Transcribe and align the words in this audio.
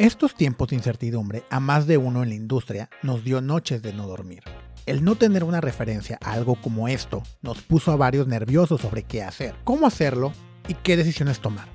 Estos 0.00 0.34
tiempos 0.34 0.68
de 0.68 0.76
incertidumbre 0.76 1.44
a 1.50 1.60
más 1.60 1.86
de 1.86 1.98
uno 1.98 2.22
en 2.22 2.30
la 2.30 2.34
industria 2.34 2.88
nos 3.02 3.22
dio 3.22 3.42
noches 3.42 3.82
de 3.82 3.92
no 3.92 4.06
dormir. 4.06 4.42
El 4.86 5.04
no 5.04 5.14
tener 5.14 5.44
una 5.44 5.60
referencia 5.60 6.18
a 6.24 6.32
algo 6.32 6.54
como 6.58 6.88
esto 6.88 7.22
nos 7.42 7.60
puso 7.60 7.92
a 7.92 7.96
varios 7.96 8.26
nerviosos 8.26 8.80
sobre 8.80 9.02
qué 9.02 9.22
hacer, 9.22 9.54
cómo 9.62 9.86
hacerlo 9.86 10.32
y 10.68 10.72
qué 10.72 10.96
decisiones 10.96 11.40
tomar. 11.40 11.68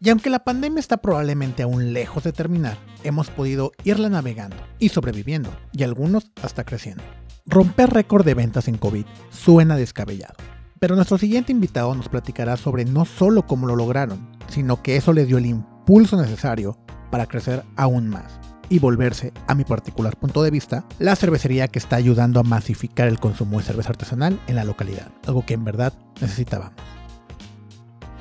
Y 0.00 0.08
aunque 0.08 0.30
la 0.30 0.44
pandemia 0.44 0.80
está 0.80 0.96
probablemente 0.96 1.62
aún 1.62 1.92
lejos 1.92 2.24
de 2.24 2.32
terminar, 2.32 2.78
hemos 3.04 3.28
podido 3.28 3.72
irla 3.84 4.08
navegando 4.08 4.56
y 4.78 4.88
sobreviviendo, 4.88 5.54
y 5.74 5.82
algunos 5.82 6.30
hasta 6.42 6.64
creciendo. 6.64 7.04
Romper 7.44 7.90
récord 7.90 8.24
de 8.24 8.32
ventas 8.32 8.68
en 8.68 8.78
COVID 8.78 9.04
suena 9.28 9.76
descabellado, 9.76 10.36
pero 10.80 10.96
nuestro 10.96 11.18
siguiente 11.18 11.52
invitado 11.52 11.94
nos 11.94 12.08
platicará 12.08 12.56
sobre 12.56 12.86
no 12.86 13.04
solo 13.04 13.46
cómo 13.46 13.66
lo 13.66 13.76
lograron, 13.76 14.30
sino 14.48 14.82
que 14.82 14.96
eso 14.96 15.12
les 15.12 15.28
dio 15.28 15.36
el 15.36 15.44
impulso 15.44 16.16
necesario 16.16 16.78
para 17.10 17.26
crecer 17.26 17.64
aún 17.76 18.08
más 18.08 18.40
y 18.70 18.78
volverse, 18.78 19.32
a 19.46 19.54
mi 19.54 19.64
particular 19.64 20.16
punto 20.16 20.42
de 20.42 20.50
vista, 20.50 20.84
la 20.98 21.16
cervecería 21.16 21.68
que 21.68 21.78
está 21.78 21.96
ayudando 21.96 22.40
a 22.40 22.44
masificar 22.44 23.08
el 23.08 23.18
consumo 23.18 23.58
de 23.58 23.64
cerveza 23.64 23.90
artesanal 23.90 24.38
en 24.46 24.56
la 24.56 24.64
localidad, 24.64 25.10
algo 25.26 25.44
que 25.44 25.54
en 25.54 25.64
verdad 25.64 25.92
necesitábamos. 26.20 26.74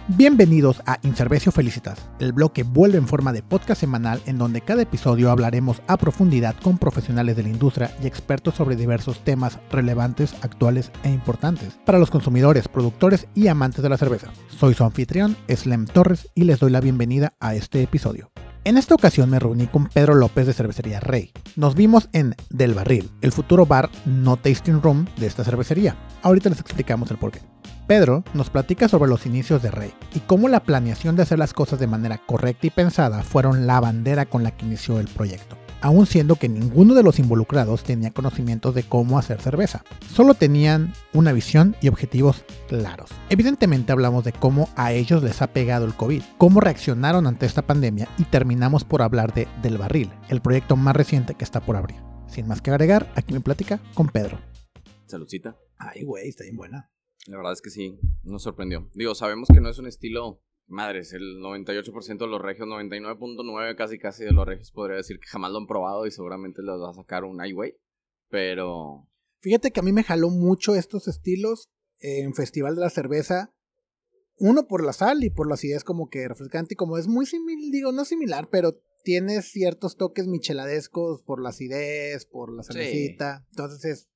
Bienvenidos 0.10 0.82
a 0.86 1.00
Incervecio 1.04 1.52
Felicitas, 1.52 2.00
el 2.20 2.32
blog 2.32 2.54
que 2.54 2.64
vuelve 2.64 2.98
en 2.98 3.10
forma 3.10 3.34
de 3.34 3.44
podcast 3.44 3.82
semanal 3.82 4.22
en 4.26 4.38
donde 4.38 4.62
cada 4.62 4.84
episodio 4.84 5.30
hablaremos 5.30 5.82
a 5.88 5.98
profundidad 5.98 6.56
con 6.64 6.78
profesionales 6.78 7.36
de 7.36 7.44
la 7.44 7.50
industria 7.50 7.92
y 8.02 8.08
expertos 8.08 8.56
sobre 8.56 8.78
diversos 8.78 9.22
temas 9.26 9.60
relevantes, 9.70 10.34
actuales 10.44 10.94
e 11.04 11.10
importantes 11.10 11.78
para 11.86 12.00
los 12.00 12.10
consumidores, 12.10 12.70
productores 12.70 13.28
y 13.36 13.50
amantes 13.50 13.84
de 13.84 13.90
la 13.90 13.98
cerveza. 13.98 14.32
Soy 14.48 14.76
su 14.76 14.86
anfitrión, 14.86 15.36
Slem 15.54 15.84
Torres, 15.84 16.30
y 16.36 16.46
les 16.46 16.60
doy 16.60 16.72
la 16.72 16.80
bienvenida 16.80 17.34
a 17.42 17.56
este 17.56 17.84
episodio. 17.84 18.32
En 18.68 18.78
esta 18.78 18.96
ocasión 18.96 19.30
me 19.30 19.40
reuní 19.40 19.68
con 19.68 19.86
Pedro 19.86 20.14
López 20.14 20.46
de 20.46 20.52
Cervecería 20.52 21.00
Rey. 21.00 21.32
Nos 21.56 21.74
vimos 21.74 22.10
en 22.12 22.36
Del 22.50 22.74
Barril, 22.74 23.10
el 23.22 23.32
futuro 23.32 23.66
bar 23.66 23.90
no 24.06 24.36
tasting 24.36 24.82
room 24.82 25.08
de 25.16 25.26
esta 25.28 25.46
cervecería. 25.46 25.96
Ahorita 26.22 26.50
les 26.50 26.60
explicamos 26.60 27.10
el 27.10 27.18
porqué. 27.18 27.40
Pedro 27.88 28.26
nos 28.34 28.50
platica 28.50 28.90
sobre 28.90 29.10
los 29.10 29.26
inicios 29.26 29.64
de 29.64 29.72
Rey 29.72 29.94
y 30.14 30.20
cómo 30.20 30.50
la 30.50 30.64
planeación 30.64 31.16
de 31.16 31.22
hacer 31.22 31.40
las 31.40 31.54
cosas 31.54 31.80
de 31.80 31.88
manera 31.88 32.18
correcta 32.18 32.68
y 32.68 32.70
pensada 32.70 33.24
fueron 33.24 33.68
la 33.68 33.80
bandera 33.80 34.26
con 34.26 34.44
la 34.44 34.52
que 34.52 34.66
inició 34.66 35.00
el 35.00 35.08
proyecto 35.08 35.57
aun 35.82 36.06
siendo 36.06 36.36
que 36.36 36.50
ninguno 36.50 36.94
de 36.94 37.04
los 37.04 37.20
involucrados 37.20 37.84
tenía 37.84 38.12
conocimientos 38.12 38.76
de 38.76 38.84
cómo 38.84 39.18
hacer 39.18 39.42
cerveza. 39.42 39.84
Solo 40.14 40.34
tenían 40.34 40.94
una 41.14 41.34
visión 41.34 41.76
y 41.82 41.88
objetivos 41.88 42.44
claros. 42.68 43.10
Evidentemente 43.30 43.92
hablamos 43.92 44.24
de 44.24 44.34
cómo 44.34 44.70
a 44.76 44.94
ellos 44.94 45.24
les 45.24 45.42
ha 45.42 45.48
pegado 45.48 45.86
el 45.86 45.94
COVID, 45.94 46.24
cómo 46.38 46.60
reaccionaron 46.60 47.28
ante 47.28 47.46
esta 47.46 47.66
pandemia 47.66 48.08
y 48.18 48.24
terminamos 48.24 48.84
por 48.84 49.02
hablar 49.02 49.34
de 49.34 49.48
Del 49.62 49.78
Barril, 49.78 50.12
el 50.30 50.42
proyecto 50.42 50.76
más 50.76 50.96
reciente 50.96 51.36
que 51.36 51.44
está 51.44 51.62
por 51.62 51.76
abrir. 51.76 51.98
Sin 52.28 52.48
más 52.48 52.62
que 52.62 52.72
agregar, 52.72 53.12
aquí 53.16 53.34
me 53.34 53.40
platica 53.40 53.80
con 53.94 54.10
Pedro. 54.10 54.40
Saludcita. 55.06 55.58
Ay, 55.78 56.04
güey, 56.04 56.28
está 56.28 56.44
bien 56.44 56.58
buena. 56.58 56.92
La 57.28 57.38
verdad 57.38 57.54
es 57.54 57.62
que 57.62 57.70
sí, 57.70 58.00
nos 58.24 58.44
sorprendió. 58.44 58.90
Digo, 58.94 59.14
sabemos 59.16 59.50
que 59.54 59.60
no 59.60 59.70
es 59.70 59.80
un 59.80 59.88
estilo 59.88 60.42
Madres, 60.68 61.14
el 61.14 61.40
98% 61.40 62.18
de 62.18 62.28
los 62.28 62.42
regios, 62.42 62.68
99.9 62.68 63.76
casi 63.76 63.98
casi 63.98 64.26
de 64.26 64.32
los 64.32 64.46
regios 64.46 64.72
podría 64.72 64.98
decir 64.98 65.20
que 65.20 65.28
jamás 65.28 65.52
lo 65.52 65.60
han 65.60 65.68
probado 65.68 66.06
y 66.06 66.12
seguramente 66.12 66.62
les 66.62 66.76
va 66.76 66.90
a 66.90 66.94
sacar 66.94 67.24
un 67.24 67.44
highway. 67.44 67.76
Pero... 68.30 69.08
Fíjate 69.40 69.72
que 69.72 69.80
a 69.80 69.84
mí 69.84 69.94
me 69.94 70.04
jaló 70.04 70.30
mucho 70.30 70.76
estos 70.76 71.08
estilos 71.08 71.70
en 72.00 72.34
Festival 72.34 72.76
de 72.76 72.82
la 72.82 72.90
Cerveza. 72.90 73.54
Uno 74.40 74.68
por 74.68 74.84
la 74.84 74.94
sal 74.94 75.24
y 75.24 75.30
por 75.30 75.48
la 75.48 75.54
acidez 75.54 75.84
como 75.84 76.10
que 76.10 76.28
refrescante 76.28 76.74
y 76.74 76.78
como 76.78 76.98
es 76.98 77.08
muy 77.08 77.26
similar, 77.26 77.72
digo, 77.72 77.92
no 77.92 78.06
similar, 78.06 78.50
pero 78.52 78.80
tiene 79.04 79.42
ciertos 79.42 79.96
toques 79.96 80.28
micheladescos 80.28 81.24
por 81.24 81.42
la 81.42 81.50
acidez, 81.50 82.26
por 82.26 82.54
la 82.54 82.64
cervecita. 82.64 83.48
Entonces 83.52 83.86
es 83.86 84.10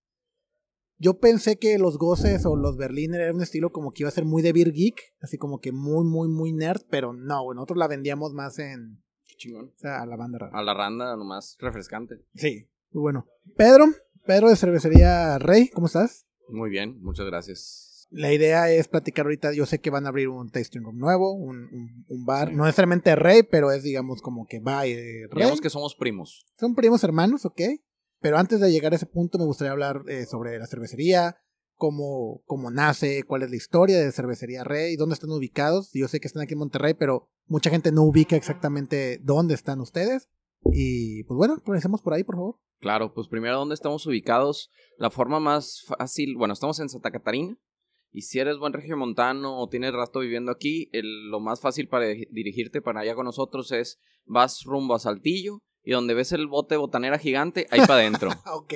yo 1.02 1.18
pensé 1.18 1.58
que 1.58 1.80
los 1.80 1.98
goces 1.98 2.46
o 2.46 2.56
los 2.56 2.78
Berliner 2.78 3.22
era 3.22 3.34
un 3.34 3.42
estilo 3.42 3.72
como 3.72 3.92
que 3.92 4.04
iba 4.04 4.10
a 4.10 4.14
ser 4.14 4.24
muy 4.24 4.44
de 4.44 4.54
beer 4.54 4.72
geek, 4.72 5.16
así 5.20 5.38
como 5.38 5.60
que 5.60 5.72
muy, 5.72 6.06
muy, 6.06 6.30
muy 6.30 6.54
nerd, 6.54 6.82
pero 6.92 7.12
no, 7.12 7.52
nosotros 7.56 7.78
la 7.78 7.88
vendíamos 7.88 8.34
más 8.34 8.60
en. 8.60 9.02
chingón. 9.38 9.74
O 9.76 9.80
sea, 9.80 10.04
a 10.04 10.06
la 10.06 10.16
banda 10.16 10.52
A 10.54 10.62
la 10.62 10.76
randa 10.76 11.16
nomás 11.18 11.58
refrescante. 11.60 12.24
Sí, 12.36 12.68
muy 12.92 13.02
bueno. 13.02 13.26
Pedro, 13.58 13.86
Pedro 14.28 14.50
de 14.50 14.56
Cervecería 14.56 15.40
Rey, 15.40 15.70
¿cómo 15.70 15.88
estás? 15.88 16.28
Muy 16.50 16.70
bien, 16.70 17.02
muchas 17.02 17.26
gracias. 17.26 18.08
La 18.12 18.32
idea 18.32 18.70
es 18.70 18.88
platicar 18.88 19.26
ahorita, 19.26 19.54
yo 19.54 19.66
sé 19.66 19.80
que 19.80 19.90
van 19.90 20.06
a 20.06 20.10
abrir 20.10 20.28
un 20.28 20.52
tasting 20.52 20.84
room 20.84 21.00
nuevo, 21.00 21.34
un, 21.34 22.06
un, 22.08 22.26
bar, 22.26 22.54
no 22.54 22.66
necesariamente 22.66 23.16
Rey, 23.16 23.42
pero 23.42 23.72
es 23.72 23.82
digamos 23.82 24.22
como 24.22 24.46
que 24.46 24.60
va 24.60 24.86
y 24.86 24.94
Rey. 24.94 25.30
Digamos 25.34 25.62
que 25.62 25.70
somos 25.72 25.96
primos. 25.96 26.46
Son 26.60 26.76
primos 26.76 27.04
hermanos, 27.04 27.46
¿ok? 27.46 27.62
Pero 28.22 28.38
antes 28.38 28.60
de 28.60 28.72
llegar 28.72 28.94
a 28.94 28.96
ese 28.96 29.08
punto 29.08 29.40
me 29.40 29.46
gustaría 29.46 29.72
hablar 29.72 30.04
eh, 30.08 30.26
sobre 30.26 30.58
la 30.60 30.68
cervecería, 30.68 31.38
cómo, 31.76 32.44
cómo 32.46 32.70
nace, 32.70 33.24
cuál 33.24 33.42
es 33.42 33.50
la 33.50 33.56
historia 33.56 33.98
de 33.98 34.12
Cervecería 34.12 34.64
Rey, 34.64 34.96
dónde 34.96 35.16
están 35.16 35.32
ubicados. 35.32 35.90
Yo 35.94 36.08
sé 36.08 36.20
que 36.20 36.28
están 36.28 36.44
aquí 36.44 36.54
en 36.54 36.60
Monterrey, 36.60 36.94
pero 36.94 37.32
mucha 37.48 37.72
gente 37.72 37.92
no 37.92 38.04
ubica 38.04 38.36
exactamente 38.36 39.20
dónde 39.24 39.56
están 39.56 39.82
ustedes. 39.82 40.30
Y 40.72 41.24
pues 41.24 41.36
bueno, 41.36 41.58
comencemos 41.64 42.04
por 42.04 42.14
ahí, 42.14 42.24
por 42.24 42.36
favor. 42.36 42.60
Claro, 42.80 43.16
pues 43.16 43.28
primero 43.28 43.58
dónde 43.58 43.74
estamos 43.74 44.06
ubicados. 44.06 44.70
La 44.98 45.10
forma 45.10 45.40
más 45.40 45.84
fácil, 45.88 46.36
bueno, 46.38 46.54
estamos 46.54 46.80
en 46.80 46.90
Santa 46.90 47.10
Catarina. 47.10 47.58
Y 48.12 48.22
si 48.22 48.38
eres 48.38 48.60
buen 48.60 48.74
regiomontano 48.74 49.58
o 49.58 49.68
tienes 49.68 49.94
rato 49.94 50.20
viviendo 50.20 50.52
aquí, 50.52 50.92
lo 50.94 51.40
más 51.40 51.62
fácil 51.62 51.88
para 51.88 52.06
dirigirte 52.06 52.84
para 52.84 53.00
allá 53.00 53.16
con 53.16 53.26
nosotros 53.26 53.72
es 53.72 54.00
vas 54.26 54.64
rumbo 54.66 54.94
a 54.94 55.00
Saltillo 55.00 55.64
y 55.84 55.92
donde 55.92 56.14
ves 56.14 56.32
el 56.32 56.48
bote 56.48 56.78
botanera 56.78 57.18
gigante, 57.18 57.68
ahí 57.72 57.80
para 57.82 57.96
adentro. 57.96 58.30
ok. 58.54 58.74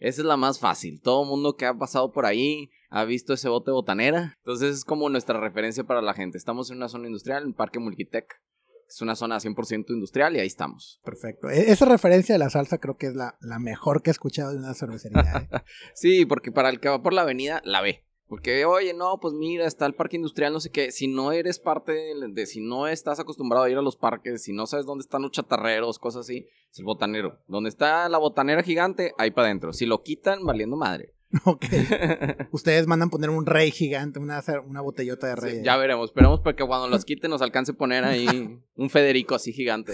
Esa 0.00 0.20
es 0.20 0.26
la 0.26 0.36
más 0.36 0.58
fácil. 0.58 1.00
Todo 1.00 1.24
mundo 1.24 1.56
que 1.56 1.66
ha 1.66 1.74
pasado 1.74 2.12
por 2.12 2.26
ahí 2.26 2.70
ha 2.90 3.04
visto 3.04 3.32
ese 3.32 3.48
bote 3.48 3.70
botanera. 3.70 4.34
Entonces 4.38 4.76
es 4.76 4.84
como 4.84 5.08
nuestra 5.08 5.40
referencia 5.40 5.84
para 5.84 6.02
la 6.02 6.14
gente. 6.14 6.38
Estamos 6.38 6.70
en 6.70 6.76
una 6.76 6.88
zona 6.88 7.06
industrial, 7.06 7.44
en 7.44 7.54
Parque 7.54 7.78
Mulquitec. 7.78 8.40
Es 8.88 9.00
una 9.00 9.16
zona 9.16 9.38
100% 9.38 9.86
industrial 9.90 10.36
y 10.36 10.40
ahí 10.40 10.46
estamos. 10.46 11.00
Perfecto. 11.04 11.48
E-, 11.48 11.72
esa 11.72 11.86
referencia 11.86 12.34
de 12.34 12.38
la 12.38 12.50
salsa 12.50 12.78
creo 12.78 12.96
que 12.96 13.06
es 13.06 13.14
la, 13.14 13.36
la 13.40 13.58
mejor 13.58 14.02
que 14.02 14.10
he 14.10 14.12
escuchado 14.12 14.52
de 14.52 14.58
una 14.58 14.74
cervecería. 14.74 15.48
¿eh? 15.50 15.58
sí, 15.94 16.26
porque 16.26 16.52
para 16.52 16.68
el 16.68 16.80
que 16.80 16.88
va 16.88 17.02
por 17.02 17.12
la 17.12 17.22
avenida, 17.22 17.62
la 17.64 17.80
ve. 17.80 18.04
Porque, 18.34 18.64
oye, 18.64 18.92
no, 18.94 19.20
pues 19.20 19.32
mira, 19.32 19.64
está 19.64 19.86
el 19.86 19.94
parque 19.94 20.16
industrial, 20.16 20.52
no 20.52 20.58
sé 20.58 20.68
qué. 20.68 20.90
Si 20.90 21.06
no 21.06 21.30
eres 21.30 21.60
parte 21.60 21.92
de, 21.92 22.46
si 22.46 22.60
no 22.60 22.88
estás 22.88 23.20
acostumbrado 23.20 23.64
a 23.64 23.70
ir 23.70 23.76
a 23.76 23.80
los 23.80 23.94
parques, 23.94 24.42
si 24.42 24.52
no 24.52 24.66
sabes 24.66 24.86
dónde 24.86 25.02
están 25.02 25.22
los 25.22 25.30
chatarreros, 25.30 26.00
cosas 26.00 26.22
así, 26.22 26.48
es 26.68 26.80
el 26.80 26.84
botanero. 26.84 27.38
Donde 27.46 27.68
está 27.68 28.08
la 28.08 28.18
botanera 28.18 28.64
gigante, 28.64 29.12
ahí 29.18 29.30
para 29.30 29.46
adentro. 29.46 29.72
Si 29.72 29.86
lo 29.86 30.02
quitan, 30.02 30.44
valiendo 30.44 30.76
madre. 30.76 31.14
Ok. 31.44 31.64
Ustedes 32.50 32.88
mandan 32.88 33.08
poner 33.08 33.30
un 33.30 33.46
rey 33.46 33.70
gigante, 33.70 34.18
una, 34.18 34.42
una 34.66 34.80
botellota 34.80 35.28
de 35.28 35.36
rey. 35.36 35.62
ya 35.62 35.76
veremos. 35.76 36.10
Esperemos 36.10 36.40
para 36.40 36.56
que 36.56 36.66
cuando 36.66 36.88
los 36.88 37.04
quiten 37.04 37.30
nos 37.30 37.40
alcance 37.40 37.70
a 37.70 37.76
poner 37.76 38.02
ahí 38.02 38.26
un 38.74 38.90
Federico 38.90 39.36
así 39.36 39.52
gigante. 39.52 39.92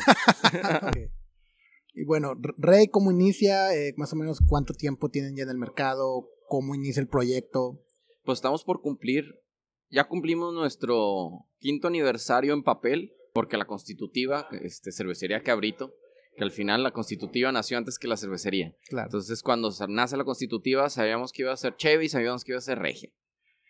Y 1.92 2.04
bueno, 2.04 2.34
Rey, 2.56 2.88
¿cómo 2.88 3.10
inicia? 3.10 3.74
Eh, 3.74 3.92
más 3.98 4.14
o 4.14 4.16
menos 4.16 4.40
cuánto 4.48 4.72
tiempo 4.72 5.10
tienen 5.10 5.36
ya 5.36 5.42
en 5.42 5.50
el 5.50 5.58
mercado, 5.58 6.30
cómo 6.48 6.74
inicia 6.74 7.02
el 7.02 7.08
proyecto 7.08 7.82
pues 8.24 8.38
estamos 8.38 8.64
por 8.64 8.80
cumplir, 8.80 9.40
ya 9.88 10.04
cumplimos 10.08 10.54
nuestro 10.54 11.46
quinto 11.58 11.88
aniversario 11.88 12.54
en 12.54 12.62
papel, 12.62 13.12
porque 13.32 13.56
la 13.56 13.66
constitutiva, 13.66 14.48
este, 14.62 14.92
cervecería 14.92 15.42
Cabrito, 15.42 15.94
que 16.36 16.44
al 16.44 16.50
final 16.50 16.82
la 16.82 16.92
constitutiva 16.92 17.52
nació 17.52 17.78
antes 17.78 17.98
que 17.98 18.08
la 18.08 18.16
cervecería. 18.16 18.74
Claro. 18.88 19.06
Entonces 19.06 19.42
cuando 19.42 19.70
nace 19.88 20.16
la 20.16 20.24
constitutiva 20.24 20.88
sabíamos 20.88 21.32
que 21.32 21.42
iba 21.42 21.52
a 21.52 21.56
ser 21.56 21.76
Chevy, 21.76 22.08
sabíamos 22.08 22.44
que 22.44 22.52
iba 22.52 22.58
a 22.58 22.62
ser 22.62 22.78
Regia. 22.78 23.10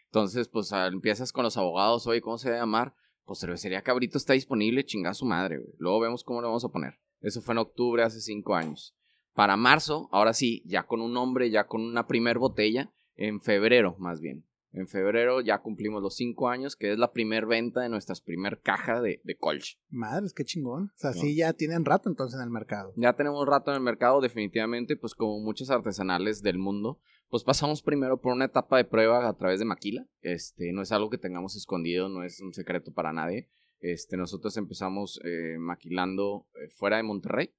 Entonces 0.07 0.49
pues 0.49 0.71
empiezas 0.73 1.33
con 1.33 1.45
los 1.45 1.57
abogados, 1.57 2.07
oye, 2.07 2.21
¿cómo 2.21 2.39
se 2.39 2.51
va 2.51 2.57
a 2.57 2.61
llamar? 2.61 2.95
Pues 3.25 3.41
cervecería 3.41 3.83
Cabrito 3.83 4.19
está 4.19 4.33
disponible, 4.33 4.85
chinga 4.85 5.15
su 5.15 5.25
madre, 5.25 5.61
Luego 5.79 6.01
vemos 6.01 6.25
cómo 6.25 6.41
le 6.41 6.47
vamos 6.47 6.65
a 6.65 6.69
poner. 6.69 6.99
Eso 7.21 7.41
fue 7.43 7.53
en 7.55 7.59
octubre 7.59 8.03
hace 8.03 8.21
cinco 8.21 8.55
años. 8.55 8.95
Para 9.35 9.57
marzo, 9.57 10.09
ahora 10.11 10.33
sí, 10.33 10.63
ya 10.67 10.85
con 10.85 11.01
un 11.01 11.13
nombre, 11.13 11.51
ya 11.51 11.67
con 11.67 11.83
una 11.83 12.07
primer 12.07 12.39
botella, 12.39 12.93
en 13.17 13.41
febrero 13.41 13.97
más 13.99 14.21
bien. 14.21 14.45
En 14.73 14.87
febrero 14.87 15.41
ya 15.41 15.59
cumplimos 15.63 16.01
los 16.01 16.15
cinco 16.15 16.49
años, 16.49 16.77
que 16.77 16.93
es 16.93 16.99
la 16.99 17.13
primer 17.13 17.47
venta 17.47 17.81
de 17.81 17.89
nuestras 17.89 18.21
primer 18.21 18.61
caja 18.61 19.01
de, 19.01 19.21
de 19.25 19.37
Colch. 19.37 19.81
Madres, 19.89 20.33
qué 20.33 20.45
chingón. 20.45 20.93
O 20.95 20.99
sea, 20.99 21.13
sí 21.13 21.35
ya 21.35 21.53
tienen 21.55 21.85
rato 21.85 22.09
entonces 22.09 22.39
en 22.39 22.45
el 22.45 22.51
mercado. 22.51 22.93
Ya 22.97 23.15
tenemos 23.15 23.47
rato 23.49 23.73
en 23.73 23.79
el 23.79 23.83
mercado, 23.83 24.21
definitivamente, 24.21 24.97
pues 24.97 25.15
como 25.15 25.41
muchos 25.41 25.71
artesanales 25.71 26.43
del 26.43 26.59
mundo, 26.59 27.01
pues 27.31 27.43
pasamos 27.43 27.83
primero 27.83 28.21
por 28.21 28.33
una 28.33 28.45
etapa 28.45 28.77
de 28.77 28.85
prueba 28.85 29.29
a 29.29 29.37
través 29.37 29.59
de 29.59 29.65
maquila. 29.65 30.07
Este, 30.21 30.73
no 30.73 30.83
es 30.83 30.93
algo 30.93 31.11
que 31.11 31.19
tengamos 31.19 31.57
escondido, 31.57 32.09
no 32.09 32.23
es 32.23 32.41
un 32.41 32.55
secreto 32.55 32.93
para 32.93 33.13
nadie. 33.13 33.49
Este, 33.81 34.17
nosotros 34.17 34.57
empezamos 34.57 35.21
eh, 35.25 35.57
maquilando 35.59 36.47
eh, 36.55 36.69
fuera 36.69 36.99
de 36.99 37.03
Monterrey 37.03 37.55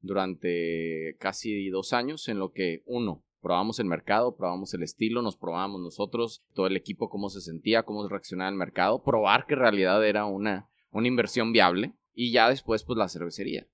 durante 0.00 1.16
casi 1.18 1.68
dos 1.68 1.92
años, 1.92 2.28
en 2.28 2.38
lo 2.38 2.52
que 2.52 2.82
uno, 2.86 3.24
probamos 3.46 3.78
el 3.78 3.86
mercado, 3.86 4.34
probamos 4.34 4.74
el 4.74 4.82
estilo, 4.82 5.22
nos 5.22 5.36
probamos 5.36 5.80
nosotros, 5.80 6.44
todo 6.52 6.66
el 6.66 6.76
equipo 6.76 7.08
cómo 7.08 7.30
se 7.30 7.40
sentía, 7.40 7.84
cómo 7.84 8.08
reaccionaba 8.08 8.50
el 8.50 8.56
mercado, 8.56 9.04
probar 9.04 9.46
que 9.46 9.54
en 9.54 9.60
realidad 9.60 10.04
era 10.04 10.24
una, 10.24 10.68
una 10.90 11.06
inversión 11.06 11.52
viable 11.52 11.94
y 12.12 12.32
ya 12.32 12.48
después 12.48 12.82
pues 12.82 12.98
la 12.98 13.08
cervecería. 13.08 13.68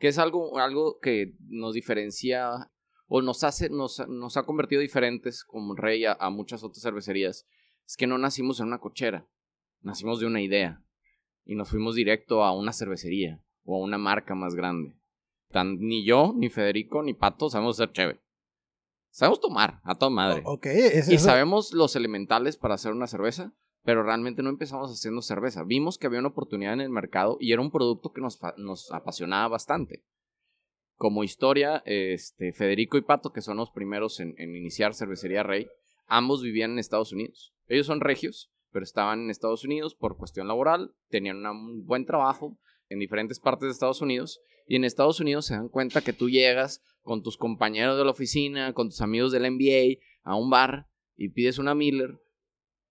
que 0.00 0.08
es 0.08 0.18
algo, 0.18 0.58
algo 0.58 0.98
que 0.98 1.36
nos 1.46 1.74
diferencia 1.74 2.50
o 3.06 3.22
nos 3.22 3.44
hace, 3.44 3.70
nos, 3.70 4.02
nos 4.08 4.36
ha 4.36 4.42
convertido 4.42 4.80
diferentes 4.80 5.44
como 5.44 5.76
Rey 5.76 6.04
a, 6.04 6.14
a 6.14 6.28
muchas 6.30 6.64
otras 6.64 6.82
cervecerías, 6.82 7.46
es 7.86 7.96
que 7.96 8.08
no 8.08 8.18
nacimos 8.18 8.58
en 8.58 8.66
una 8.66 8.80
cochera, 8.80 9.28
nacimos 9.82 10.18
de 10.18 10.26
una 10.26 10.42
idea 10.42 10.82
y 11.44 11.54
nos 11.54 11.70
fuimos 11.70 11.94
directo 11.94 12.42
a 12.42 12.58
una 12.58 12.72
cervecería 12.72 13.40
o 13.62 13.76
a 13.76 13.84
una 13.84 13.98
marca 13.98 14.34
más 14.34 14.56
grande. 14.56 14.96
Tan, 15.52 15.78
ni 15.78 16.04
yo, 16.04 16.34
ni 16.36 16.48
Federico, 16.48 17.04
ni 17.04 17.14
Pato 17.14 17.48
sabemos 17.48 17.76
ser 17.76 17.92
chévere. 17.92 18.25
Sabemos 19.16 19.40
tomar, 19.40 19.80
a 19.82 19.94
toda 19.94 20.10
madre. 20.10 20.42
Ok, 20.44 20.66
es 20.66 21.08
y 21.08 21.14
eso. 21.14 21.24
sabemos 21.24 21.72
los 21.72 21.96
elementales 21.96 22.58
para 22.58 22.74
hacer 22.74 22.92
una 22.92 23.06
cerveza, 23.06 23.54
pero 23.82 24.02
realmente 24.02 24.42
no 24.42 24.50
empezamos 24.50 24.92
haciendo 24.92 25.22
cerveza. 25.22 25.62
Vimos 25.64 25.96
que 25.96 26.06
había 26.06 26.18
una 26.18 26.28
oportunidad 26.28 26.74
en 26.74 26.82
el 26.82 26.90
mercado 26.90 27.38
y 27.40 27.52
era 27.52 27.62
un 27.62 27.70
producto 27.70 28.12
que 28.12 28.20
nos, 28.20 28.38
nos 28.58 28.92
apasionaba 28.92 29.48
bastante. 29.48 30.04
Como 30.96 31.24
historia, 31.24 31.82
este, 31.86 32.52
Federico 32.52 32.98
y 32.98 33.02
Pato, 33.02 33.32
que 33.32 33.40
son 33.40 33.56
los 33.56 33.70
primeros 33.70 34.20
en, 34.20 34.34
en 34.36 34.54
iniciar 34.54 34.92
Cervecería 34.92 35.42
Rey, 35.42 35.66
ambos 36.06 36.42
vivían 36.42 36.72
en 36.72 36.78
Estados 36.78 37.12
Unidos. 37.12 37.54
Ellos 37.68 37.86
son 37.86 38.00
regios, 38.02 38.52
pero 38.70 38.84
estaban 38.84 39.20
en 39.22 39.30
Estados 39.30 39.64
Unidos 39.64 39.94
por 39.94 40.18
cuestión 40.18 40.46
laboral, 40.46 40.94
tenían 41.08 41.38
una- 41.38 41.52
un 41.52 41.86
buen 41.86 42.04
trabajo 42.04 42.58
en 42.88 42.98
diferentes 42.98 43.40
partes 43.40 43.66
de 43.66 43.72
Estados 43.72 44.00
Unidos 44.00 44.40
y 44.66 44.76
en 44.76 44.84
Estados 44.84 45.20
Unidos 45.20 45.46
se 45.46 45.54
dan 45.54 45.68
cuenta 45.68 46.00
que 46.02 46.12
tú 46.12 46.28
llegas 46.30 46.82
con 47.02 47.22
tus 47.22 47.36
compañeros 47.36 47.96
de 47.98 48.04
la 48.04 48.10
oficina, 48.10 48.72
con 48.72 48.88
tus 48.88 49.00
amigos 49.00 49.32
del 49.32 49.42
NBA 49.44 50.00
a 50.24 50.36
un 50.36 50.50
bar 50.50 50.88
y 51.16 51.28
pides 51.28 51.58
una 51.58 51.74
Miller 51.74 52.18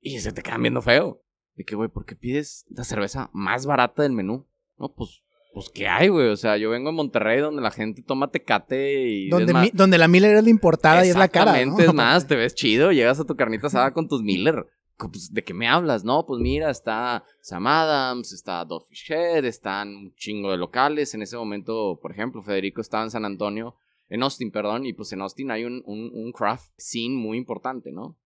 y 0.02 0.20
se 0.20 0.32
te 0.32 0.42
quedan 0.42 0.62
viendo 0.62 0.82
feo. 0.82 1.22
De 1.56 1.64
que, 1.64 1.76
güey, 1.76 1.90
¿por 1.90 2.06
qué 2.06 2.16
pides 2.16 2.66
la 2.70 2.84
cerveza 2.84 3.30
más 3.34 3.66
barata 3.66 4.04
del 4.04 4.12
menú? 4.12 4.46
No, 4.78 4.94
pues, 4.94 5.24
pues, 5.54 5.70
¿qué 5.74 5.88
hay, 5.88 6.10
güey? 6.10 6.28
O 6.28 6.36
sea, 6.36 6.58
yo 6.58 6.70
vengo 6.70 6.90
de 6.90 6.96
Monterrey 6.98 7.40
donde 7.40 7.62
la 7.62 7.72
gente 7.72 8.02
toma 8.04 8.30
tecate 8.30 9.08
y... 9.08 9.30
donde, 9.30 9.54
mi- 9.54 9.72
donde 9.74 9.98
la 9.98 10.10
Miller 10.10 10.36
es 10.36 10.44
la 10.44 10.50
importada 10.50 11.06
y 11.06 11.10
es 11.10 11.16
la 11.16 11.30
cara. 11.30 11.52
¿no? 11.52 11.58
Exactamente, 11.58 11.86
es 11.90 11.94
más, 11.94 12.28
te 12.28 12.36
ves 12.36 12.56
chido, 12.56 12.92
llegas 12.92 13.22
a 13.22 13.26
tu 13.26 13.36
carnita 13.38 13.68
asada 13.68 13.94
con 13.94 14.10
tus 14.10 14.22
Miller. 14.22 14.66
Pues, 14.98 15.34
¿De 15.34 15.44
qué 15.44 15.54
me 15.54 15.68
hablas? 15.68 16.04
No, 16.04 16.26
pues 16.26 16.40
mira, 16.40 16.70
está 16.70 17.24
Sam 17.42 17.68
Adams, 17.68 18.32
está 18.32 18.64
Dogfish 18.64 19.12
Head, 19.12 19.46
están 19.46 19.90
un 19.90 20.16
chingo 20.16 20.52
de 20.52 20.58
locales. 20.58 21.14
En 21.14 21.22
ese 21.22 21.38
momento, 21.38 22.00
por 22.02 22.12
ejemplo, 22.12 22.42
Federico 22.42 22.82
estaba 22.82 23.04
en 23.04 23.12
San 23.12 23.26
Antonio, 23.26 23.76
en 24.08 24.24
Austin, 24.24 24.52
perdón, 24.52 24.86
y 24.86 24.94
pues 24.94 25.12
en 25.12 25.22
Austin 25.22 25.52
hay 25.52 25.66
un, 25.66 25.84
un, 25.86 26.12
un 26.14 26.32
craft 26.32 26.72
scene 26.78 27.16
muy 27.16 27.38
importante, 27.38 27.92
¿no? 27.92 28.18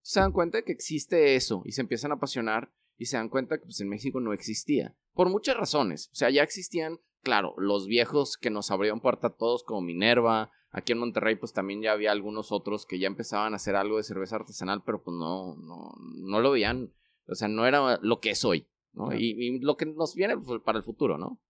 Se 0.00 0.20
dan 0.20 0.32
cuenta 0.32 0.58
de 0.58 0.64
que 0.64 0.72
existe 0.72 1.36
eso 1.36 1.62
y 1.64 1.72
se 1.72 1.82
empiezan 1.82 2.10
a 2.10 2.14
apasionar 2.14 2.72
y 2.96 3.06
se 3.06 3.16
dan 3.16 3.28
cuenta 3.28 3.58
que 3.58 3.64
pues 3.64 3.80
en 3.80 3.88
México 3.88 4.20
no 4.20 4.32
existía. 4.32 4.96
Por 5.14 5.30
muchas 5.30 5.56
razones. 5.56 6.08
O 6.12 6.16
sea, 6.16 6.30
ya 6.30 6.42
existían, 6.42 6.98
claro, 7.22 7.54
los 7.58 7.86
viejos 7.86 8.36
que 8.36 8.50
nos 8.50 8.70
abrieron 8.70 9.00
puerta 9.00 9.28
a 9.28 9.36
todos 9.36 9.62
como 9.62 9.82
Minerva, 9.82 10.50
Aquí 10.70 10.92
en 10.92 10.98
Monterrey, 10.98 11.36
pues 11.36 11.52
también 11.52 11.80
ya 11.80 11.92
había 11.92 12.12
algunos 12.12 12.52
otros 12.52 12.84
que 12.84 12.98
ya 12.98 13.06
empezaban 13.06 13.52
a 13.52 13.56
hacer 13.56 13.74
algo 13.74 13.96
de 13.96 14.02
cerveza 14.02 14.36
artesanal, 14.36 14.82
pero 14.84 15.02
pues 15.02 15.16
no, 15.16 15.56
no, 15.56 15.94
no 16.16 16.40
lo 16.40 16.50
veían. 16.50 16.92
O 17.26 17.34
sea, 17.34 17.48
no 17.48 17.66
era 17.66 17.98
lo 18.02 18.20
que 18.20 18.30
es 18.30 18.44
hoy, 18.44 18.68
¿no? 18.92 19.06
Claro. 19.06 19.20
Y, 19.20 19.30
y 19.30 19.58
lo 19.60 19.76
que 19.76 19.86
nos 19.86 20.14
viene 20.14 20.36
pues, 20.36 20.60
para 20.62 20.78
el 20.78 20.84
futuro, 20.84 21.16
¿no? 21.16 21.40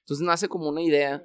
Entonces 0.00 0.26
nace 0.26 0.48
como 0.48 0.68
una 0.68 0.82
idea 0.82 1.24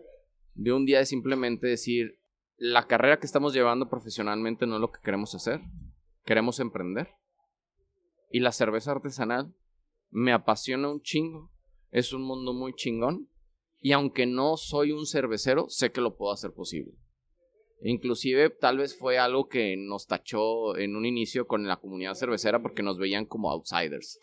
de 0.53 0.73
un 0.73 0.85
día 0.85 0.99
de 0.99 1.05
simplemente 1.05 1.67
decir, 1.67 2.19
la 2.57 2.85
carrera 2.85 3.19
que 3.19 3.25
estamos 3.25 3.53
llevando 3.53 3.89
profesionalmente 3.89 4.67
no 4.67 4.75
es 4.75 4.81
lo 4.81 4.91
que 4.91 5.01
queremos 5.01 5.33
hacer, 5.33 5.61
queremos 6.25 6.59
emprender. 6.59 7.09
Y 8.29 8.39
la 8.39 8.51
cerveza 8.51 8.91
artesanal 8.91 9.53
me 10.09 10.31
apasiona 10.31 10.89
un 10.89 11.01
chingo, 11.01 11.51
es 11.89 12.13
un 12.13 12.21
mundo 12.21 12.53
muy 12.53 12.73
chingón, 12.73 13.27
y 13.79 13.93
aunque 13.93 14.25
no 14.27 14.57
soy 14.57 14.91
un 14.91 15.05
cervecero, 15.05 15.69
sé 15.69 15.91
que 15.91 16.01
lo 16.01 16.15
puedo 16.15 16.31
hacer 16.31 16.53
posible. 16.53 16.93
Inclusive 17.83 18.51
tal 18.51 18.77
vez 18.77 18.97
fue 18.97 19.17
algo 19.17 19.47
que 19.47 19.75
nos 19.75 20.05
tachó 20.05 20.77
en 20.77 20.95
un 20.95 21.05
inicio 21.05 21.47
con 21.47 21.67
la 21.67 21.77
comunidad 21.77 22.13
cervecera 22.13 22.61
porque 22.61 22.83
nos 22.83 22.99
veían 22.99 23.25
como 23.25 23.49
outsiders. 23.51 24.19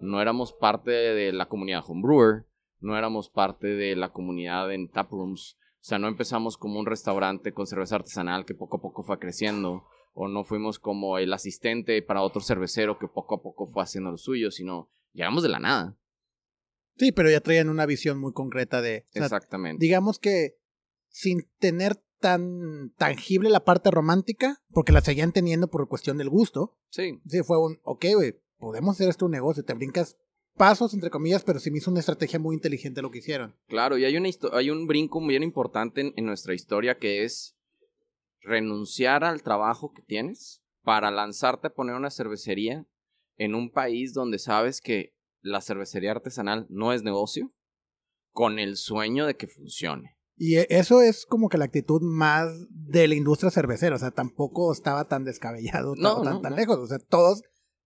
No 0.00 0.20
éramos 0.20 0.52
parte 0.52 0.90
de 0.90 1.32
la 1.32 1.46
comunidad 1.46 1.84
homebrewer, 1.86 2.44
no 2.80 2.96
éramos 2.96 3.28
parte 3.28 3.68
de 3.68 3.96
la 3.96 4.12
comunidad 4.12 4.72
en 4.72 4.88
taprooms. 4.88 5.56
O 5.80 5.84
sea, 5.84 5.98
no 5.98 6.06
empezamos 6.06 6.56
como 6.56 6.78
un 6.78 6.86
restaurante 6.86 7.52
con 7.52 7.66
cerveza 7.66 7.96
artesanal 7.96 8.44
que 8.44 8.54
poco 8.54 8.76
a 8.76 8.80
poco 8.80 9.02
fue 9.02 9.18
creciendo, 9.18 9.84
o 10.14 10.28
no 10.28 10.44
fuimos 10.44 10.78
como 10.78 11.18
el 11.18 11.32
asistente 11.32 12.02
para 12.02 12.22
otro 12.22 12.40
cervecero 12.40 12.98
que 12.98 13.08
poco 13.08 13.36
a 13.36 13.42
poco 13.42 13.66
fue 13.66 13.82
haciendo 13.82 14.10
lo 14.10 14.18
suyo, 14.18 14.50
sino 14.50 14.90
llegamos 15.12 15.42
de 15.42 15.48
la 15.48 15.58
nada. 15.58 15.96
Sí, 16.98 17.10
pero 17.10 17.30
ya 17.30 17.40
traían 17.40 17.68
una 17.68 17.86
visión 17.86 18.18
muy 18.18 18.32
concreta 18.32 18.80
de. 18.80 19.06
o 19.08 19.12
sea, 19.12 19.24
Exactamente. 19.24 19.84
digamos 19.84 20.18
que 20.18 20.58
sin 21.08 21.48
tener 21.58 22.02
tan 22.22 22.94
tangible 22.96 23.50
la 23.50 23.64
parte 23.64 23.90
romántica, 23.90 24.62
porque 24.70 24.92
la 24.92 25.02
seguían 25.02 25.32
teniendo 25.32 25.68
por 25.68 25.86
cuestión 25.88 26.16
del 26.16 26.30
gusto. 26.30 26.78
Sí, 26.88 27.20
Sí, 27.28 27.42
fue 27.42 27.58
un, 27.58 27.78
ok, 27.82 28.06
güey, 28.14 28.40
podemos 28.56 28.96
hacer 28.96 29.10
esto 29.10 29.26
un 29.26 29.32
negocio, 29.32 29.64
te 29.64 29.74
brincas 29.74 30.16
pasos, 30.56 30.94
entre 30.94 31.10
comillas, 31.10 31.44
pero 31.44 31.58
sí 31.58 31.70
me 31.70 31.78
hizo 31.78 31.90
una 31.90 32.00
estrategia 32.00 32.38
muy 32.38 32.54
inteligente 32.54 33.02
lo 33.02 33.10
que 33.10 33.18
hicieron. 33.18 33.54
Claro, 33.68 33.98
y 33.98 34.06
hay, 34.06 34.16
una 34.16 34.30
hay 34.52 34.70
un 34.70 34.86
brinco 34.86 35.20
muy 35.20 35.36
importante 35.36 36.00
en, 36.00 36.14
en 36.16 36.24
nuestra 36.24 36.54
historia 36.54 36.96
que 36.96 37.24
es 37.24 37.56
renunciar 38.40 39.24
al 39.24 39.42
trabajo 39.42 39.92
que 39.92 40.02
tienes 40.02 40.62
para 40.82 41.10
lanzarte 41.10 41.68
a 41.68 41.74
poner 41.74 41.94
una 41.94 42.10
cervecería 42.10 42.86
en 43.36 43.54
un 43.54 43.70
país 43.70 44.14
donde 44.14 44.38
sabes 44.38 44.80
que 44.80 45.14
la 45.40 45.60
cervecería 45.60 46.12
artesanal 46.12 46.66
no 46.68 46.92
es 46.92 47.02
negocio, 47.02 47.52
con 48.32 48.58
el 48.58 48.76
sueño 48.76 49.26
de 49.26 49.36
que 49.36 49.46
funcione. 49.46 50.16
Y 50.36 50.56
e- 50.56 50.66
eso 50.70 51.02
es 51.02 51.26
como 51.26 51.48
que 51.48 51.58
la 51.58 51.66
actitud 51.66 52.00
más 52.02 52.48
de 52.70 53.06
la 53.08 53.14
industria 53.14 53.50
cervecera, 53.50 53.96
o 53.96 53.98
sea, 53.98 54.10
tampoco 54.10 54.72
estaba 54.72 55.06
tan 55.06 55.24
descabellado, 55.24 55.94
No, 55.96 56.16
tan, 56.16 56.24
tan, 56.24 56.34
no, 56.34 56.40
tan 56.40 56.50
no. 56.52 56.56
lejos, 56.56 56.78
o 56.78 56.86
sea, 56.86 56.98
todos 56.98 57.42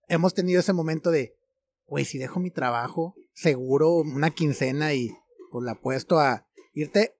hemos 0.09 0.35
tenido 0.35 0.61
ese 0.61 0.73
momento 0.73 1.11
de, 1.11 1.35
güey, 1.87 2.05
si 2.05 2.19
dejo 2.19 2.41
mi 2.41 2.51
trabajo, 2.51 3.15
seguro 3.35 3.97
una 3.97 4.31
quincena 4.31 4.95
y 4.95 5.11
pues 5.51 5.65
la 5.65 5.73
apuesto 5.73 6.19
a 6.21 6.47
irte, 6.75 7.15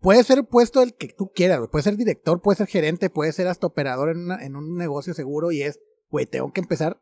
puede 0.00 0.24
ser 0.24 0.44
puesto 0.46 0.82
el 0.82 0.94
que 0.94 1.08
tú 1.08 1.30
quieras, 1.34 1.58
güey, 1.58 1.70
puede 1.70 1.82
ser 1.84 1.96
director, 1.96 2.40
puede 2.40 2.56
ser 2.58 2.66
gerente, 2.68 3.10
puede 3.10 3.32
ser 3.32 3.48
hasta 3.48 3.66
operador 3.66 4.10
en, 4.10 4.18
una- 4.24 4.44
en 4.44 4.56
un 4.56 4.76
negocio 4.76 5.12
seguro 5.14 5.52
y 5.52 5.62
es, 5.62 5.80
güey, 6.10 6.26
tengo 6.26 6.52
que 6.52 6.60
empezar 6.60 7.00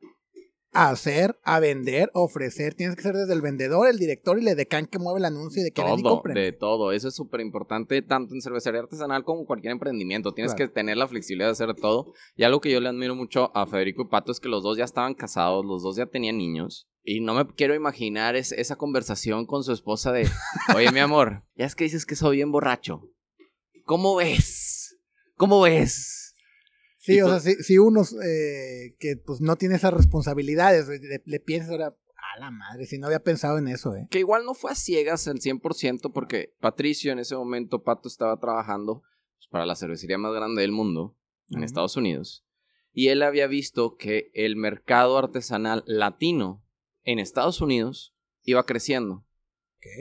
a 0.72 0.90
hacer, 0.90 1.37
a 1.43 1.58
vender, 1.58 2.11
a 2.14 2.20
ofrecer, 2.20 2.75
tienes 2.75 2.94
que 2.94 3.02
ser 3.02 3.14
desde 3.17 3.32
el 3.32 3.40
vendedor, 3.40 3.88
el 3.88 3.99
director 3.99 4.40
y 4.40 4.46
el 4.46 4.56
decán 4.56 4.87
que 4.87 4.99
mueve 5.00 5.19
el 5.19 5.25
anuncio 5.25 5.61
y 5.62 5.64
de 5.64 5.72
que 5.72 5.82
ven 5.82 5.99
y 5.99 6.02
Todo, 6.02 6.14
compren. 6.14 6.34
de 6.34 6.52
todo. 6.52 6.93
Eso 6.93 7.08
es 7.08 7.14
súper 7.17 7.40
importante 7.40 8.02
tanto 8.02 8.34
en 8.34 8.40
cervecería 8.40 8.81
artesanal 8.81 9.25
como 9.25 9.40
en 9.40 9.47
cualquier 9.47 9.73
emprendimiento. 9.73 10.33
Tienes 10.33 10.54
Claro. 10.54 10.68
que 10.71 10.75
tener 10.75 10.97
la 10.97 11.09
flexibilidad 11.09 11.49
de 11.49 11.52
hacer 11.52 11.75
todo. 11.75 12.12
Y 12.37 12.45
algo 12.45 12.61
que 12.61 12.71
yo 12.71 12.80
le 12.80 12.88
admiro 12.88 13.14
mucho 13.16 13.50
a 13.56 13.66
Federico 13.66 14.02
y 14.02 14.09
Pato 14.09 14.30
es 14.30 14.38
que 14.40 14.49
los 14.49 14.62
dos 14.62 14.78
ya 14.78 14.85
estaban 14.85 15.14
casados, 15.14 15.64
los 15.66 15.83
dos 15.83 15.97
ya 15.97 16.06
tenían 16.06 16.38
niños. 16.38 16.87
Y 17.02 17.21
no 17.21 17.35
me 17.35 17.47
quiero 17.47 17.75
imaginar 17.75 18.37
es- 18.37 18.52
esa 18.52 18.76
conversación 18.76 19.47
con 19.47 19.64
su 19.64 19.73
esposa 19.73 20.12
de, 20.12 20.23
oye 20.76 20.92
mi 20.92 21.00
amor, 21.00 21.45
ya 21.56 21.64
es 21.66 21.75
que 21.75 21.85
dices 21.85 22.06
que 22.06 22.14
soy 22.14 22.37
bien 22.37 22.52
borracho. 22.52 23.02
¿Cómo 23.87 24.14
ves? 24.16 24.99
¿Cómo 25.37 25.62
ves? 25.62 26.20
Sí, 27.00 27.14
Y 27.14 27.23
o 27.23 27.28
sea, 27.28 27.40
si, 27.40 27.54
si 27.62 27.78
uno 27.78 28.02
eh, 28.23 28.95
que 28.99 29.16
pues 29.16 29.40
no 29.40 29.57
tiene 29.57 29.76
esas 29.76 29.95
responsabilidades, 29.95 30.87
le, 30.87 31.23
le 31.25 31.40
piensas 31.40 31.71
ahora, 31.71 31.97
a 32.37 32.38
la 32.38 32.50
madre, 32.50 32.85
si 32.85 32.99
no 32.99 33.07
había 33.07 33.23
pensado 33.23 33.57
en 33.57 33.69
eso, 33.69 33.97
eh. 33.97 34.07
Que 34.11 34.19
igual 34.19 34.45
no 34.45 34.52
fue 34.52 34.71
a 34.71 34.75
ciegas 34.75 35.26
al 35.26 35.40
100% 35.40 36.12
porque 36.12 36.54
Patricio 36.61 37.11
en 37.11 37.19
ese 37.19 37.35
momento, 37.37 37.83
Pato 37.83 38.07
estaba 38.09 38.38
trabajando 38.38 39.02
pues, 39.37 39.49
para 39.50 39.64
la 39.64 39.76
cervecería 39.76 40.19
más 40.19 40.35
grande 40.35 40.61
del 40.61 40.73
mundo, 40.73 41.16
en. 41.49 41.62
Estados 41.62 41.97
Unidos. 41.97 42.45
Y 42.92 43.09
él 43.09 43.23
había 43.23 43.47
visto 43.47 43.97
que 43.97 44.30
el 44.35 44.57
mercado 44.57 45.16
artesanal 45.16 45.83
latino 45.87 46.62
en 47.04 47.19
Estados 47.19 47.61
Unidos 47.61 48.14
iba 48.42 48.66
creciendo. 48.66 49.26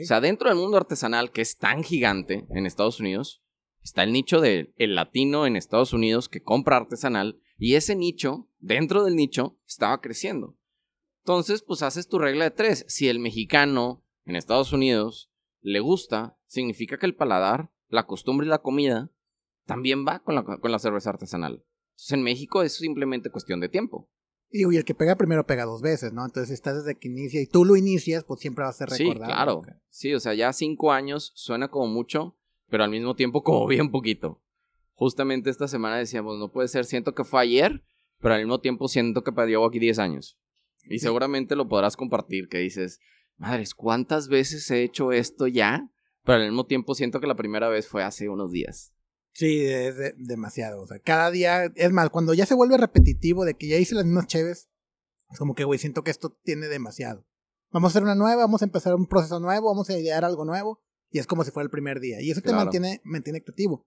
O 0.02 0.04
sea, 0.04 0.20
dentro 0.20 0.50
del 0.50 0.58
mundo 0.58 0.76
artesanal, 0.76 1.32
que 1.32 1.40
es 1.40 1.56
tan 1.56 1.82
gigante 1.82 2.46
en 2.50 2.66
Estados 2.66 3.00
Unidos, 3.00 3.39
está 3.82 4.02
el 4.02 4.12
nicho 4.12 4.40
del 4.40 4.72
el 4.76 4.94
latino 4.94 5.46
en 5.46 5.56
Estados 5.56 5.92
Unidos 5.92 6.28
que 6.28 6.42
compra 6.42 6.76
artesanal. 6.76 7.40
Y 7.58 7.74
ese 7.74 7.94
nicho, 7.94 8.48
dentro 8.58 9.04
del 9.04 9.16
nicho, 9.16 9.58
estaba 9.66 10.00
creciendo. 10.00 10.56
Entonces, 11.24 11.62
pues 11.62 11.82
haces 11.82 12.08
tu 12.08 12.18
regla 12.18 12.44
de 12.44 12.50
tres. 12.50 12.84
Si 12.88 13.08
el 13.08 13.18
mexicano 13.18 14.02
en 14.24 14.36
Estados 14.36 14.72
Unidos 14.72 15.30
le 15.60 15.80
gusta, 15.80 16.38
significa 16.46 16.98
que 16.98 17.06
el 17.06 17.14
paladar, 17.14 17.70
la 17.88 18.06
costumbre 18.06 18.46
y 18.46 18.50
la 18.50 18.62
comida 18.62 19.10
también 19.66 20.06
va 20.06 20.20
con 20.20 20.34
la, 20.34 20.44
con 20.44 20.72
la 20.72 20.78
cerveza 20.78 21.10
artesanal. 21.10 21.64
Entonces, 21.90 22.12
en 22.12 22.22
México 22.22 22.62
es 22.62 22.74
simplemente 22.76 23.30
cuestión 23.30 23.60
de 23.60 23.68
tiempo. 23.68 24.10
Y, 24.50 24.62
y 24.72 24.76
el 24.78 24.84
que 24.84 24.94
pega 24.94 25.16
primero 25.16 25.46
pega 25.46 25.64
dos 25.64 25.82
veces, 25.82 26.12
¿no? 26.12 26.24
Entonces, 26.24 26.48
si 26.48 26.54
estás 26.54 26.82
desde 26.82 26.98
que 26.98 27.08
inicia 27.08 27.40
y 27.42 27.46
tú 27.46 27.64
lo 27.64 27.76
inicias, 27.76 28.24
pues 28.24 28.40
siempre 28.40 28.64
va 28.64 28.70
a 28.70 28.72
ser 28.72 28.90
Sí, 28.90 29.04
recordado. 29.04 29.60
claro. 29.62 29.80
Sí, 29.90 30.14
o 30.14 30.18
sea, 30.20 30.34
ya 30.34 30.52
cinco 30.54 30.90
años 30.92 31.32
suena 31.36 31.68
como 31.68 31.86
mucho, 31.86 32.36
pero 32.70 32.84
al 32.84 32.90
mismo 32.90 33.14
tiempo 33.16 33.42
como 33.42 33.66
bien 33.66 33.90
poquito. 33.90 34.40
Justamente 34.94 35.50
esta 35.50 35.66
semana 35.68 35.96
decíamos, 35.96 36.38
no 36.38 36.52
puede 36.52 36.68
ser, 36.68 36.84
siento 36.84 37.14
que 37.14 37.24
fue 37.24 37.40
ayer, 37.40 37.82
pero 38.20 38.34
al 38.34 38.40
mismo 38.40 38.60
tiempo 38.60 38.86
siento 38.88 39.24
que 39.24 39.32
llevo 39.46 39.66
aquí 39.66 39.78
10 39.78 39.98
años. 39.98 40.38
Y 40.84 40.98
seguramente 40.98 41.56
lo 41.56 41.68
podrás 41.68 41.96
compartir, 41.96 42.48
que 42.48 42.58
dices, 42.58 43.00
madres, 43.36 43.74
¿cuántas 43.74 44.28
veces 44.28 44.70
he 44.70 44.82
hecho 44.82 45.12
esto 45.12 45.46
ya? 45.46 45.90
Pero 46.24 46.36
al 46.38 46.44
mismo 46.48 46.66
tiempo 46.66 46.94
siento 46.94 47.20
que 47.20 47.26
la 47.26 47.36
primera 47.36 47.68
vez 47.68 47.88
fue 47.88 48.02
hace 48.02 48.28
unos 48.28 48.50
días. 48.52 48.92
Sí, 49.32 49.64
es 49.64 49.96
de- 49.96 50.14
demasiado. 50.16 50.82
O 50.82 50.86
sea, 50.86 50.98
cada 50.98 51.30
día, 51.30 51.64
es 51.76 51.92
más, 51.92 52.10
cuando 52.10 52.34
ya 52.34 52.44
se 52.46 52.54
vuelve 52.54 52.76
repetitivo 52.76 53.44
de 53.44 53.54
que 53.54 53.68
ya 53.68 53.76
hice 53.76 53.94
las 53.94 54.04
mismas 54.04 54.26
cheves, 54.26 54.68
es 55.30 55.38
como 55.38 55.54
que, 55.54 55.64
güey, 55.64 55.78
siento 55.78 56.02
que 56.04 56.10
esto 56.10 56.36
tiene 56.42 56.66
demasiado. 56.66 57.24
Vamos 57.70 57.88
a 57.88 57.90
hacer 57.92 58.02
una 58.02 58.16
nueva, 58.16 58.42
vamos 58.42 58.62
a 58.62 58.64
empezar 58.66 58.94
un 58.96 59.06
proceso 59.06 59.38
nuevo, 59.40 59.68
vamos 59.68 59.88
a 59.88 59.98
idear 59.98 60.24
algo 60.24 60.44
nuevo, 60.44 60.82
y 61.10 61.18
es 61.18 61.26
como 61.26 61.44
si 61.44 61.50
fuera 61.50 61.64
el 61.64 61.70
primer 61.70 62.00
día. 62.00 62.20
Y 62.20 62.30
eso 62.30 62.40
te 62.40 62.48
Claro. 62.48 62.64
mantiene, 62.64 63.00
mantiene 63.04 63.38
activo. 63.46 63.86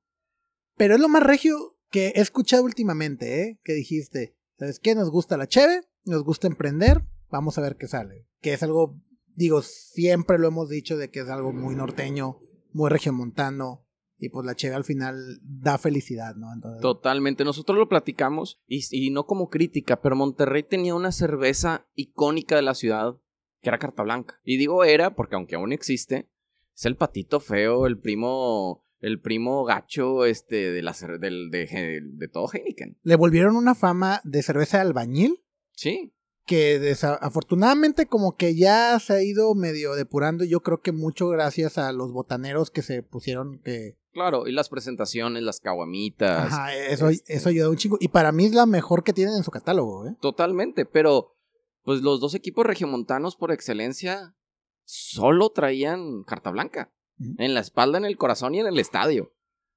Pero 0.77 0.95
es 0.95 1.01
lo 1.01 1.09
más 1.09 1.23
regio 1.23 1.77
que 1.91 2.07
he 2.15 2.21
escuchado 2.21 2.63
últimamente, 2.63 3.41
¿eh? 3.43 3.59
Que 3.63 3.73
dijiste, 3.73 4.35
¿sabes 4.57 4.79
qué? 4.79 4.95
Nos 4.95 5.09
gusta 5.11 5.37
la 5.37 5.47
cheve, 5.47 5.81
nos 6.05 6.23
gusta 6.23 6.47
emprender, 6.47 7.03
vamos 7.29 7.57
a 7.57 7.61
ver 7.61 7.77
qué 7.77 7.87
sale. 7.87 8.27
Que 8.41 8.53
es 8.53 8.63
algo, 8.63 8.99
digo, 9.35 9.61
siempre 9.61 10.39
lo 10.39 10.47
hemos 10.47 10.69
dicho 10.69 10.97
de 10.97 11.09
que 11.09 11.19
es 11.21 11.29
algo 11.29 11.53
muy 11.53 11.75
norteño, 11.75 12.39
muy 12.71 12.89
regiomontano, 12.89 13.85
y 14.17 14.29
pues 14.29 14.45
la 14.45 14.55
cheve 14.55 14.75
al 14.75 14.83
final 14.85 15.39
da 15.43 15.77
felicidad, 15.77 16.35
¿no? 16.35 16.51
Entonces, 16.53 16.81
Totalmente. 16.81 17.43
Nosotros 17.43 17.77
lo 17.77 17.89
platicamos 17.89 18.61
y, 18.67 18.81
y 18.91 19.11
no 19.11 19.25
como 19.25 19.49
crítica, 19.49 20.01
pero 20.01 20.15
Monterrey 20.15 20.63
tenía 20.63 20.95
una 20.95 21.11
cerveza 21.11 21.87
icónica 21.93 22.55
de 22.55 22.61
la 22.61 22.73
ciudad 22.73 23.17
que 23.61 23.69
era 23.69 23.79
Carta 23.79 24.03
Blanca. 24.03 24.39
Y 24.43 24.57
digo 24.57 24.83
era 24.83 25.15
porque 25.15 25.35
aunque 25.35 25.55
aún 25.55 25.71
existe, 25.71 26.29
es 26.75 26.85
el 26.85 26.95
patito 26.95 27.39
feo, 27.39 27.85
el 27.87 27.99
primo, 27.99 28.83
el 28.99 29.19
primo 29.21 29.63
gacho 29.65 30.25
este 30.25 30.71
de 30.71 30.81
la 30.81 30.93
de, 31.19 32.01
de 32.03 32.27
todo 32.27 32.47
Heineken. 32.51 32.97
le 33.03 33.15
volvieron 33.15 33.55
una 33.55 33.75
fama 33.75 34.21
de 34.23 34.41
cerveza 34.43 34.77
de 34.77 34.83
albañil 34.83 35.39
Sí, 35.75 36.13
que 36.45 36.77
desafortunadamente 36.77 38.05
como 38.05 38.35
que 38.35 38.55
ya 38.55 38.99
se 38.99 39.13
ha 39.13 39.23
ido 39.23 39.53
medio 39.55 39.95
depurando, 39.95 40.43
yo 40.43 40.59
creo 40.61 40.81
que 40.81 40.91
mucho 40.91 41.27
gracias 41.29 41.77
a 41.77 41.91
los 41.91 42.11
botaneros 42.11 42.69
que 42.69 42.81
se 42.81 43.01
pusieron 43.03 43.59
que 43.63 43.97
claro. 44.11 44.45
Y 44.47 44.51
las 44.51 44.69
presentaciones, 44.69 45.41
las 45.41 45.59
caguamitas. 45.59 46.45
Ajá, 46.53 46.75
eso, 46.75 47.09
este- 47.09 47.33
eso 47.33 47.49
ayuda 47.49 47.69
un 47.69 47.77
chingo. 47.77 47.97
Y 47.99 48.09
para 48.09 48.31
mí 48.31 48.45
es 48.45 48.53
la 48.53 48.67
mejor 48.67 49.03
que 49.03 49.13
tienen 49.13 49.35
en 49.35 49.43
su 49.43 49.49
catálogo, 49.49 50.05
¿eh? 50.07 50.15
Totalmente, 50.21 50.85
pero 50.85 51.35
pues 51.83 52.01
los 52.01 52.19
dos 52.21 52.35
equipos 52.35 52.65
regiomontanos 52.65 53.35
por 53.35 53.51
excelencia 53.51 54.35
solo 54.83 55.49
traían 55.49 56.23
carta 56.23 56.51
blanca. 56.51 56.91
En 57.37 57.53
la 57.53 57.59
espalda, 57.59 57.97
en 57.97 58.05
el 58.05 58.17
corazón 58.17 58.55
y 58.55 58.59
en 58.59 58.67
el 58.67 58.79
estadio. 58.79 59.33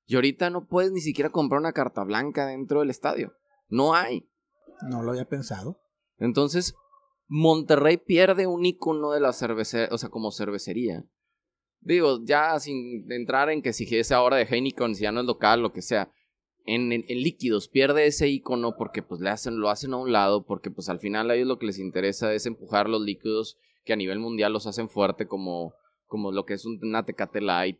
Y 0.07 0.15
ahorita 0.15 0.51
no 0.51 0.67
puedes 0.67 0.93
ni 0.93 1.01
siquiera 1.01 1.31
comprar 1.31 1.61
una 1.61 1.73
carta 1.73 2.03
blanca 2.05 2.47
dentro 2.47 2.81
del 2.81 2.91
estadio. 2.91 3.35
No 3.69 3.95
hay. 3.95 4.29
No 4.89 5.03
lo 5.03 5.11
había 5.13 5.27
pensado. 5.29 5.81
Entonces, 6.19 6.75
Monterrey 7.29 7.97
pierde 7.99 8.47
un 8.47 8.65
icono 8.65 9.11
de 9.13 9.21
la 9.21 9.33
cervecería, 9.33 9.89
o 9.93 9.99
sea, 9.99 10.09
como 10.09 10.31
cervecería. 10.31 11.05
Digo, 11.81 12.21
ya 12.25 12.59
sin 12.59 13.11
entrar 13.13 13.51
en 13.51 13.63
que 13.63 13.73
si 13.73 13.85
es 13.97 14.13
ahora 14.13 14.37
de 14.37 14.45
Heineken, 14.45 14.95
si 14.95 15.03
ya 15.03 15.13
no 15.13 15.21
es 15.21 15.27
local, 15.27 15.61
lo 15.63 15.73
que 15.73 15.83
sea. 15.83 16.11
En, 16.65 16.91
en- 16.93 17.05
en 17.09 17.21
líquidos 17.23 17.69
pierde 17.69 18.07
ese 18.07 18.29
icono 18.29 18.77
porque 18.77 19.03
pues 19.03 19.21
le 19.21 19.31
hacen, 19.31 19.59
lo 19.61 19.71
hacen 19.71 19.93
a 19.93 19.99
un 19.99 20.11
lado, 20.13 20.45
porque 20.45 20.71
pues 20.71 20.89
al 20.89 20.99
final 20.99 21.31
a 21.31 21.35
ellos 21.37 21.47
lo 21.49 21.59
que 21.59 21.67
les 21.67 21.79
interesa 21.79 22.33
es 22.33 22.47
empujar 22.47 22.89
los 22.89 23.03
líquidos 23.03 23.57
que 23.87 23.95
a 23.95 23.97
nivel 23.97 24.19
mundial 24.19 24.52
los 24.52 24.66
hacen 24.66 24.90
fuerte 24.90 25.26
como, 25.26 25.73
como 26.07 26.31
lo 26.33 26.45
que 26.45 26.52
es 26.55 26.66
un- 26.66 26.78
una 26.83 27.05
Tecate 27.07 27.40
Light. 27.40 27.78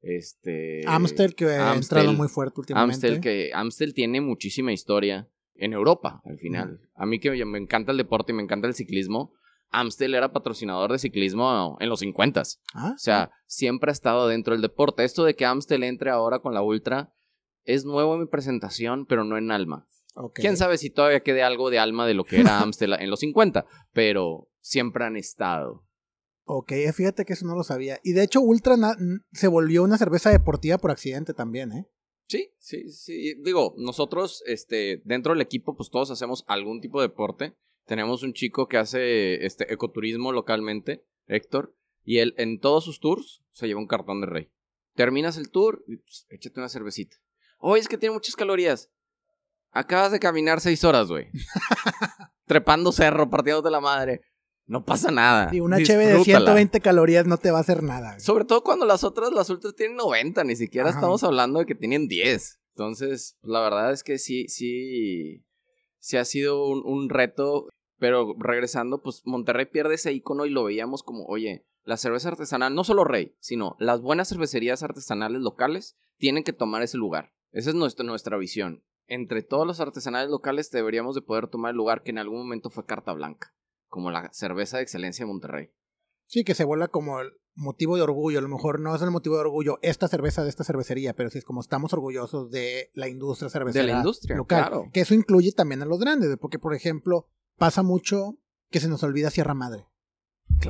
Este, 0.00 0.84
Amstel, 0.86 1.34
que 1.34 1.46
ha 1.46 1.72
Amstel. 1.72 1.98
entrado 1.98 2.16
muy 2.16 2.28
fuerte 2.28 2.60
últimamente. 2.60 2.94
Amstel, 2.94 3.20
que 3.20 3.50
Amstel 3.52 3.92
tiene 3.94 4.20
muchísima 4.20 4.72
historia 4.72 5.28
en 5.54 5.72
Europa, 5.72 6.22
al 6.24 6.38
final. 6.38 6.80
A 6.94 7.04
mí 7.04 7.18
que 7.18 7.44
me 7.44 7.58
encanta 7.58 7.90
el 7.92 7.98
deporte 7.98 8.32
y 8.32 8.34
me 8.36 8.42
encanta 8.42 8.68
el 8.68 8.74
ciclismo, 8.74 9.32
Amstel 9.70 10.14
era 10.14 10.32
patrocinador 10.32 10.92
de 10.92 10.98
ciclismo 10.98 11.76
en 11.80 11.88
los 11.90 12.00
50 12.00 12.42
Ah, 12.74 12.92
O 12.94 12.98
sea, 12.98 13.30
siempre 13.46 13.90
ha 13.90 13.92
estado 13.92 14.28
dentro 14.28 14.54
del 14.54 14.62
deporte. 14.62 15.04
Esto 15.04 15.24
de 15.24 15.34
que 15.34 15.44
Amstel 15.44 15.82
entre 15.82 16.10
ahora 16.10 16.38
con 16.38 16.54
la 16.54 16.62
Ultra 16.62 17.12
es 17.64 17.84
nuevo 17.84 18.14
en 18.14 18.20
mi 18.20 18.26
presentación, 18.26 19.04
pero 19.04 19.24
no 19.24 19.36
en 19.36 19.50
alma. 19.50 19.86
Quién 20.34 20.56
sabe 20.56 20.78
si 20.78 20.90
todavía 20.90 21.20
quede 21.20 21.42
algo 21.42 21.70
de 21.70 21.78
alma 21.78 22.06
de 22.06 22.14
lo 22.14 22.24
que 22.24 22.40
era 22.40 22.60
Amstel 22.60 22.94
en 22.94 23.10
los 23.10 23.20
50, 23.20 23.66
pero 23.92 24.48
siempre 24.60 25.04
han 25.04 25.16
estado. 25.16 25.84
Ok, 26.44 26.72
fíjate 26.94 27.24
que 27.24 27.34
eso 27.34 27.46
no 27.46 27.54
lo 27.54 27.62
sabía. 27.62 28.00
Y 28.02 28.12
de 28.12 28.22
hecho, 28.22 28.40
Ultra 28.40 28.76
se 29.32 29.48
volvió 29.48 29.82
una 29.84 29.98
cerveza 29.98 30.30
deportiva 30.30 30.78
por 30.78 30.90
accidente 30.90 31.34
también, 31.34 31.72
¿eh? 31.72 31.86
Sí, 32.26 32.52
sí, 32.58 32.90
sí. 32.90 33.34
Digo, 33.42 33.74
nosotros, 33.78 34.42
este, 34.46 35.02
dentro 35.04 35.32
del 35.32 35.40
equipo, 35.40 35.76
pues 35.76 35.90
todos 35.90 36.10
hacemos 36.10 36.44
algún 36.46 36.80
tipo 36.80 37.00
de 37.00 37.08
deporte. 37.08 37.54
Tenemos 37.86 38.22
un 38.22 38.34
chico 38.34 38.66
que 38.66 38.76
hace 38.76 39.46
este 39.46 39.72
ecoturismo 39.72 40.32
localmente, 40.32 41.06
Héctor, 41.26 41.74
y 42.02 42.18
él 42.18 42.34
en 42.38 42.60
todos 42.60 42.84
sus 42.84 43.00
tours 43.00 43.42
se 43.52 43.66
lleva 43.66 43.80
un 43.80 43.86
cartón 43.86 44.20
de 44.20 44.26
rey. 44.26 44.50
Terminas 44.94 45.36
el 45.36 45.50
tour, 45.50 45.84
y, 45.86 45.96
pues, 45.96 46.26
échate 46.28 46.60
una 46.60 46.68
cervecita. 46.68 47.16
Oye, 47.58 47.80
es 47.80 47.88
que 47.88 47.98
tiene 47.98 48.14
muchas 48.14 48.36
calorías. 48.36 48.90
Acabas 49.70 50.12
de 50.12 50.20
caminar 50.20 50.60
seis 50.60 50.82
horas, 50.84 51.08
güey. 51.08 51.28
Trepando 52.46 52.92
cerro, 52.92 53.28
partiéndote 53.28 53.70
la 53.70 53.80
madre. 53.80 54.22
No 54.66 54.84
pasa 54.84 55.10
nada. 55.10 55.48
Y 55.52 55.60
una 55.60 55.82
cheve 55.82 56.06
de 56.06 56.14
Disfrútala. 56.16 56.46
120 56.46 56.80
calorías 56.80 57.26
no 57.26 57.38
te 57.38 57.50
va 57.50 57.58
a 57.58 57.60
hacer 57.62 57.82
nada. 57.82 58.10
güey. 58.10 58.20
Sobre 58.20 58.44
todo 58.44 58.62
cuando 58.62 58.84
las 58.84 59.02
otras, 59.04 59.32
las 59.32 59.48
ultras 59.50 59.74
tienen 59.74 59.96
90, 59.96 60.44
ni 60.44 60.56
siquiera 60.56 60.90
Ajá. 60.90 60.98
estamos 60.98 61.24
hablando 61.24 61.58
de 61.58 61.66
que 61.66 61.74
tienen 61.74 62.06
10. 62.06 62.60
Entonces, 62.74 63.36
la 63.42 63.60
verdad 63.60 63.92
es 63.92 64.02
que 64.04 64.18
sí, 64.18 64.46
sí, 64.48 65.44
sí 65.98 66.16
ha 66.16 66.24
sido 66.24 66.66
un, 66.66 66.82
un 66.84 67.08
reto, 67.08 67.68
pero 67.98 68.34
regresando, 68.38 69.02
pues 69.02 69.22
Monterrey 69.24 69.66
pierde 69.66 69.94
ese 69.94 70.12
icono 70.12 70.44
y 70.44 70.50
lo 70.50 70.64
veíamos 70.64 71.02
como, 71.02 71.24
oye, 71.24 71.66
la 71.84 71.96
cerveza 71.96 72.28
artesanal, 72.28 72.74
no 72.74 72.84
solo 72.84 73.04
Rey, 73.04 73.34
sino 73.40 73.74
las 73.78 74.02
buenas 74.02 74.28
cervecerías 74.28 74.82
artesanales 74.82 75.40
locales 75.40 75.96
tienen 76.18 76.44
que 76.44 76.52
tomar 76.52 76.82
ese 76.82 76.98
lugar. 76.98 77.32
Esa 77.50 77.70
es 77.70 77.74
nuestra, 77.74 78.04
nuestra 78.04 78.36
visión. 78.36 78.84
Entre 79.08 79.42
todos 79.42 79.66
los 79.66 79.80
artesanales 79.80 80.30
locales 80.30 80.70
deberíamos 80.70 81.14
de 81.14 81.22
poder 81.22 81.48
tomar 81.48 81.70
el 81.70 81.76
lugar 81.76 82.02
que 82.02 82.10
en 82.10 82.18
algún 82.18 82.38
momento 82.38 82.70
fue 82.70 82.84
Carta 82.86 83.12
Blanca, 83.12 83.54
como 83.88 84.10
la 84.10 84.30
cerveza 84.32 84.76
de 84.76 84.82
excelencia 84.84 85.24
de 85.24 85.32
Monterrey. 85.32 85.70
Sí, 86.26 86.44
que 86.44 86.54
se 86.54 86.64
vuelva 86.64 86.88
como 86.88 87.20
el 87.20 87.32
motivo 87.54 87.96
de 87.96 88.02
orgullo. 88.02 88.38
A 88.38 88.42
lo 88.42 88.48
mejor 88.48 88.80
no 88.80 88.94
es 88.94 89.00
el 89.00 89.10
motivo 89.10 89.36
de 89.36 89.40
orgullo 89.40 89.78
esta 89.80 90.08
cerveza 90.08 90.42
de 90.42 90.50
esta 90.50 90.62
cervecería, 90.62 91.14
pero 91.14 91.30
sí 91.30 91.38
es 91.38 91.44
como 91.44 91.62
estamos 91.62 91.94
orgullosos 91.94 92.50
de 92.50 92.90
la 92.92 93.08
industria 93.08 93.48
cervecera 93.48 93.86
De 93.86 93.92
la 93.92 93.98
industria, 93.98 94.36
local. 94.36 94.60
claro. 94.68 94.90
Que 94.92 95.00
eso 95.00 95.14
incluye 95.14 95.52
también 95.52 95.80
a 95.80 95.86
los 95.86 95.98
grandes, 95.98 96.36
porque 96.38 96.58
por 96.58 96.74
ejemplo, 96.74 97.28
pasa 97.56 97.82
mucho 97.82 98.38
que 98.70 98.78
se 98.80 98.88
nos 98.88 99.02
olvida 99.02 99.30
Sierra 99.30 99.54
Madre. 99.54 99.88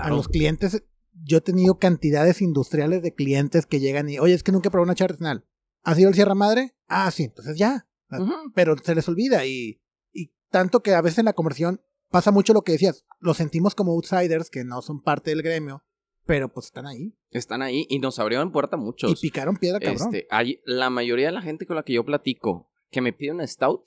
A 0.01 0.11
los 0.11 0.29
clientes, 0.29 0.85
yo 1.13 1.39
he 1.39 1.41
tenido 1.41 1.79
cantidades 1.79 2.41
industriales 2.41 3.03
de 3.03 3.15
clientes 3.15 3.67
que 3.67 3.81
llegan 3.81 4.09
y, 4.09 4.21
oye, 4.21 4.35
es 4.35 4.45
que 4.45 4.53
nunca 4.53 4.71
probé 4.71 4.85
una 4.85 4.95
cheve 4.95 5.07
artesanal. 5.07 5.45
¿Has 5.83 5.99
ido 5.99 6.09
al 6.09 6.15
Sierra 6.15 6.35
Madre? 6.37 6.77
Ah, 6.87 7.11
sí, 7.11 7.25
entonces 7.25 7.57
ya. 7.59 7.88
Ujú. 8.11 8.53
Pero 8.55 8.77
se 8.79 8.95
les 8.95 9.09
olvida 9.09 9.45
y, 9.47 9.81
y 10.13 10.33
tanto 10.51 10.81
que 10.81 10.95
a 10.95 11.03
veces 11.03 11.19
en 11.19 11.27
la 11.27 11.33
conversión 11.33 11.81
pasa 12.11 12.31
mucho 12.31 12.53
lo 12.53 12.63
que 12.63 12.73
decías. 12.73 13.05
Los 13.19 13.37
sentimos 13.37 13.75
como 13.75 13.93
outsiders 13.93 14.51
que 14.51 14.65
no 14.65 14.83
son 14.83 15.03
parte 15.03 15.31
del 15.31 15.43
gremio, 15.43 15.83
pero 16.25 16.53
pues 16.53 16.67
están 16.67 16.87
ahí. 16.87 17.15
Están 17.31 17.63
ahí 17.63 17.87
y 17.89 17.99
nos 17.99 18.19
abrieron 18.19 18.53
puerta 18.53 18.77
muchos. 18.77 19.11
Y 19.11 19.15
picaron 19.17 19.57
piedra, 19.57 19.81
cabrón. 19.81 20.15
Este, 20.15 20.27
hay, 20.31 20.61
la 20.65 20.91
mayoría 20.91 21.27
de 21.27 21.33
la 21.33 21.43
gente 21.43 21.67
con 21.67 21.77
la 21.77 21.83
que 21.83 21.95
yo 21.95 22.05
platico 22.05 22.71
que 22.91 23.01
me 23.01 23.13
pide 23.13 23.33
una 23.33 23.47
stout 23.47 23.85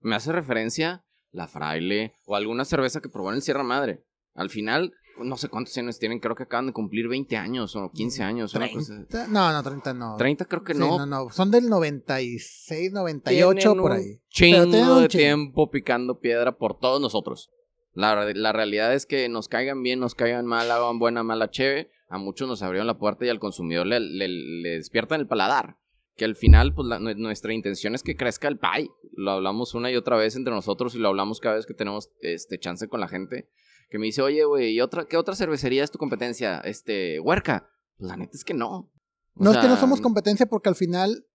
me 0.00 0.14
hace 0.16 0.32
referencia 0.32 1.04
la 1.30 1.48
fraile 1.48 2.14
o 2.26 2.36
alguna 2.36 2.64
cerveza 2.64 3.00
que 3.00 3.08
probó 3.08 3.30
en 3.30 3.36
el 3.36 3.42
Sierra 3.42 3.64
Madre. 3.64 4.04
Al 4.34 4.50
final, 4.50 4.92
no 5.18 5.36
sé 5.36 5.48
cuántos 5.48 5.76
años 5.78 5.98
tienen, 5.98 6.18
creo 6.20 6.34
que 6.34 6.42
acaban 6.44 6.66
de 6.66 6.72
cumplir 6.72 7.08
20 7.08 7.36
años 7.36 7.74
o 7.76 7.90
15 7.92 8.22
años. 8.22 8.54
una 8.54 8.70
cosa- 8.70 8.94
30, 9.08 9.26
no, 9.28 9.52
no, 9.52 9.62
30 9.62 9.94
no. 9.94 10.16
30 10.16 10.44
creo 10.46 10.64
que 10.64 10.74
Sí, 10.74 10.80
no. 10.80 10.98
no, 10.98 11.06
no. 11.06 11.30
Son 11.30 11.50
del 11.50 11.68
96, 11.68 12.92
98 12.92 13.58
Tienen 13.58 13.82
por 13.82 13.90
un 13.92 13.96
ahí. 13.96 14.04
Pero 14.14 14.20
Chingo 14.28 14.96
un 14.96 15.02
de 15.02 15.08
tiempo 15.08 15.70
picando 15.70 16.20
piedra 16.20 16.56
por 16.56 16.78
todos 16.78 17.00
nosotros. 17.00 17.50
La, 17.92 18.24
la 18.34 18.52
realidad 18.52 18.92
es 18.94 19.06
que 19.06 19.28
nos 19.28 19.48
caigan 19.48 19.82
bien, 19.82 20.00
nos 20.00 20.14
caigan 20.14 20.46
mal, 20.46 20.70
hagan 20.70 20.98
buena, 20.98 21.22
mala, 21.22 21.50
cheve. 21.50 21.90
A 22.08 22.18
muchos 22.18 22.48
nos 22.48 22.62
abrieron 22.62 22.86
la 22.86 22.98
puerta 22.98 23.24
y 23.24 23.28
al 23.28 23.38
consumidor 23.38 23.86
le, 23.86 24.00
le- 24.00 24.28
le 24.28 24.68
despiertan 24.76 25.20
el 25.20 25.26
paladar. 25.28 25.76
Que 26.16 26.24
al 26.24 26.36
final, 26.36 26.74
pues 26.74 26.86
la- 26.88 26.98
nu- 26.98 27.14
nuestra 27.14 27.52
intención 27.52 27.94
es 27.94 28.02
que 28.02 28.16
crezca 28.16 28.48
el 28.48 28.58
pie. 28.58 28.88
Lo 29.16 29.32
hablamos 29.32 29.74
una 29.74 29.90
y 29.90 29.96
otra 29.96 30.16
vez 30.16 30.34
entre 30.36 30.52
nosotros 30.52 30.94
y 30.94 30.98
lo 30.98 31.08
hablamos 31.08 31.40
cada 31.40 31.54
vez 31.56 31.66
que 31.66 31.74
tenemos 31.74 32.10
este 32.20 32.58
chance 32.58 32.88
con 32.88 33.00
la 33.00 33.08
gente. 33.08 33.48
Que 33.90 33.98
me 33.98 34.06
dice, 34.06 34.22
oye, 34.22 34.44
güey, 34.44 34.72
¿y 34.72 34.80
otra, 34.80 35.04
¿qué 35.06 35.16
otra 35.16 35.34
cervecería 35.36 35.84
es 35.84 35.90
tu 35.90 35.98
competencia? 35.98 36.58
Este, 36.60 37.20
Huerca. 37.20 37.68
Pues 37.96 38.08
la 38.08 38.16
neta 38.16 38.32
es 38.34 38.44
que 38.44 38.54
no. 38.54 38.68
O 38.70 38.90
No 39.36 39.52
es 39.52 39.58
que 39.58 39.68
no 39.68 39.76
somos 39.76 40.00
competencia 40.00 40.46
porque 40.46 40.68
al 40.68 40.74
final 40.74 41.26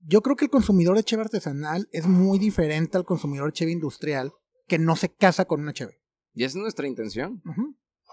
yo 0.00 0.22
creo 0.22 0.36
que 0.36 0.44
el 0.44 0.50
consumidor 0.50 0.96
de 0.96 1.04
cheve 1.04 1.22
artesanal 1.22 1.88
es 1.92 2.06
muy 2.06 2.38
diferente 2.38 2.96
al 2.96 3.04
consumidor 3.04 3.46
de 3.48 3.52
cheve 3.52 3.72
industrial 3.72 4.32
que 4.66 4.78
no 4.78 4.96
se 4.96 5.08
casa 5.14 5.44
con 5.46 5.60
una 5.60 5.72
cheve. 5.72 6.00
Y 6.32 6.44
esa 6.44 6.58
es 6.58 6.62
nuestra 6.62 6.86
intención. 6.86 7.42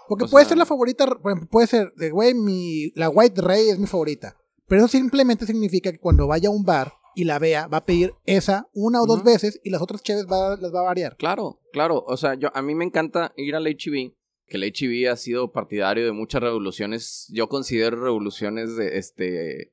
Porque 0.08 0.24
O 0.24 0.28
puede 0.28 0.44
sea- 0.44 0.50
ser 0.50 0.58
la 0.58 0.66
favorita, 0.66 1.06
puede 1.50 1.66
ser 1.66 1.92
de 1.96 2.10
güey, 2.10 2.34
mi 2.34 2.90
la 2.94 3.08
White 3.08 3.40
Ray 3.40 3.68
es 3.70 3.78
mi 3.78 3.86
favorita. 3.86 4.36
Pero 4.66 4.80
eso 4.84 4.88
simplemente 4.88 5.46
significa 5.46 5.92
que 5.92 5.98
cuando 5.98 6.26
vaya 6.26 6.48
a 6.48 6.52
un 6.52 6.64
bar 6.64 6.92
y 7.14 7.24
la 7.24 7.38
vea, 7.38 7.66
va 7.68 7.78
a 7.78 7.84
pedir 7.84 8.14
esa 8.26 8.68
una 8.72 9.00
o 9.02 9.06
dos 9.06 9.22
veces 9.24 9.60
y 9.64 9.70
las 9.70 9.80
otras 9.82 10.02
cheves 10.02 10.26
va- 10.26 10.56
las 10.60 10.74
va 10.74 10.80
a 10.80 10.84
variar. 10.84 11.16
Claro, 11.16 11.60
claro. 11.72 12.04
O 12.06 12.16
sea, 12.16 12.34
yo 12.34 12.50
a 12.54 12.62
mí 12.62 12.74
me 12.74 12.84
encanta 12.84 13.32
ir 13.36 13.54
al 13.54 13.66
HB 13.66 14.14
que 14.46 14.56
el 14.58 14.64
HIV 14.64 15.10
ha 15.10 15.16
sido 15.16 15.52
partidario 15.52 16.04
de 16.04 16.12
muchas 16.12 16.42
revoluciones, 16.42 17.26
yo 17.32 17.48
considero 17.48 18.02
revoluciones 18.02 18.76
de, 18.76 18.98
este, 18.98 19.72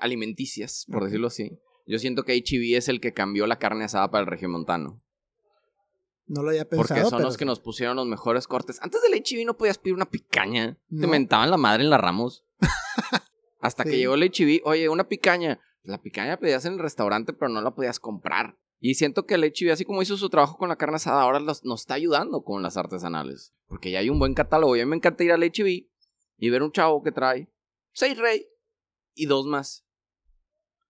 alimenticias, 0.00 0.86
por 0.90 1.04
decirlo 1.04 1.28
así. 1.28 1.58
Yo 1.86 1.98
siento 1.98 2.24
que 2.24 2.34
HIV 2.36 2.76
es 2.76 2.88
el 2.88 3.00
que 3.00 3.12
cambió 3.12 3.46
la 3.46 3.58
carne 3.58 3.84
asada 3.84 4.10
para 4.10 4.20
el 4.22 4.26
regiomontano. 4.26 5.00
No 6.26 6.42
lo 6.42 6.50
había 6.50 6.64
pensado. 6.68 6.86
Porque 7.00 7.10
son 7.10 7.22
los 7.22 7.36
que 7.36 7.44
nos 7.44 7.58
pusieron 7.60 7.96
los 7.96 8.06
mejores 8.06 8.46
cortes. 8.46 8.78
Antes 8.82 9.00
del 9.02 9.14
HIV 9.24 9.44
no 9.46 9.56
podías 9.56 9.78
pedir 9.78 9.94
una 9.94 10.08
picaña. 10.08 10.78
Te 10.88 11.06
mentaban 11.08 11.50
la 11.50 11.56
madre 11.56 11.82
en 11.82 11.90
la 11.90 11.98
Ramos. 11.98 12.44
Hasta 13.60 13.84
que 13.84 13.96
llegó 13.96 14.14
el 14.14 14.22
HIV, 14.32 14.60
oye, 14.64 14.88
una 14.88 15.08
picaña. 15.08 15.60
La 15.82 16.00
picaña 16.00 16.38
pedías 16.38 16.64
en 16.64 16.74
el 16.74 16.78
restaurante, 16.78 17.32
pero 17.32 17.48
no 17.48 17.60
la 17.62 17.74
podías 17.74 17.98
comprar. 17.98 18.58
Y 18.78 18.94
siento 18.94 19.26
que 19.26 19.34
el 19.34 19.44
HIV, 19.44 19.72
así 19.72 19.84
como 19.84 20.02
hizo 20.02 20.16
su 20.16 20.30
trabajo 20.30 20.56
con 20.56 20.68
la 20.68 20.76
carne 20.76 20.96
asada, 20.96 21.22
ahora 21.22 21.40
nos 21.40 21.62
está 21.62 21.94
ayudando 21.94 22.42
con 22.42 22.62
las 22.62 22.76
artesanales. 22.76 23.54
Porque 23.66 23.90
ya 23.90 23.98
hay 23.98 24.08
un 24.08 24.18
buen 24.18 24.34
catálogo. 24.34 24.76
Y 24.76 24.80
a 24.80 24.86
mí 24.86 24.90
me 24.90 24.96
encanta 24.96 25.24
ir 25.24 25.32
al 25.32 25.44
HIV 25.44 25.86
y 26.38 26.50
ver 26.50 26.62
un 26.62 26.72
chavo 26.72 27.02
que 27.02 27.12
trae 27.12 27.52
seis 27.92 28.16
rey 28.16 28.46
y 29.14 29.26
dos 29.26 29.46
más. 29.46 29.86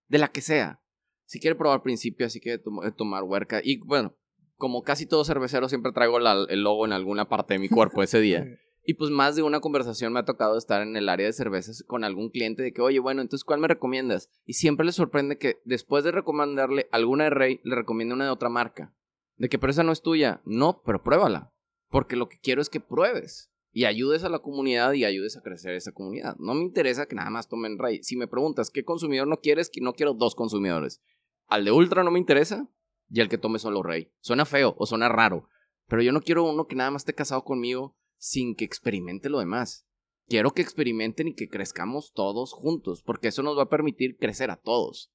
De 0.06 0.18
la 0.18 0.28
que 0.28 0.40
sea. 0.40 0.82
Si 1.24 1.40
quiere 1.40 1.56
probar 1.56 1.82
principio, 1.82 2.26
así 2.26 2.40
quiere 2.40 2.62
tomar 2.96 3.22
huerca. 3.24 3.60
Y 3.62 3.78
bueno, 3.78 4.16
como 4.56 4.82
casi 4.82 5.06
todo 5.06 5.24
cervecero, 5.24 5.68
siempre 5.68 5.92
traigo 5.92 6.18
el 6.18 6.62
logo 6.62 6.86
en 6.86 6.92
alguna 6.92 7.28
parte 7.28 7.54
de 7.54 7.60
mi 7.60 7.68
cuerpo 7.68 8.02
ese 8.02 8.20
día. 8.20 8.44
Y 8.82 8.94
pues 8.94 9.10
más 9.10 9.36
de 9.36 9.42
una 9.42 9.60
conversación 9.60 10.12
me 10.12 10.20
ha 10.20 10.24
tocado 10.24 10.56
estar 10.56 10.82
en 10.82 10.96
el 10.96 11.08
área 11.08 11.26
de 11.26 11.32
cervezas 11.32 11.84
con 11.86 12.02
algún 12.02 12.30
cliente 12.30 12.62
de 12.62 12.72
que, 12.72 12.80
oye, 12.80 12.98
bueno, 12.98 13.20
entonces, 13.20 13.44
¿cuál 13.44 13.60
me 13.60 13.68
recomiendas? 13.68 14.30
Y 14.44 14.54
siempre 14.54 14.86
le 14.86 14.92
sorprende 14.92 15.38
que 15.38 15.60
después 15.64 16.02
de 16.02 16.12
recomendarle 16.12 16.88
alguna 16.90 17.24
de 17.24 17.30
Rey, 17.30 17.60
le 17.62 17.74
recomiende 17.74 18.14
una 18.14 18.24
de 18.24 18.30
otra 18.30 18.48
marca. 18.48 18.94
De 19.36 19.48
que, 19.48 19.58
pero 19.58 19.70
esa 19.70 19.82
no 19.82 19.92
es 19.92 20.02
tuya. 20.02 20.40
No, 20.44 20.82
pero 20.84 21.02
pruébala. 21.02 21.52
Porque 21.88 22.16
lo 22.16 22.28
que 22.28 22.38
quiero 22.40 22.62
es 22.62 22.70
que 22.70 22.80
pruebes. 22.80 23.50
Y 23.72 23.84
ayudes 23.84 24.24
a 24.24 24.28
la 24.28 24.40
comunidad 24.40 24.92
y 24.94 25.04
ayudes 25.04 25.36
a 25.36 25.42
crecer 25.42 25.74
esa 25.74 25.92
comunidad. 25.92 26.36
No 26.38 26.54
me 26.54 26.62
interesa 26.62 27.06
que 27.06 27.14
nada 27.14 27.30
más 27.30 27.48
tomen 27.48 27.78
Rey. 27.78 28.02
Si 28.02 28.16
me 28.16 28.26
preguntas 28.26 28.70
qué 28.70 28.84
consumidor 28.84 29.28
no 29.28 29.40
quieres, 29.40 29.70
no 29.80 29.92
quiero 29.92 30.14
dos 30.14 30.34
consumidores. 30.34 31.00
Al 31.46 31.64
de 31.64 31.72
Ultra 31.72 32.02
no 32.02 32.10
me 32.10 32.18
interesa, 32.18 32.68
y 33.10 33.20
el 33.20 33.28
que 33.28 33.38
tome 33.38 33.58
solo 33.58 33.82
rey. 33.82 34.12
Suena 34.20 34.44
feo 34.44 34.74
o 34.78 34.86
suena 34.86 35.08
raro, 35.08 35.48
pero 35.88 36.02
yo 36.02 36.12
no 36.12 36.22
quiero 36.22 36.44
uno 36.44 36.66
que 36.66 36.76
nada 36.76 36.90
más 36.90 37.02
esté 37.02 37.14
casado 37.14 37.44
conmigo 37.44 37.96
sin 38.20 38.54
que 38.54 38.64
experimente 38.64 39.28
lo 39.28 39.40
demás. 39.40 39.86
Quiero 40.28 40.52
que 40.52 40.62
experimenten 40.62 41.28
y 41.28 41.34
que 41.34 41.48
crezcamos 41.48 42.12
todos 42.12 42.52
juntos, 42.52 43.02
porque 43.02 43.28
eso 43.28 43.42
nos 43.42 43.58
va 43.58 43.64
a 43.64 43.68
permitir 43.68 44.16
crecer 44.16 44.50
a 44.50 44.56
todos. 44.56 45.10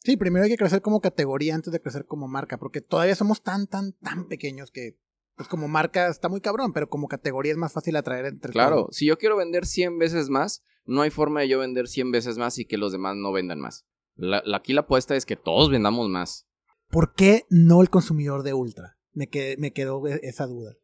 Sí, 0.00 0.16
primero 0.16 0.44
hay 0.44 0.50
que 0.50 0.56
crecer 0.56 0.82
como 0.82 1.00
categoría 1.00 1.54
antes 1.54 1.72
de 1.72 1.80
crecer 1.80 2.06
como 2.06 2.26
marca, 2.26 2.58
porque 2.58 2.80
todavía 2.80 3.14
somos 3.14 3.42
tan, 3.42 3.68
tan, 3.68 3.92
tan 3.92 4.26
pequeños 4.26 4.72
que, 4.72 4.98
pues 5.36 5.48
como 5.48 5.68
marca 5.68 6.08
está 6.08 6.28
muy 6.28 6.40
cabrón, 6.40 6.72
pero 6.72 6.88
como 6.88 7.06
categoría 7.06 7.52
es 7.52 7.58
más 7.58 7.72
fácil 7.72 7.94
atraer 7.94 8.26
entre 8.26 8.50
Claro, 8.50 8.88
si 8.90 9.06
yo 9.06 9.18
quiero 9.18 9.36
vender 9.36 9.66
100 9.66 9.98
veces 9.98 10.28
más, 10.28 10.64
no 10.84 11.02
hay 11.02 11.10
forma 11.10 11.40
de 11.40 11.48
yo 11.48 11.60
vender 11.60 11.86
100 11.86 12.10
veces 12.10 12.38
más 12.38 12.58
y 12.58 12.64
que 12.64 12.78
los 12.78 12.90
demás 12.90 13.14
no 13.16 13.30
vendan 13.30 13.60
más. 13.60 13.86
La, 14.16 14.42
aquí 14.54 14.72
la 14.72 14.80
apuesta 14.80 15.14
es 15.14 15.26
que 15.26 15.36
todos 15.36 15.70
vendamos 15.70 16.08
más. 16.08 16.48
¿Por 16.88 17.14
qué 17.14 17.44
no 17.50 17.80
el 17.80 17.90
consumidor 17.90 18.42
de 18.42 18.54
Ultra? 18.54 18.98
Me, 19.12 19.28
me 19.58 19.72
quedó 19.72 20.04
e, 20.08 20.18
esa 20.24 20.46
duda. 20.46 20.74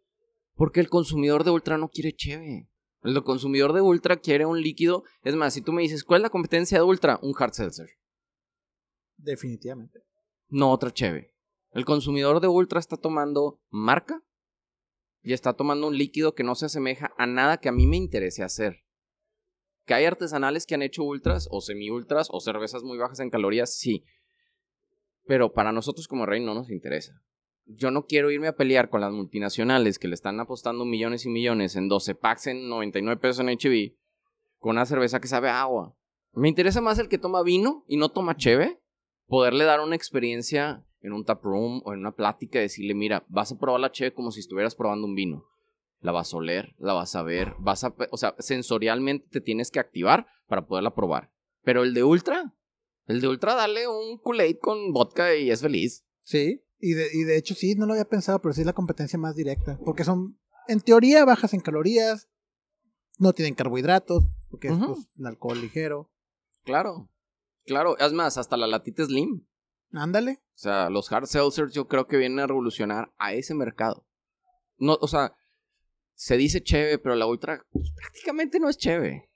Porque 0.59 0.81
el 0.81 0.89
consumidor 0.89 1.45
de 1.45 1.53
Ultra 1.53 1.79
no 1.79 1.89
quiere 1.89 2.13
cheve. 2.13 2.69
El 3.05 3.23
consumidor 3.23 3.73
de 3.73 3.81
Ultra 3.81 4.17
quiere 4.17 4.45
un 4.45 4.61
líquido. 4.61 5.05
Es 5.23 5.37
más, 5.37 5.55
si 5.55 5.63
tú 5.63 5.73
me 5.73 5.83
dices, 5.83 6.03
¿cuál 6.03 6.21
es 6.21 6.25
la 6.25 6.31
competencia 6.31 6.79
de 6.79 6.85
Ultra? 6.85 7.21
Un 7.23 7.33
hard 7.39 7.53
seltzer. 7.53 7.89
Definitivamente. 9.17 10.01
No 10.49 10.73
otra 10.73 10.91
cheve. 10.91 11.33
El 11.71 11.85
consumidor 11.85 12.41
de 12.41 12.49
Ultra 12.49 12.81
está 12.81 12.97
tomando 12.97 13.61
marca 13.71 14.21
y 15.23 15.33
está 15.33 15.53
tomando 15.53 15.87
un 15.87 15.97
líquido 15.97 16.35
que 16.35 16.43
no 16.43 16.57
se 16.57 16.67
asemeja 16.67 17.13
a 17.17 17.27
nada 17.27 17.59
que 17.59 17.69
a 17.69 17.73
mí 17.73 17.87
me 17.87 17.97
interese 17.97 18.43
hacer. 18.43 18.83
Que 19.87 19.95
hay 19.95 20.07
artesanales 20.07 20.67
que 20.67 20.75
han 20.75 20.83
hecho 20.83 21.05
ultras 21.05 21.47
o 21.53 21.61
semi-ultras 21.61 22.29
o 22.33 22.41
cervezas 22.41 22.83
muy 22.83 22.99
bajas 22.99 23.21
en 23.21 23.31
calorías, 23.31 23.77
sí. 23.77 24.05
Pero 25.25 25.53
para 25.53 25.71
nosotros 25.71 26.09
como 26.09 26.27
rey 26.27 26.45
no 26.45 26.53
nos 26.53 26.69
interesa. 26.69 27.23
Yo 27.69 27.91
no 27.91 28.07
quiero 28.07 28.31
irme 28.31 28.49
a 28.49 28.57
pelear 28.57 28.89
con 28.89 29.01
las 29.01 29.13
multinacionales 29.13 29.99
que 29.99 30.09
le 30.09 30.15
están 30.15 30.41
apostando 30.41 30.85
millones 30.85 31.27
y 31.27 31.29
millones 31.29 31.77
en 31.77 31.89
12 31.89 32.15
packs 32.15 32.47
en 32.49 32.69
99 32.69 33.21
pesos 33.21 33.41
en 33.41 33.49
HB 33.49 33.95
con 34.59 34.73
una 34.73 34.87
cerveza 34.87 35.21
que 35.21 35.29
sabe 35.29 35.49
agua. 35.49 35.95
Me 36.33 36.49
interesa 36.49 36.81
más 36.81 36.99
el 36.99 37.09
que 37.09 37.19
toma 37.19 37.43
vino 37.43 37.85
y 37.87 37.97
no 37.97 38.09
toma 38.09 38.37
cheve. 38.37 38.81
Poderle 39.27 39.65
dar 39.65 39.81
una 39.81 39.97
experiencia 39.97 40.85
en 41.01 41.13
un 41.13 41.25
tap 41.25 41.45
room 41.45 41.83
o 41.85 41.93
en 41.93 42.01
una 42.01 42.13
plática 42.13 42.59
y 42.59 42.63
decirle, 42.63 42.95
mira, 42.95 43.25
vas 43.29 43.53
a 43.53 43.59
probar 43.59 43.81
la 43.81 43.93
cheve 43.93 44.15
como 44.15 44.31
si 44.31 44.41
estuvieras 44.41 44.75
probando 44.75 45.07
un 45.07 45.15
vino. 45.15 45.45
La 46.01 46.13
vas 46.13 46.33
a 46.33 46.39
oler, 46.39 46.75
la 46.79 46.95
vas 46.95 47.15
a 47.15 47.23
ver, 47.23 47.55
vas 47.59 47.85
a, 47.85 47.95
o 48.11 48.17
sea, 48.17 48.35
sensorialmente 48.39 49.29
te 49.31 49.41
tienes 49.41 49.71
que 49.71 49.81
activar 49.81 50.27
para 50.47 50.67
poderla 50.67 50.95
probar. 50.95 51.31
Pero 51.63 51.83
el 51.83 51.93
de 51.93 52.05
ultra, 52.05 52.55
el 53.09 53.23
de 53.23 53.29
Ultra, 53.29 53.55
dale 53.55 53.89
un 53.89 54.19
Kool-Aid 54.19 54.59
con 54.61 54.93
vodka 54.93 55.35
y 55.35 55.51
es 55.51 55.63
feliz. 55.63 56.05
Sí, 56.25 56.63
y 56.81 56.95
de, 56.95 57.09
y 57.13 57.25
de 57.25 57.37
hecho 57.37 57.55
sí, 57.55 57.75
no 57.75 57.87
lo 57.87 57.93
había 57.93 58.09
pensado, 58.09 58.41
pero 58.41 58.55
sí 58.55 58.61
es 58.61 58.67
la 58.67 58.73
competencia 58.73 59.19
más 59.19 59.35
directa. 59.35 59.79
Porque 59.85 60.05
son, 60.05 60.39
en 60.67 60.81
teoría, 60.81 61.25
bajas 61.25 61.55
en 61.55 61.61
calorías, 61.61 62.29
no 63.19 63.33
tienen 63.33 63.55
carbohidratos, 63.55 64.25
porque 64.51 64.69
es 64.69 64.75
pues, 64.79 64.99
un 65.17 65.27
alcohol 65.27 65.61
ligero. 65.61 66.11
Claro, 66.65 67.11
claro. 67.65 67.99
Es 67.99 68.13
más, 68.13 68.39
hasta 68.39 68.57
la 68.57 68.67
latita 68.67 69.05
slim. 69.05 69.47
Ándale. 69.93 70.41
O 70.55 70.59
sea, 70.59 70.91
los 70.91 71.11
hard 71.11 71.27
seltzers 71.27 71.73
yo 71.73 71.89
creo 71.89 72.07
que 72.07 72.17
vienen 72.17 72.41
a 72.41 72.47
revolucionar 72.47 73.13
a 73.19 73.33
ese 73.33 73.55
mercado. 73.55 74.07
No, 74.77 74.99
o 75.01 75.09
sea, 75.09 75.35
se 76.15 76.37
dice 76.37 76.63
cheve, 76.63 76.99
pero 76.99 77.15
la 77.15 77.27
ultra 77.27 77.65
pues, 77.71 77.93
prácticamente 77.93 78.61
no 78.61 78.69
es 78.69 78.77
cheve. 78.77 79.29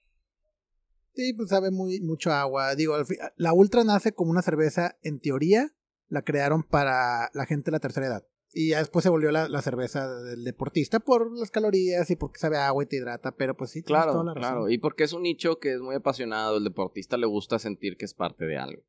Sí, 1.14 1.34
pues 1.34 1.50
sabe 1.50 1.70
muy, 1.70 2.00
mucho 2.00 2.32
agua. 2.32 2.74
Digo, 2.74 2.96
la 3.36 3.52
Ultra 3.52 3.84
nace 3.84 4.12
como 4.12 4.30
una 4.30 4.40
cerveza, 4.40 4.96
en 5.02 5.20
teoría, 5.20 5.70
la 6.12 6.20
crearon 6.20 6.62
para 6.62 7.30
la 7.32 7.46
gente 7.46 7.70
de 7.70 7.72
la 7.72 7.80
tercera 7.80 8.06
edad. 8.06 8.26
Y 8.52 8.68
ya 8.68 8.80
después 8.80 9.02
se 9.02 9.08
volvió 9.08 9.32
la, 9.32 9.62
cerveza 9.62 10.06
del 10.22 10.44
deportista 10.44 11.00
por 11.00 11.34
las 11.38 11.50
calorías 11.50 12.10
y 12.10 12.16
porque 12.16 12.38
sabe 12.38 12.58
agua 12.58 12.84
y 12.84 12.86
te 12.86 12.96
hidrata, 12.96 13.34
pero 13.34 13.56
pues 13.56 13.70
sí, 13.70 13.82
claro, 13.82 14.12
toda 14.12 14.24
la 14.24 14.34
razón. 14.34 14.50
claro. 14.50 14.68
Y 14.68 14.76
porque 14.76 15.04
es 15.04 15.14
un 15.14 15.22
nicho 15.22 15.58
que 15.58 15.72
es 15.72 15.80
muy 15.80 15.94
apasionado, 15.94 16.58
el 16.58 16.64
deportista 16.64 17.16
le 17.16 17.24
gusta 17.24 17.58
sentir 17.58 17.96
que 17.96 18.04
es 18.04 18.12
parte 18.12 18.44
de 18.44 18.58
algo. 18.58 18.82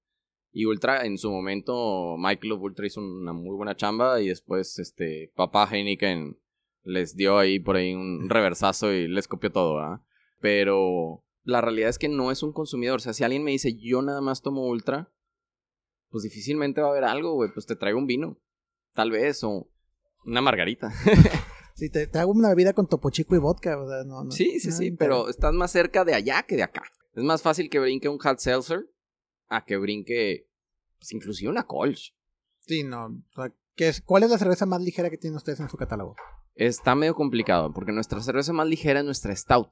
Y 0.52 0.66
Ultra, 0.66 1.06
en 1.06 1.18
su 1.18 1.32
momento, 1.32 2.18
Michael 2.18 2.54
Ultra 2.54 2.88
hizo 2.88 3.00
una 3.00 3.32
muy 3.32 3.56
buena 3.56 3.78
chamba 3.78 4.20
y 4.20 4.28
después, 4.28 4.78
este, 4.80 5.32
papá 5.34 5.66
Heineken 5.72 6.38
les 6.84 7.16
dio 7.16 7.38
ahí 7.38 7.58
por 7.58 7.78
ahí 7.78 7.94
un 7.94 8.28
reversazo 8.30 8.92
y 8.92 9.08
les 9.08 9.30
copió 9.30 9.50
todo, 9.50 9.80
¿ah? 9.80 10.06
Pero 10.42 11.24
la 11.44 11.62
realidad 11.62 11.90
es 11.90 11.98
que 11.98 12.10
no 12.10 12.32
es 12.32 12.44
un 12.44 12.52
consumidor. 12.52 12.98
O 12.98 13.00
sea, 13.00 13.14
si 13.14 13.24
alguien 13.24 13.46
me 13.46 13.52
dice, 13.52 13.78
yo 13.78 14.02
nada 14.02 14.20
más 14.20 14.42
tomo 14.42 14.68
ultra, 14.68 15.13
pues 16.14 16.24
difícilmente 16.24 16.80
va 16.80 16.90
a 16.90 16.92
haber 16.92 17.06
algo, 17.06 17.34
güey. 17.34 17.52
Pues 17.52 17.66
te 17.66 17.76
traigo 17.76 17.98
un 17.98 18.06
vino. 18.06 18.38
Tal 18.94 19.10
vez, 19.10 19.44
o 19.44 19.68
una 20.26 20.42
margarita. 20.42 20.92
sí, 21.76 21.90
te, 21.90 22.08
hago 22.20 22.32
una 22.32 22.50
bebida 22.50 22.74
con 22.74 22.88
topo 22.88 23.10
chico 23.10 23.36
y 23.36 23.40
vodka, 23.40 23.82
o 23.82 23.90
sea, 23.90 24.04
no, 24.04 24.30
Sí, 24.30 24.60
sí, 24.60 24.72
sí, 24.72 24.92
pero 24.92 25.28
estás 25.28 25.54
más 25.54 25.72
cerca 25.72 26.06
de 26.06 26.14
allá 26.14 26.44
que 26.44 26.56
de 26.56 26.62
acá. 26.62 26.84
Es 27.16 27.24
más 27.24 27.42
fácil 27.42 27.68
que 27.68 27.80
brinque 27.80 28.10
un 28.10 28.20
hard 28.22 28.38
seltzer 28.38 28.88
a 29.48 29.66
que 29.66 29.76
brinque, 29.78 30.48
pues 31.00 31.12
inclusive 31.14 31.50
una 31.50 31.66
Kolsch. 31.66 32.14
Sí, 32.60 32.84
no. 32.84 33.24
¿qué 33.76 33.88
es, 33.88 34.02
¿Cuál 34.02 34.22
es 34.22 34.30
la 34.30 34.38
cerveza 34.38 34.68
más 34.68 34.84
ligera 34.84 35.10
que 35.10 35.18
tienen 35.18 35.38
ustedes 35.38 35.62
en 35.62 35.70
su 35.70 35.78
catálogo? 35.78 36.16
Está 36.54 36.94
medio 36.94 37.16
complicado, 37.16 37.74
porque 37.74 37.92
nuestra 37.92 38.22
cerveza 38.22 38.54
más 38.54 38.68
ligera 38.68 39.00
es 39.00 39.06
nuestra 39.06 39.36
Stout. 39.36 39.72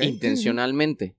Intencionalmente. 0.00 1.16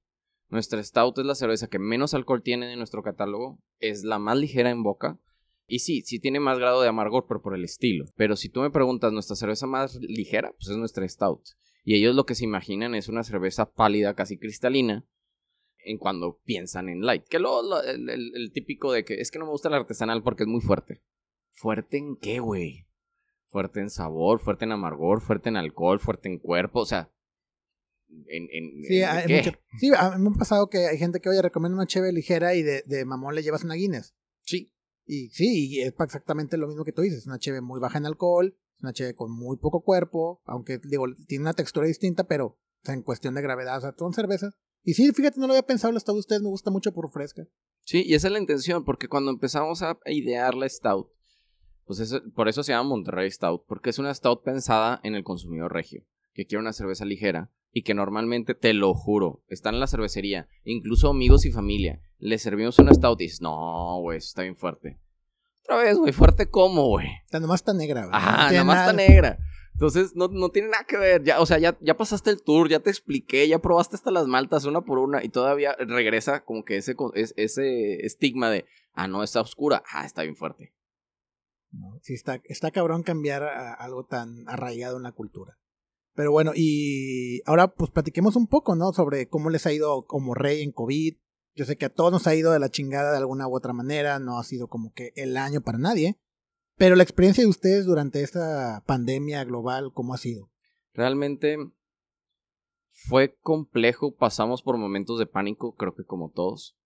Nuestra 0.49 0.83
Stout 0.83 1.19
es 1.19 1.25
la 1.25 1.35
cerveza 1.35 1.67
que 1.67 1.79
menos 1.79 2.13
alcohol 2.13 2.41
tiene 2.41 2.71
en 2.71 2.79
nuestro 2.79 3.03
catálogo. 3.03 3.59
Es 3.79 4.03
la 4.03 4.17
más 4.17 4.38
ligera 4.38 4.71
en 4.71 4.83
boca. 4.83 5.19
Y 5.67 5.79
sí, 5.79 6.01
sí 6.01 6.19
tiene 6.19 6.39
más 6.39 6.57
grado 6.57 6.81
de 6.81 6.89
amargor, 6.89 7.25
pero 7.27 7.41
por 7.41 7.55
el 7.55 7.63
estilo. 7.63 8.05
Pero 8.15 8.35
si 8.35 8.49
tú 8.49 8.62
me 8.62 8.71
preguntas, 8.71 9.13
nuestra 9.13 9.35
cerveza 9.35 9.67
más 9.67 9.95
ligera, 10.01 10.51
pues 10.51 10.69
es 10.69 10.77
nuestra 10.77 11.07
Stout. 11.07 11.43
Y 11.83 11.95
ellos 11.95 12.15
lo 12.15 12.25
que 12.25 12.33
se 12.33 12.43
imaginan 12.43 12.95
es 12.95 13.07
una 13.07 13.23
cerveza 13.23 13.71
pálida, 13.71 14.15
casi 14.15 14.39
cristalina, 14.39 15.05
en 15.77 15.97
cuando 15.99 16.39
piensan 16.43 16.89
en 16.89 17.01
light. 17.01 17.25
Que 17.27 17.38
luego 17.38 17.81
el, 17.83 18.09
el, 18.09 18.51
típico 18.51 18.91
de 18.91 19.05
que 19.05 19.21
es 19.21 19.29
que 19.29 19.38
no 19.38 19.45
me 19.45 19.51
gusta 19.51 19.69
el 19.69 19.75
artesanal 19.75 20.23
porque 20.23 20.43
es 20.43 20.49
muy 20.49 20.62
fuerte. 20.62 21.03
¿Fuerte 21.51 21.97
en 21.97 22.15
qué, 22.17 22.39
güey? 22.39 22.88
Fuerte 23.47 23.79
en 23.79 23.89
sabor, 23.89 24.39
fuerte 24.39 24.65
en 24.65 24.71
amargor, 24.71 25.21
fuerte 25.21 25.49
en 25.49 25.57
alcohol, 25.57 25.99
fuerte 25.99 26.29
en 26.29 26.39
cuerpo. 26.39 26.79
O 26.79 26.85
sea, 26.85 27.12
sí, 28.10 29.04
sí, 29.80 29.91
a 29.98 30.17
mí 30.17 30.24
me 30.24 30.30
ha 30.36 30.38
pasado 30.38 30.69
que 30.69 30.88
hay 30.88 30.98
gente 30.98 31.19
que, 31.19 31.30
oye, 31.30 31.41
recomienda 31.41 31.76
una 31.76 31.88
cheve 31.88 32.12
ligera 32.12 32.56
y 32.56 32.63
de, 32.63 32.84
de 32.86 33.06
mamón 33.06 33.36
le 33.36 33.43
llevas 33.43 33.63
una 33.63 33.76
Guinness. 33.76 34.15
Sí. 34.41 34.74
Y 35.06 35.30
sí, 35.30 35.69
y 35.69 35.82
es 35.82 35.93
exactamente 36.00 36.58
lo 36.58 36.67
mismo 36.67 36.86
que 36.86 36.91
tú 36.91 37.02
dices, 37.02 37.26
una 37.26 37.39
cheve 37.39 37.62
muy 37.62 37.80
baja 37.80 37.98
en 37.98 38.06
alcohol, 38.06 38.56
una 38.82 38.93
cheve 38.93 39.15
con 39.15 39.32
muy 39.32 39.58
poco 39.58 39.82
cuerpo, 39.82 40.41
aunque 40.45 40.80
digo, 40.84 41.06
tiene 41.28 41.43
una 41.43 41.54
textura 41.54 41.88
distinta, 41.88 42.26
pero 42.26 42.60
en 42.86 43.02
cuestión 43.02 43.34
de 43.34 43.41
gravedad, 43.41 43.78
o 43.78 43.82
sea, 43.82 43.95
son 43.98 44.13
cervezas. 44.13 44.54
Y 44.84 44.93
sí, 44.93 45.12
fíjate, 45.12 45.39
no 45.39 45.48
lo 45.48 45.54
había 45.54 45.65
pensado, 45.65 45.91
la 45.91 46.00
Stout 46.00 46.15
de 46.15 46.19
ustedes 46.19 46.41
me 46.41 46.50
gusta 46.50 46.72
mucho 46.72 46.93
por 46.93 47.12
fresca. 47.12 47.43
Sí, 47.82 48.04
y 48.06 48.13
esa 48.13 48.28
es 48.28 48.34
la 48.34 48.39
intención, 48.39 48.86
porque 48.86 49.08
cuando 49.08 49.32
empezamos 49.32 49.82
a 49.82 49.98
idear 50.06 50.54
la 50.56 50.69
Stout, 50.69 51.10
Pues 51.86 52.00
eso, 52.00 52.22
por 52.36 52.48
eso 52.48 52.62
se 52.62 52.72
llama 52.72 52.89
Monterrey 52.89 53.32
Stout, 53.32 53.65
porque 53.67 53.89
es 53.89 53.98
una 53.98 54.13
Stout 54.13 54.43
pensada 54.43 55.00
en 55.04 55.15
el 55.15 55.24
consumidor 55.24 55.74
regio, 55.74 56.06
que 56.34 56.45
quiere 56.45 56.62
una 56.62 56.72
cerveza 56.72 57.04
ligera 57.04 57.52
y 57.71 57.84
que 57.84 57.93
normalmente, 57.93 58.55
te 58.55 58.73
lo 58.73 58.93
juro, 58.93 59.43
están 59.47 59.75
en 59.75 59.79
la 59.79 59.88
cervecería, 59.88 60.47
incluso 60.63 61.10
amigos 61.10 61.45
y 61.45 61.51
familia, 61.51 62.01
le 62.17 62.38
servimos 62.38 62.79
una 62.79 62.93
Stout 62.93 63.21
y 63.21 63.25
dices, 63.25 63.41
no, 63.41 63.99
güey, 64.01 64.17
eso 64.17 64.27
está 64.27 64.41
bien 64.41 64.55
fuerte. 64.55 64.99
Otra 65.63 65.77
vez, 65.77 65.97
güey, 65.97 66.13
fuerte 66.13 66.49
como, 66.49 66.88
güey. 66.88 67.08
Está 67.25 67.39
nomás 67.39 67.62
está 67.62 67.73
negra, 67.73 68.05
güey. 68.05 68.12
Ajá, 68.13 68.32
No 68.32 68.49
tiene 68.49 68.63
nada 68.63 68.65
más 68.65 68.79
está 68.79 68.93
negra. 68.93 69.39
Entonces, 69.73 70.15
no, 70.15 70.27
no 70.27 70.49
tiene 70.49 70.69
nada 70.69 70.84
que 70.84 70.97
ver. 70.97 71.23
Ya, 71.23 71.39
o 71.39 71.45
sea, 71.45 71.58
ya, 71.60 71.77
ya 71.79 71.95
pasaste 71.95 72.32
el 72.32 72.41
tour, 72.41 72.67
ya 72.67 72.79
te 72.79 72.89
expliqué, 72.89 73.47
ya 73.47 73.60
probaste 73.60 73.95
hasta 73.95 74.12
las 74.12 74.27
maltas 74.27 74.65
una 74.65 74.82
por 74.82 74.97
una 74.97 75.23
y 75.23 75.29
todavía 75.29 75.75
regresa 75.79 76.43
como 76.43 76.65
que 76.65 76.77
ese, 76.77 76.95
ese 77.13 78.05
estigma 78.05 78.49
de, 78.49 78.65
ah, 78.93 79.08
no, 79.08 79.23
está 79.23 79.41
oscura, 79.41 79.84
ah, 79.93 80.05
está 80.05 80.23
bien 80.23 80.36
fuerte. 80.36 80.73
No, 81.71 81.99
sí, 82.01 82.13
está, 82.15 82.41
está 82.45 82.71
cabrón 82.71 83.03
cambiar 83.03 83.43
a 83.43 83.73
algo 83.73 84.05
tan 84.05 84.49
arraigado 84.49 84.97
en 84.97 85.03
la 85.03 85.12
cultura. 85.12 85.58
Pero 86.19 86.34
bueno, 86.34 86.51
y 86.53 87.41
ahora 87.45 87.73
pues 87.73 87.91
platiquemos 87.91 88.36
un 88.36 88.47
poco, 88.47 88.75
¿no? 88.75 88.91
Sobre 88.91 89.29
cómo 89.29 89.49
les 89.49 89.65
ha 89.65 89.71
ido 89.71 90.05
como 90.05 90.34
rey 90.34 90.63
en 90.63 90.73
COVID. 90.73 91.15
Yo 91.55 91.63
sé 91.63 91.77
que 91.77 91.86
a 91.86 91.93
todos 91.93 92.12
nos 92.12 92.27
ha 92.27 92.36
ido 92.36 92.51
de 92.51 92.60
la 92.60 92.67
chingada 92.67 93.12
de 93.12 93.19
alguna 93.19 93.47
u 93.47 93.55
otra 93.55 93.71
manera, 93.71 94.19
no 94.19 94.38
ha 94.38 94.43
sido 94.43 94.67
como 94.67 94.91
que 94.91 95.13
el 95.15 95.38
año 95.38 95.62
para 95.62 95.77
nadie. 95.77 96.19
Pero 96.75 96.97
la 96.97 97.03
experiencia 97.03 97.41
de 97.41 97.49
ustedes 97.49 97.86
durante 97.86 98.21
esta 98.21 98.84
pandemia 98.86 99.45
global, 99.45 99.93
¿cómo 99.93 100.13
ha 100.13 100.17
sido? 100.17 100.51
Realmente 100.91 101.55
fue 102.89 103.38
complejo, 103.39 104.13
pasamos 104.13 104.62
por 104.62 104.77
momentos 104.77 105.19
de 105.19 105.25
pánico, 105.25 105.75
creo 105.75 105.95
que 105.95 106.03
como 106.03 106.32
todos. 106.32 106.77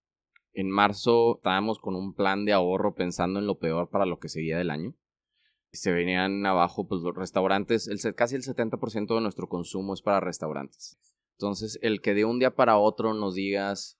En 0.52 0.69
marzo 0.69 1.38
estábamos 1.38 1.80
con 1.80 1.96
un 1.96 2.13
plan 2.13 2.46
de 2.46 2.54
ahorro 2.54 2.93
pensando 2.93 3.39
en 3.39 3.48
lo 3.48 3.58
peor 3.58 3.89
para 3.89 4.06
lo 4.06 4.19
que 4.19 4.30
seguía 4.30 4.60
del 4.60 4.69
año. 4.69 4.93
Se 5.74 5.92
venían 5.92 6.46
abajo 6.46 6.88
pues 6.88 7.02
los 7.02 7.16
restaurantes, 7.16 7.88
el, 7.88 8.16
casi 8.16 8.36
el 8.36 8.44
70% 8.44 9.16
de 9.16 9.22
nuestro 9.22 9.50
consumo 9.50 9.94
es 9.94 10.02
para 10.02 10.22
restaurantes. 10.22 10.98
Entonces, 11.34 11.78
el 11.82 12.00
que 12.00 12.14
de 12.14 12.26
un 12.26 12.40
día 12.40 12.56
para 12.56 12.78
otro 12.78 13.14
nos 13.14 13.36
digas 13.36 14.00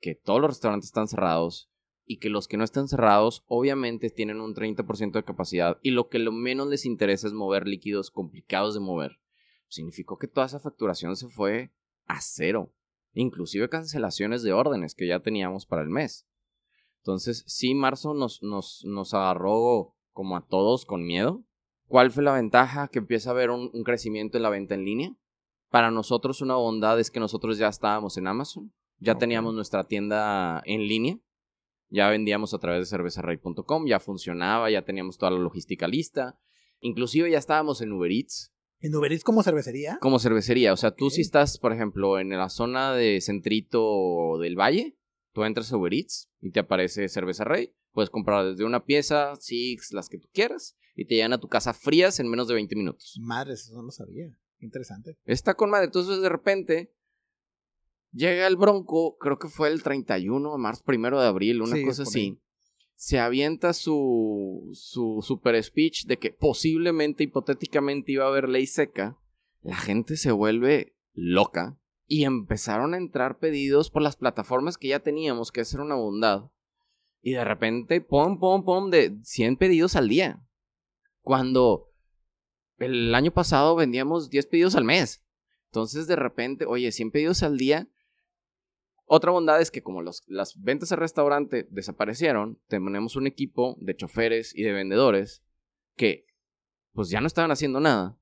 que 0.00 0.14
todos 0.14 0.40
los 0.40 0.50
restaurantes 0.50 0.88
están 0.88 1.06
cerrados 1.06 1.70
y 2.06 2.18
que 2.18 2.30
los 2.30 2.48
que 2.48 2.56
no 2.56 2.64
están 2.64 2.88
cerrados 2.88 3.44
obviamente 3.46 4.10
tienen 4.10 4.40
un 4.40 4.54
30% 4.54 5.12
de 5.12 5.22
capacidad 5.24 5.78
y 5.82 5.92
lo 5.92 6.08
que 6.08 6.18
lo 6.18 6.32
menos 6.32 6.66
les 6.66 6.84
interesa 6.84 7.28
es 7.28 7.32
mover 7.32 7.68
líquidos 7.68 8.10
complicados 8.10 8.74
de 8.74 8.80
mover, 8.80 9.20
significó 9.68 10.18
que 10.18 10.26
toda 10.26 10.46
esa 10.46 10.58
facturación 10.58 11.16
se 11.16 11.28
fue 11.28 11.70
a 12.06 12.20
cero, 12.20 12.74
inclusive 13.12 13.68
cancelaciones 13.68 14.42
de 14.42 14.52
órdenes 14.52 14.94
que 14.96 15.06
ya 15.06 15.20
teníamos 15.20 15.66
para 15.66 15.82
el 15.82 15.88
mes. 15.88 16.26
Entonces, 17.02 17.44
sí, 17.46 17.74
marzo 17.74 18.12
nos, 18.14 18.42
nos, 18.42 18.84
nos 18.84 19.14
agarró 19.14 19.94
como 20.12 20.36
a 20.36 20.46
todos 20.46 20.84
con 20.84 21.04
miedo. 21.04 21.44
¿Cuál 21.86 22.10
fue 22.10 22.22
la 22.22 22.34
ventaja? 22.34 22.88
Que 22.88 23.00
empieza 23.00 23.30
a 23.30 23.32
haber 23.32 23.50
un, 23.50 23.70
un 23.72 23.82
crecimiento 23.84 24.36
en 24.36 24.42
la 24.42 24.50
venta 24.50 24.74
en 24.74 24.84
línea. 24.84 25.16
Para 25.70 25.90
nosotros 25.90 26.40
una 26.40 26.56
bondad 26.56 26.98
es 26.98 27.10
que 27.10 27.20
nosotros 27.20 27.58
ya 27.58 27.68
estábamos 27.68 28.16
en 28.16 28.26
Amazon, 28.26 28.72
ya 28.98 29.16
teníamos 29.16 29.54
nuestra 29.54 29.84
tienda 29.84 30.62
en 30.64 30.86
línea, 30.88 31.18
ya 31.88 32.08
vendíamos 32.10 32.54
a 32.54 32.58
través 32.58 32.80
de 32.80 32.86
cervezarrey.com, 32.86 33.86
ya 33.86 34.00
funcionaba, 34.00 34.70
ya 34.70 34.84
teníamos 34.84 35.16
toda 35.16 35.30
la 35.30 35.38
logística 35.38 35.86
lista, 35.86 36.40
inclusive 36.80 37.30
ya 37.30 37.38
estábamos 37.38 37.80
en 37.82 37.92
Uber 37.92 38.10
Eats 38.10 38.52
¿En 38.82 38.94
Uber 38.94 39.12
Eats 39.12 39.24
como 39.24 39.42
cervecería? 39.42 39.98
como 40.00 40.18
cervecería. 40.18 40.72
O 40.72 40.76
sea, 40.76 40.90
tú 40.92 41.10
si 41.10 41.20
estás, 41.20 41.58
por 41.58 41.72
ejemplo, 41.72 42.18
en 42.18 42.30
la 42.30 42.48
zona 42.48 42.94
de 42.94 43.20
Centrito 43.20 44.38
del 44.40 44.58
Valle, 44.58 44.96
tú 45.32 45.44
entras 45.44 45.72
a 45.72 45.76
Uber 45.76 45.92
Eats 45.92 46.30
y 46.40 46.50
te 46.50 46.60
aparece 46.60 47.08
Cerveza 47.08 47.44
Rey. 47.44 47.74
Puedes 48.00 48.08
comprar 48.08 48.46
desde 48.46 48.64
una 48.64 48.82
pieza, 48.82 49.36
six, 49.36 49.92
las 49.92 50.08
que 50.08 50.16
tú 50.16 50.26
quieras, 50.32 50.74
y 50.96 51.04
te 51.04 51.16
llegan 51.16 51.34
a 51.34 51.38
tu 51.38 51.48
casa 51.48 51.74
frías 51.74 52.18
en 52.18 52.30
menos 52.30 52.48
de 52.48 52.54
20 52.54 52.74
minutos. 52.76 53.18
Madre, 53.20 53.52
eso 53.52 53.74
no 53.74 53.82
lo 53.82 53.90
sabía. 53.90 54.34
Interesante. 54.58 55.18
Está 55.26 55.52
con 55.52 55.68
madre. 55.68 55.84
Entonces, 55.84 56.22
de 56.22 56.30
repente, 56.30 56.94
llega 58.10 58.46
el 58.46 58.56
Bronco, 58.56 59.18
creo 59.18 59.38
que 59.38 59.48
fue 59.48 59.68
el 59.68 59.82
31 59.82 60.50
de 60.50 60.56
marzo, 60.56 60.82
primero 60.82 61.20
de 61.20 61.26
abril, 61.26 61.60
una 61.60 61.76
Sí, 61.76 61.84
cosa 61.84 62.04
así. 62.04 62.40
Se 62.94 63.18
avienta 63.18 63.74
su, 63.74 64.70
su 64.72 65.20
super 65.22 65.62
speech 65.62 66.06
de 66.06 66.18
que 66.18 66.30
posiblemente, 66.30 67.24
hipotéticamente, 67.24 68.12
iba 68.12 68.24
a 68.24 68.28
haber 68.28 68.48
ley 68.48 68.66
seca. 68.66 69.18
La 69.60 69.76
gente 69.76 70.16
se 70.16 70.32
vuelve 70.32 70.96
loca 71.12 71.78
y 72.06 72.24
empezaron 72.24 72.94
a 72.94 72.96
entrar 72.96 73.38
pedidos 73.38 73.90
por 73.90 74.00
las 74.00 74.16
plataformas 74.16 74.78
que 74.78 74.88
ya 74.88 75.00
teníamos, 75.00 75.52
que 75.52 75.60
hacer 75.60 75.80
una 75.80 75.96
bondad. 75.96 76.50
Y 77.22 77.32
de 77.32 77.44
repente, 77.44 78.00
pom, 78.00 78.38
pom, 78.38 78.64
pom, 78.64 78.90
de 78.90 79.18
100 79.22 79.56
pedidos 79.56 79.96
al 79.96 80.08
día. 80.08 80.42
Cuando 81.20 81.90
el 82.78 83.14
año 83.14 83.30
pasado 83.30 83.76
vendíamos 83.76 84.30
10 84.30 84.46
pedidos 84.46 84.74
al 84.74 84.84
mes. 84.84 85.24
Entonces, 85.66 86.06
de 86.06 86.16
repente, 86.16 86.64
oye, 86.64 86.90
100 86.92 87.10
pedidos 87.10 87.42
al 87.42 87.58
día. 87.58 87.88
Otra 89.04 89.32
bondad 89.32 89.60
es 89.60 89.70
que 89.70 89.82
como 89.82 90.02
los, 90.02 90.22
las 90.26 90.60
ventas 90.60 90.92
al 90.92 90.98
restaurante 90.98 91.66
desaparecieron, 91.70 92.60
tenemos 92.68 93.16
un 93.16 93.26
equipo 93.26 93.76
de 93.80 93.96
choferes 93.96 94.56
y 94.56 94.62
de 94.62 94.72
vendedores 94.72 95.42
que 95.96 96.26
pues 96.92 97.10
ya 97.10 97.20
no 97.20 97.26
estaban 97.26 97.50
haciendo 97.50 97.80
nada 97.80 98.18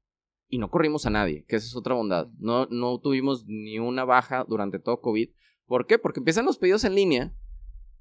y 0.48 0.58
no 0.58 0.70
corrimos 0.70 1.04
a 1.04 1.10
nadie, 1.10 1.44
que 1.46 1.56
esa 1.56 1.66
es 1.66 1.76
otra 1.76 1.94
bondad. 1.94 2.28
No, 2.38 2.66
no 2.66 2.98
tuvimos 3.00 3.44
ni 3.46 3.78
una 3.78 4.04
baja 4.04 4.44
durante 4.48 4.78
todo 4.78 5.00
COVID. 5.00 5.30
¿Por 5.66 5.86
qué? 5.86 5.98
Porque 5.98 6.20
empiezan 6.20 6.46
los 6.46 6.58
pedidos 6.58 6.84
en 6.84 6.94
línea 6.94 7.34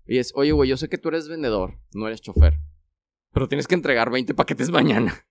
y 0.07 0.19
es, 0.19 0.31
oye, 0.35 0.51
güey, 0.51 0.69
yo 0.69 0.77
sé 0.77 0.89
que 0.89 0.97
tú 0.97 1.09
eres 1.09 1.27
vendedor, 1.27 1.79
no 1.93 2.07
eres 2.07 2.21
chofer, 2.21 2.59
pero 3.33 3.47
tienes 3.47 3.67
que 3.67 3.75
entregar 3.75 4.09
20 4.09 4.33
paquetes 4.33 4.69
mañana. 4.71 5.27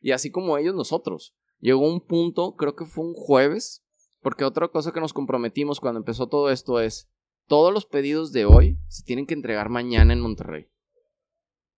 Y 0.00 0.12
así 0.12 0.30
como 0.30 0.56
ellos, 0.58 0.74
nosotros. 0.74 1.34
Llegó 1.60 1.88
un 1.88 2.00
punto, 2.00 2.56
creo 2.56 2.76
que 2.76 2.84
fue 2.84 3.04
un 3.04 3.14
jueves, 3.14 3.84
porque 4.20 4.44
otra 4.44 4.68
cosa 4.68 4.92
que 4.92 5.00
nos 5.00 5.12
comprometimos 5.12 5.80
cuando 5.80 5.98
empezó 5.98 6.28
todo 6.28 6.50
esto 6.50 6.80
es, 6.80 7.10
todos 7.46 7.72
los 7.72 7.86
pedidos 7.86 8.32
de 8.32 8.44
hoy 8.44 8.78
se 8.88 9.02
tienen 9.02 9.26
que 9.26 9.34
entregar 9.34 9.68
mañana 9.68 10.12
en 10.12 10.20
Monterrey. 10.20 10.68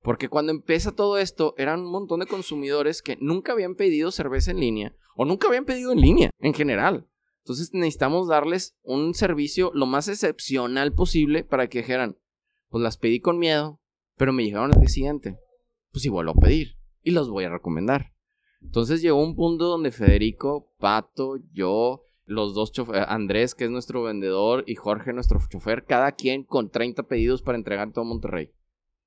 Porque 0.03 0.29
cuando 0.29 0.53
empieza 0.53 0.95
todo 0.95 1.19
esto, 1.19 1.55
eran 1.57 1.81
un 1.81 1.91
montón 1.91 2.21
de 2.21 2.27
consumidores 2.27 3.03
que 3.03 3.17
nunca 3.21 3.53
habían 3.53 3.75
pedido 3.75 4.13
cerveza 4.13 4.53
en 4.53 4.61
línea, 4.61 4.97
o 5.17 5.25
nunca 5.25 5.49
habían 5.49 5.65
pedido 5.65 5.93
en 5.93 6.01
línea, 6.01 6.31
en 6.39 6.55
general. 6.55 7.09
Entonces 7.39 7.71
necesitamos 7.73 8.29
darles 8.29 8.77
un 8.83 9.15
servicio 9.15 9.71
lo 9.75 9.87
más 9.87 10.09
excepcional 10.09 10.93
posible 10.93 11.45
para 11.45 11.69
que 11.69 11.79
dijeran, 11.79 12.19
pues 12.77 12.83
las 12.83 12.99
pedí 12.99 13.21
con 13.21 13.39
miedo, 13.39 13.81
pero 14.19 14.35
me 14.35 14.45
llegaron 14.45 14.71
al 14.71 14.79
día 14.79 14.91
siguiente. 14.91 15.39
Pues 15.93 16.03
sí 16.03 16.11
vuelvo 16.11 16.33
a 16.33 16.35
pedir 16.35 16.77
y 17.03 17.13
los 17.13 17.31
voy 17.31 17.45
a 17.45 17.49
recomendar. 17.49 18.13
Entonces 18.61 19.01
llegó 19.01 19.23
un 19.23 19.35
punto 19.35 19.65
donde 19.65 19.93
Federico, 19.93 20.75
Pato, 20.79 21.39
yo, 21.55 22.05
los 22.27 22.53
dos 22.53 22.75
Andrés, 23.09 23.55
que 23.55 23.65
es 23.65 23.71
nuestro 23.71 24.03
vendedor, 24.03 24.63
y 24.67 24.75
Jorge, 24.75 25.15
nuestro 25.15 25.41
chofer, 25.49 25.87
cada 25.87 26.13
quien 26.13 26.45
con 26.45 26.69
30 26.69 27.05
pedidos 27.05 27.41
para 27.41 27.57
entregar 27.57 27.87
en 27.87 27.95
todo 27.95 28.05
Monterrey. 28.05 28.53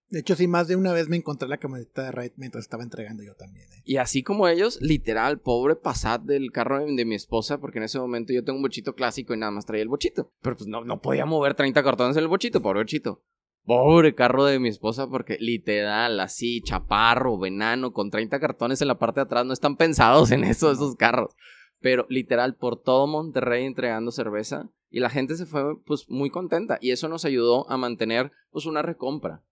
De 0.10 0.22
hecho, 0.22 0.36
sí, 0.36 0.48
más 0.48 0.68
de 0.68 0.76
una 0.76 0.94
vez 0.94 1.08
me 1.08 1.18
encontré 1.18 1.48
la 1.48 1.60
camioneta 1.60 2.06
de 2.06 2.12
Raid 2.12 2.32
mientras 2.38 2.64
estaba 2.64 2.82
entregando 2.82 3.22
yo 3.22 3.36
también. 3.36 3.72
¿eh? 3.72 3.84
Y 3.86 3.98
así 3.98 4.24
como 4.24 4.48
ellos, 4.48 4.82
literal, 4.82 5.40
pobre 5.40 5.76
Passat 5.76 6.24
del 6.24 6.52
carro 6.52 6.84
de, 6.84 6.92
de 6.92 7.06
mi 7.06 7.14
esposa, 7.14 7.60
porque 7.60 7.78
en 7.78 7.84
ese 7.84 8.00
momento 8.00 8.34
yo 8.34 8.44
tengo 8.44 8.58
un 8.58 8.64
bochito 8.64 8.96
clásico 8.96 9.36
y 9.36 9.38
nada 9.38 9.52
más 9.52 9.68
traía 9.68 9.84
el 9.84 9.90
bochito. 9.90 10.34
Pero 10.42 10.58
pues 10.58 10.68
no, 10.68 10.84
no 10.84 11.00
podía 11.00 11.28
mover 11.28 11.54
30 11.54 11.84
cartones 11.84 12.18
en 12.18 12.24
el 12.24 12.28
bochito, 12.28 12.64
pobre 12.64 12.80
bochito. 12.80 13.22
Pobre 13.66 14.16
carro 14.16 14.46
de 14.46 14.60
mi 14.60 14.70
esposa, 14.70 15.08
porque 15.08 15.38
literal, 15.40 16.20
así, 16.20 16.62
chaparro, 16.62 17.38
venano, 17.38 17.94
con 17.94 18.10
30 18.10 18.40
cartones 18.40 18.82
en 18.82 18.88
la 18.88 18.98
parte 18.98 19.20
de 19.20 19.26
atrás, 19.26 19.46
no 19.46 19.54
están 19.54 19.76
pensados 19.76 20.32
en 20.32 20.44
eso, 20.44 20.72
esos 20.72 20.96
carros. 20.96 21.36
Pero 21.80 22.06
literal, 22.10 22.56
por 22.56 22.82
todo 22.82 23.08
Monterrey 23.08 23.66
entregando 23.66 24.12
cerveza. 24.12 24.70
Y 24.90 25.02
la 25.02 25.10
gente 25.10 25.36
se 25.36 25.46
fue, 25.46 25.80
pues, 25.86 26.10
muy 26.10 26.30
contenta. 26.30 26.80
Y 26.82 26.92
eso 26.92 27.08
nos 27.10 27.26
ayudó 27.26 27.70
a 27.70 27.78
mantener, 27.78 28.32
pues, 28.52 28.66
una 28.66 28.82
recompra. 28.82 29.44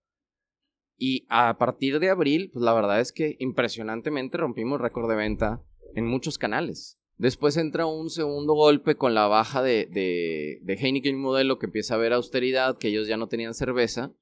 Y 0.98 1.26
a 1.28 1.56
partir 1.58 2.00
de 2.00 2.10
abril, 2.10 2.50
pues 2.52 2.64
la 2.64 2.74
verdad 2.74 3.00
es 3.00 3.12
que 3.12 3.36
impresionantemente 3.38 4.36
rompimos 4.36 4.80
récord 4.80 5.08
de 5.08 5.14
venta 5.14 5.62
en 5.94 6.06
muchos 6.06 6.38
canales. 6.38 6.97
Después 7.18 7.56
entra 7.56 7.84
un 7.86 8.10
segundo 8.10 8.54
golpe 8.54 8.94
con 8.94 9.12
la 9.12 9.26
baja 9.26 9.60
de, 9.60 9.86
de, 9.86 10.60
de 10.62 10.74
Heineken 10.74 11.18
modelo 11.18 11.58
que 11.58 11.66
empieza 11.66 11.94
a 11.94 11.96
haber 11.96 12.12
austeridad, 12.12 12.78
que 12.78 12.88
ellos 12.88 13.08
ya 13.08 13.16
no 13.16 13.26
tenían 13.26 13.54
cerveza. 13.54 14.12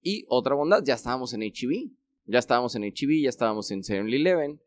Y 0.00 0.24
otra 0.28 0.54
bondad, 0.54 0.82
ya 0.84 0.94
estábamos 0.94 1.34
en 1.34 1.42
HEB. 1.42 1.92
Ya 2.26 2.38
estábamos 2.38 2.74
en 2.76 2.84
HEB, 2.84 3.22
ya 3.22 3.28
estábamos 3.28 3.70
en 3.70 3.82
7-Eleven. 3.82 4.60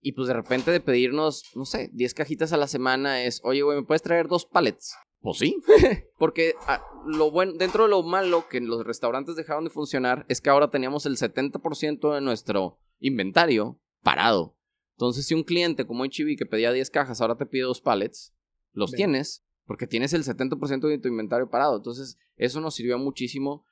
Y 0.00 0.12
pues 0.12 0.28
de 0.28 0.34
repente 0.34 0.70
de 0.70 0.80
pedirnos, 0.80 1.50
no 1.56 1.64
sé, 1.64 1.90
10 1.92 2.14
cajitas 2.14 2.52
a 2.52 2.56
la 2.56 2.68
semana 2.68 3.24
es, 3.24 3.40
oye, 3.42 3.62
güey, 3.62 3.78
¿me 3.78 3.84
puedes 3.84 4.02
traer 4.02 4.28
dos 4.28 4.46
pallets? 4.46 4.94
Pues 5.20 5.38
sí. 5.38 5.56
Porque 6.18 6.54
ah, 6.68 6.80
lo 7.04 7.32
bueno, 7.32 7.54
dentro 7.54 7.84
de 7.84 7.90
lo 7.90 8.04
malo 8.04 8.46
que 8.48 8.60
los 8.60 8.84
restaurantes 8.84 9.34
dejaron 9.34 9.64
de 9.64 9.70
funcionar 9.70 10.24
es 10.28 10.40
que 10.40 10.50
ahora 10.50 10.70
teníamos 10.70 11.06
el 11.06 11.16
70% 11.16 12.14
de 12.14 12.20
nuestro 12.20 12.78
inventario 13.00 13.80
parado. 14.04 14.57
Entonces, 14.98 15.28
si 15.28 15.34
un 15.34 15.44
cliente 15.44 15.86
como 15.86 16.04
HB 16.04 16.36
que 16.36 16.44
pedía 16.44 16.72
10 16.72 16.90
cajas 16.90 17.20
ahora 17.20 17.36
te 17.36 17.46
pide 17.46 17.62
dos 17.62 17.80
pallets, 17.80 18.34
los 18.72 18.90
Bien. 18.90 19.12
tienes 19.12 19.44
porque 19.64 19.86
tienes 19.86 20.12
el 20.12 20.24
70% 20.24 20.88
de 20.88 20.98
tu 20.98 21.06
inventario 21.06 21.48
parado. 21.48 21.76
Entonces, 21.76 22.18
eso 22.36 22.60
nos 22.60 22.74
sirvió 22.74 22.98
muchísimo. 22.98 23.64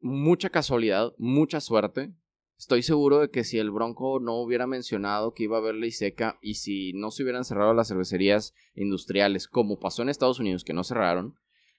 Mucha 0.00 0.48
casualidad, 0.48 1.12
mucha 1.18 1.60
suerte. 1.60 2.14
Estoy 2.56 2.82
seguro 2.82 3.18
de 3.18 3.28
que 3.28 3.44
si 3.44 3.58
el 3.58 3.70
Bronco 3.70 4.18
no 4.18 4.40
hubiera 4.40 4.66
mencionado 4.66 5.34
que 5.34 5.42
iba 5.42 5.58
a 5.58 5.60
haber 5.60 5.74
ley 5.74 5.90
seca 5.90 6.38
y 6.40 6.54
si 6.54 6.94
no 6.94 7.10
se 7.10 7.22
hubieran 7.22 7.44
cerrado 7.44 7.74
las 7.74 7.88
cervecerías 7.88 8.54
industriales, 8.74 9.46
como 9.46 9.78
pasó 9.78 10.00
en 10.00 10.08
Estados 10.08 10.40
Unidos, 10.40 10.64
que 10.64 10.72
no 10.72 10.84
cerraron, 10.84 11.34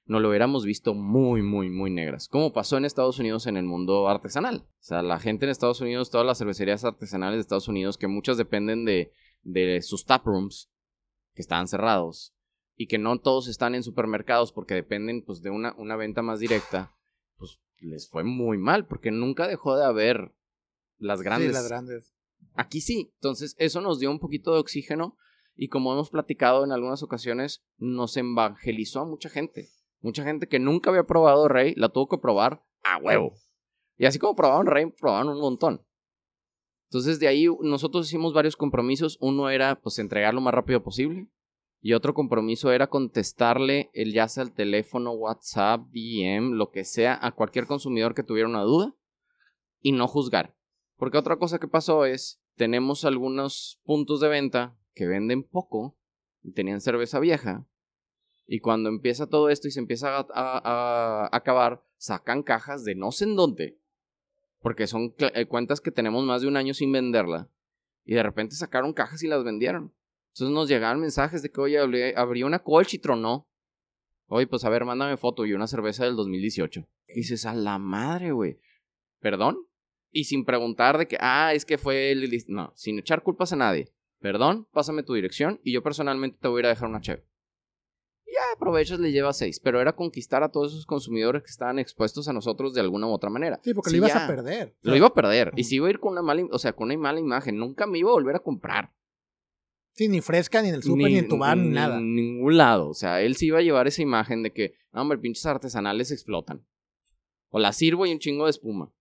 no 0.06 0.20
lo 0.20 0.30
hubiéramos 0.30 0.66
visto 0.66 0.94
muy, 0.94 1.42
muy, 1.42 1.70
muy 1.70 1.90
negras. 1.90 2.28
Como 2.28 2.52
pasó 2.52 2.78
en 2.78 2.86
Estados 2.86 3.20
Unidos 3.20 3.48
en 3.48 3.58
el 3.58 3.66
mundo 3.66 4.10
artesanal. 4.10 4.66
O 4.68 4.84
sea, 4.84 5.02
la 5.02 5.20
gente 5.20 5.46
en 5.46 5.52
Estados 5.52 5.82
Unidos, 5.82 6.10
todas 6.10 6.28
las 6.28 6.38
cervecerías 6.38 6.84
artesanales 6.84 7.38
de 7.38 7.42
Estados 7.42 7.68
Unidos, 7.68 7.98
que 7.98 8.08
muchas 8.08 8.38
dependen 8.38 8.86
de, 8.86 9.12
de 9.44 9.82
sus 9.82 10.06
taprooms, 10.06 10.70
que 11.34 11.42
estaban 11.42 11.68
cerrados, 11.68 12.34
y 12.76 12.88
que 12.88 12.98
no 12.98 13.20
todos 13.20 13.48
están 13.48 13.76
en 13.76 13.84
supermercados 13.84 14.52
porque 14.52 14.74
dependen 14.74 15.24
pues, 15.24 15.42
de 15.42 15.52
una, 15.52 15.74
una 15.78 15.96
venta 15.96 16.22
más 16.22 16.40
directa, 16.40 16.96
pues 17.38 17.60
les 17.80 18.10
fue 18.10 18.24
muy 18.24 18.58
mal, 18.58 18.88
porque 18.88 19.12
nunca 19.12 19.48
dejó 19.48 19.78
de 19.78 19.86
haber 19.86 20.34
las 20.98 21.22
grandes. 21.22 21.50
Sí, 21.50 21.54
las 21.54 21.68
grandes. 21.68 22.14
Aquí 22.56 22.82
sí. 22.82 23.12
Entonces, 23.16 23.56
eso 23.58 23.82
nos 23.82 24.00
dio 24.00 24.12
un 24.12 24.20
poquito 24.20 24.54
de 24.54 24.60
oxígeno 24.60 25.18
y 25.56 25.70
como 25.70 25.94
hemos 25.94 26.10
platicado 26.10 26.64
en 26.64 26.72
algunas 26.72 27.04
ocasiones, 27.04 27.64
nos 27.78 28.18
evangelizó 28.18 29.02
a 29.02 29.06
mucha 29.06 29.30
gente. 29.30 29.70
Mucha 30.04 30.24
gente 30.26 30.48
que 30.48 30.60
nunca 30.60 30.90
había 30.90 31.06
probado 31.06 31.48
Rey, 31.48 31.74
la 31.76 31.88
tuvo 31.88 32.10
que 32.10 32.18
probar 32.18 32.62
a 32.84 32.98
huevo. 32.98 33.34
Y 33.98 34.06
así 34.06 34.20
como 34.20 34.36
probaron 34.36 34.68
Rey, 34.68 34.86
probaron 34.92 35.30
un 35.30 35.40
montón. 35.40 35.82
Entonces, 36.90 37.20
de 37.22 37.30
ahí 37.30 37.48
nosotros 37.62 38.06
hicimos 38.06 38.34
varios 38.34 38.58
compromisos. 38.58 39.18
Uno 39.22 39.50
era, 39.50 39.80
pues, 39.82 39.98
lo 39.98 40.42
más 40.42 40.54
rápido 40.54 40.84
posible. 40.84 41.30
Y 41.80 41.94
otro 41.94 42.14
compromiso 42.14 42.72
era 42.74 42.88
contestarle 42.88 43.92
el 43.94 44.14
ya 44.14 44.28
sea 44.28 44.44
el 44.44 44.54
teléfono, 44.54 45.14
WhatsApp, 45.14 45.88
DM, 45.92 46.52
lo 46.52 46.70
que 46.70 46.84
sea, 46.84 47.18
a 47.22 47.32
cualquier 47.32 47.66
consumidor 47.66 48.14
que 48.14 48.24
tuviera 48.24 48.50
una 48.50 48.62
duda 48.62 48.94
y 49.82 49.94
no 49.94 50.08
juzgar. 50.08 50.54
Porque 50.98 51.18
otra 51.18 51.38
cosa 51.38 51.60
que 51.60 51.68
pasó 51.70 52.06
es, 52.06 52.42
tenemos 52.56 53.06
algunos 53.06 53.82
puntos 53.86 54.20
de 54.20 54.28
venta 54.28 54.78
que 54.94 55.08
venden 55.08 55.44
poco 55.44 55.98
y 56.42 56.52
tenían 56.52 56.82
cerveza 56.82 57.20
vieja. 57.20 57.66
Y 58.54 58.60
cuando 58.60 58.88
empieza 58.88 59.26
todo 59.26 59.50
esto 59.50 59.68
y 59.68 59.72
se 59.72 59.80
empieza 59.80 60.28
a, 60.32 61.28
acabar, 61.36 61.84
sacan 61.98 62.44
cajas 62.44 62.86
de 62.86 62.94
no 62.94 63.12
sé 63.12 63.24
en 63.24 63.36
dónde. 63.36 63.80
Porque 64.60 64.86
son 64.86 65.16
eh, 65.18 65.48
cuentas 65.48 65.82
que 65.82 65.90
tenemos 65.90 66.24
más 66.24 66.44
de 66.44 66.48
un 66.50 66.56
año 66.56 66.76
sin 66.76 66.92
venderla. 66.92 67.50
Y 68.06 68.14
de 68.14 68.22
repente 68.22 68.54
sacaron 68.54 68.94
cajas 68.94 69.24
y 69.24 69.28
las 69.28 69.44
vendieron. 69.44 69.92
Entonces 70.34 70.54
nos 70.54 70.70
llegaban 70.70 71.00
mensajes 71.00 71.42
de 71.42 71.50
que, 71.50 71.62
oye, 71.62 72.14
abrí 72.16 72.44
una 72.44 72.60
colch 72.60 72.94
y 72.94 73.00
tronó. 73.00 73.48
Oye, 74.28 74.46
pues 74.46 74.64
a 74.66 74.70
ver, 74.70 74.86
mándame 74.86 75.18
foto 75.18 75.48
y 75.48 75.54
una 75.54 75.66
cerveza 75.66 76.06
del 76.06 76.16
2018. 76.16 76.88
Y 77.08 77.14
dices, 77.16 77.48
a 77.48 77.56
la 77.56 77.80
madre, 77.80 78.34
güey. 78.34 78.60
¿Perdón? 79.20 79.66
y 80.12 80.26
sin 80.26 80.46
preguntar 80.46 81.00
de 81.00 81.08
que, 81.08 81.18
ah, 81.20 81.56
es 81.56 81.66
que 81.66 81.80
fue 81.80 82.12
el... 82.12 82.30
No, 82.50 82.72
sin 82.76 83.00
echar 83.00 83.24
culpas 83.24 83.52
a 83.52 83.56
nadie. 83.56 83.92
Perdón, 84.20 84.68
pásame 84.72 85.02
tu 85.02 85.16
dirección 85.16 85.60
y 85.64 85.74
yo 85.74 85.82
personalmente 85.82 86.38
te 86.40 86.48
voy 86.50 86.60
a 86.60 86.62
ir 86.62 86.66
a 86.68 86.70
dejar 86.70 86.88
una 86.88 87.02
cheve. 87.02 87.26
Ya 88.34 88.40
aprovechas, 88.56 89.00
le 89.00 89.12
lleva 89.12 89.32
seis, 89.32 89.60
pero 89.60 89.80
era 89.80 89.96
conquistar 89.96 90.42
a 90.42 90.50
todos 90.50 90.72
esos 90.72 90.88
consumidores 90.88 91.44
que 91.44 91.52
estaban 91.52 91.78
expuestos 91.78 92.28
a 92.28 92.34
nosotros 92.34 92.74
de 92.74 92.82
alguna 92.82 93.06
u 93.06 93.12
otra 93.12 93.30
manera. 93.30 93.60
Sí, 93.64 93.76
porque 93.76 93.92
lo 93.92 93.98
ibas 93.98 94.16
a 94.16 94.26
perder. 94.26 94.76
Lo 94.82 94.96
iba 94.96 95.08
a 95.08 95.14
perder. 95.14 95.52
Y 95.56 95.66
si 95.66 95.76
iba 95.76 95.88
a 95.88 95.92
ir 95.92 96.00
con 96.00 96.14
una 96.14 96.24
mala, 96.24 96.44
o 96.52 96.58
sea, 96.58 96.74
con 96.74 96.88
una 96.88 96.98
mala 96.98 97.20
imagen, 97.20 97.58
nunca 97.58 97.86
me 97.86 98.00
iba 98.00 98.10
a 98.10 98.14
volver 98.14 98.36
a 98.36 98.40
comprar. 98.40 98.92
Sí, 99.92 100.08
ni 100.08 100.22
fresca, 100.22 100.64
ni 100.64 100.70
en 100.70 100.76
el 100.76 100.82
súper, 100.82 101.12
ni, 101.12 101.18
en 101.20 101.28
tu 101.28 101.38
bar, 101.38 101.56
ni, 101.56 101.70
nada. 101.70 102.00
En 102.00 102.16
ningún 102.16 102.58
lado. 102.58 102.90
O 102.90 102.96
sea, 102.96 103.22
él 103.22 103.36
sí 103.36 103.48
iba 103.48 103.60
a 103.60 103.62
llevar 103.62 103.86
esa 103.86 104.02
imagen 104.02 104.42
de 104.42 104.52
que, 104.52 104.74
no, 104.92 105.02
hombre, 105.02 105.20
pinches 105.20 105.46
artesanales 105.46 106.10
explotan. 106.10 106.66
O 107.50 107.60
la 107.60 107.72
sirvo 107.72 108.08
y 108.08 108.12
un 108.12 108.18
chingo 108.18 108.46
de 108.46 108.50
espuma. 108.50 108.92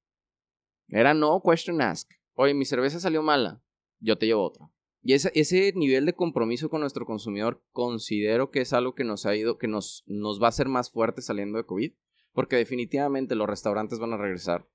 Era 0.88 1.14
no 1.14 1.40
question 1.42 1.80
ask. 1.80 2.10
Oye, 2.34 2.52
mi 2.52 2.66
cerveza 2.66 3.00
salió 3.00 3.22
mala. 3.22 3.62
Yo 3.98 4.18
te 4.18 4.26
llevo 4.26 4.44
otra. 4.44 4.70
Y 5.02 5.14
ese, 5.14 5.32
ese 5.34 5.72
nivel 5.74 6.06
de 6.06 6.14
compromiso 6.14 6.70
con 6.70 6.80
nuestro 6.80 7.06
consumidor 7.06 7.62
considero 7.72 8.50
que 8.50 8.60
es 8.60 8.72
algo 8.72 8.94
que 8.94 9.04
nos 9.04 9.26
ha 9.26 9.34
ido, 9.34 9.58
que 9.58 9.68
nos, 9.68 10.04
nos 10.06 10.40
va 10.40 10.46
a 10.46 10.48
hacer 10.50 10.68
más 10.68 10.90
fuertes 10.90 11.26
saliendo 11.26 11.58
de 11.58 11.64
COVID. 11.64 11.92
Porque 12.32 12.56
definitivamente 12.56 13.34
los 13.34 13.48
restaurantes 13.48 13.98
van 13.98 14.12
a 14.12 14.16
regresar. 14.16 14.66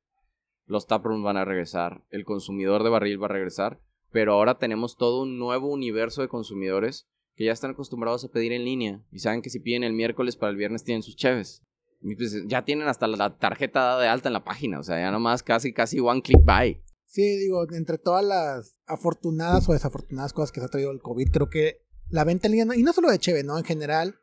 Los 0.65 0.85
taprooms 0.85 1.23
van 1.23 1.37
a 1.37 1.45
regresar. 1.45 2.03
El 2.09 2.25
consumidor 2.25 2.83
de 2.83 2.89
barril 2.89 3.21
va 3.21 3.27
a 3.27 3.29
regresar. 3.29 3.79
Pero 4.11 4.33
ahora 4.33 4.57
tenemos 4.57 4.97
todo 4.97 5.23
un 5.23 5.39
nuevo 5.39 5.67
universo 5.71 6.21
de 6.21 6.27
consumidores 6.27 7.09
que 7.35 7.45
ya 7.45 7.51
están 7.51 7.71
acostumbrados 7.71 8.25
a 8.25 8.29
pedir 8.29 8.51
en 8.51 8.65
línea. 8.65 9.01
Y 9.11 9.19
saben 9.19 9.41
que 9.41 9.49
si 9.49 9.59
piden 9.59 9.83
el 9.83 9.93
miércoles 9.93 10.35
para 10.35 10.51
el 10.51 10.57
viernes 10.57 10.83
tienen 10.83 11.03
sus 11.03 11.15
cheves. 11.15 11.63
Pues, 12.01 12.43
ya 12.47 12.63
tienen 12.63 12.87
hasta 12.87 13.07
la 13.07 13.37
tarjeta 13.37 13.99
de 13.99 14.07
alta 14.07 14.29
en 14.29 14.33
la 14.33 14.43
página, 14.43 14.79
o 14.79 14.83
sea, 14.83 14.99
ya 14.99 15.11
nomás 15.11 15.43
casi, 15.43 15.73
casi 15.73 15.99
one 15.99 16.21
click 16.21 16.43
buy. 16.43 16.81
Sí, 17.07 17.37
digo, 17.37 17.65
entre 17.71 17.97
todas 17.97 18.23
las 18.23 18.77
afortunadas 18.85 19.67
o 19.67 19.73
desafortunadas 19.73 20.33
cosas 20.33 20.51
que 20.51 20.59
se 20.59 20.65
ha 20.65 20.69
traído 20.69 20.91
el 20.91 21.01
COVID, 21.01 21.31
creo 21.31 21.49
que 21.49 21.85
la 22.09 22.23
venta 22.23 22.47
en 22.47 22.53
línea, 22.53 22.77
y 22.77 22.83
no 22.83 22.93
solo 22.93 23.09
de 23.09 23.19
Cheve, 23.19 23.43
¿no? 23.43 23.57
En 23.57 23.63
general, 23.63 24.19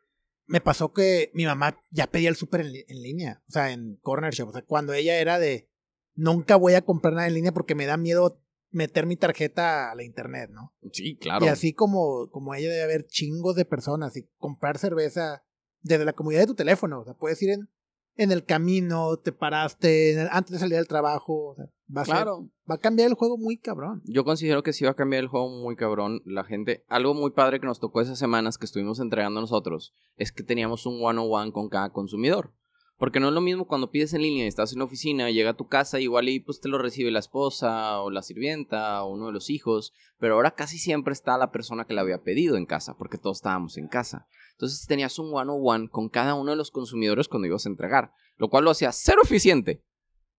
me 0.47 0.61
pasó 0.61 0.93
que 0.93 1.31
mi 1.35 1.47
mamá 1.47 1.81
ya 1.91 2.07
pedía 2.07 2.29
el 2.29 2.37
súper 2.37 2.61
en, 2.61 3.03
línea, 3.03 3.43
o 3.49 3.53
sea, 3.53 3.73
en 3.73 3.97
Corner 4.03 4.33
Shop, 4.33 4.49
o 4.51 4.53
sea, 4.53 4.63
cuando 4.63 4.93
ella 4.93 5.19
era 5.19 5.39
de, 5.39 5.71
nunca 6.15 6.57
voy 6.57 6.75
a 6.75 6.83
comprar 6.83 7.15
nada 7.15 7.27
en 7.27 7.35
línea 7.35 7.53
porque 7.53 7.75
me 7.75 7.87
da 7.87 7.97
miedo 7.97 8.41
meter 8.71 9.07
mi 9.07 9.17
tarjeta 9.17 9.91
a 9.91 9.95
la 9.95 10.03
internet, 10.03 10.51
¿no? 10.53 10.75
Sí, 10.93 11.17
claro. 11.17 11.47
Y 11.47 11.49
así 11.49 11.73
como, 11.73 12.29
como 12.31 12.55
ella 12.55 12.71
debe 12.71 12.83
haber 12.83 13.07
chingos 13.07 13.57
de 13.57 13.65
personas 13.65 14.17
y 14.17 14.29
comprar 14.37 14.79
cerveza 14.79 15.45
desde 15.81 16.05
la 16.05 16.13
comodidad 16.13 16.41
de 16.41 16.49
tu 16.49 16.55
teléfono. 16.55 17.01
O 17.01 17.05
sea, 17.05 17.15
puedes 17.15 17.41
ir 17.41 17.51
en, 17.51 17.69
en 18.17 18.33
el 18.33 18.45
camino, 18.45 19.17
te 19.17 19.33
paraste, 19.33 20.29
antes 20.31 20.53
de 20.53 20.59
salir 20.59 20.77
del 20.77 20.89
trabajo. 20.89 21.51
O 21.51 21.55
sea, 21.57 21.67
va, 21.95 22.03
a 22.03 22.05
claro. 22.05 22.49
va 22.71 22.77
a 22.77 22.81
cambiar 22.81 23.09
el 23.09 23.15
juego 23.15 23.37
muy 23.37 23.57
cabrón. 23.59 24.03
Yo 24.05 24.25
considero 24.25 24.63
que 24.63 24.73
sí 24.73 24.85
va 24.85 24.93
a 24.93 24.97
cambiar 24.97 25.23
el 25.23 25.29
juego 25.29 25.49
muy 25.49 25.77
cabrón. 25.77 26.23
La 26.25 26.45
gente, 26.45 26.85
algo 26.89 27.15
muy 27.15 27.31
padre 27.31 27.61
que 27.61 27.67
nos 27.67 27.81
tocó 27.81 28.01
esas 28.01 28.19
semanas 28.19 28.59
que 28.59 28.67
estuvimos 28.67 29.01
entregando 29.01 29.41
nosotros, 29.41 29.95
es 30.17 30.33
que 30.33 30.43
teníamos 30.43 30.87
un 30.87 31.03
one-on-one 31.03 31.53
con 31.53 31.69
cada 31.69 31.91
consumidor. 31.91 32.53
Porque 32.97 33.19
no 33.19 33.29
es 33.29 33.35
lo 33.35 33.41
mismo 33.41 33.67
cuando 33.67 33.91
pides 33.91 34.15
en 34.15 34.23
línea 34.23 34.45
y 34.45 34.49
estás 34.49 34.73
en 34.73 34.79
la 34.79 34.85
oficina, 34.85 35.31
llega 35.31 35.51
a 35.51 35.57
tu 35.57 35.67
casa, 35.67 35.99
igual 35.99 36.29
y 36.29 36.39
pues 36.39 36.61
te 36.61 36.69
lo 36.69 36.79
recibe 36.79 37.11
la 37.11 37.19
esposa 37.19 38.01
o 38.01 38.11
la 38.11 38.23
sirvienta 38.23 39.03
o 39.03 39.13
uno 39.13 39.27
de 39.27 39.33
los 39.33 39.51
hijos, 39.51 39.93
pero 40.19 40.35
ahora 40.35 40.53
casi 40.53 40.79
siempre 40.79 41.13
está 41.13 41.37
la 41.37 41.51
persona 41.51 41.87
que 41.87 41.95
la 41.95 42.03
había 42.03 42.23
pedido 42.23 42.57
en 42.57 42.67
casa, 42.67 42.97
porque 42.97 43.19
todos 43.19 43.39
estábamos 43.39 43.77
en 43.79 43.89
casa. 43.89 44.29
Entonces 44.57 44.87
tenías 44.87 45.19
un 45.19 45.35
one-on-one 45.35 45.89
con 45.89 46.09
cada 46.09 46.35
uno 46.35 46.53
de 46.53 46.57
los 46.57 46.71
consumidores 46.71 47.29
cuando 47.29 47.47
ibas 47.49 47.67
a 47.67 47.69
entregar, 47.69 48.13
lo 48.37 48.49
cual 48.49 48.65
lo 48.65 48.71
hacía 48.71 48.93
cero 48.93 49.21
eficiente, 49.23 49.83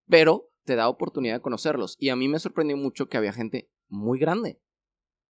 pero 0.07 0.49
te 0.63 0.75
da 0.75 0.89
oportunidad 0.89 1.35
de 1.35 1.41
conocerlos. 1.41 1.97
Y 1.99 2.09
a 2.09 2.15
mí 2.15 2.27
me 2.27 2.39
sorprendió 2.39 2.77
mucho 2.77 3.07
que 3.07 3.17
había 3.17 3.33
gente 3.33 3.69
muy 3.87 4.19
grande. 4.19 4.61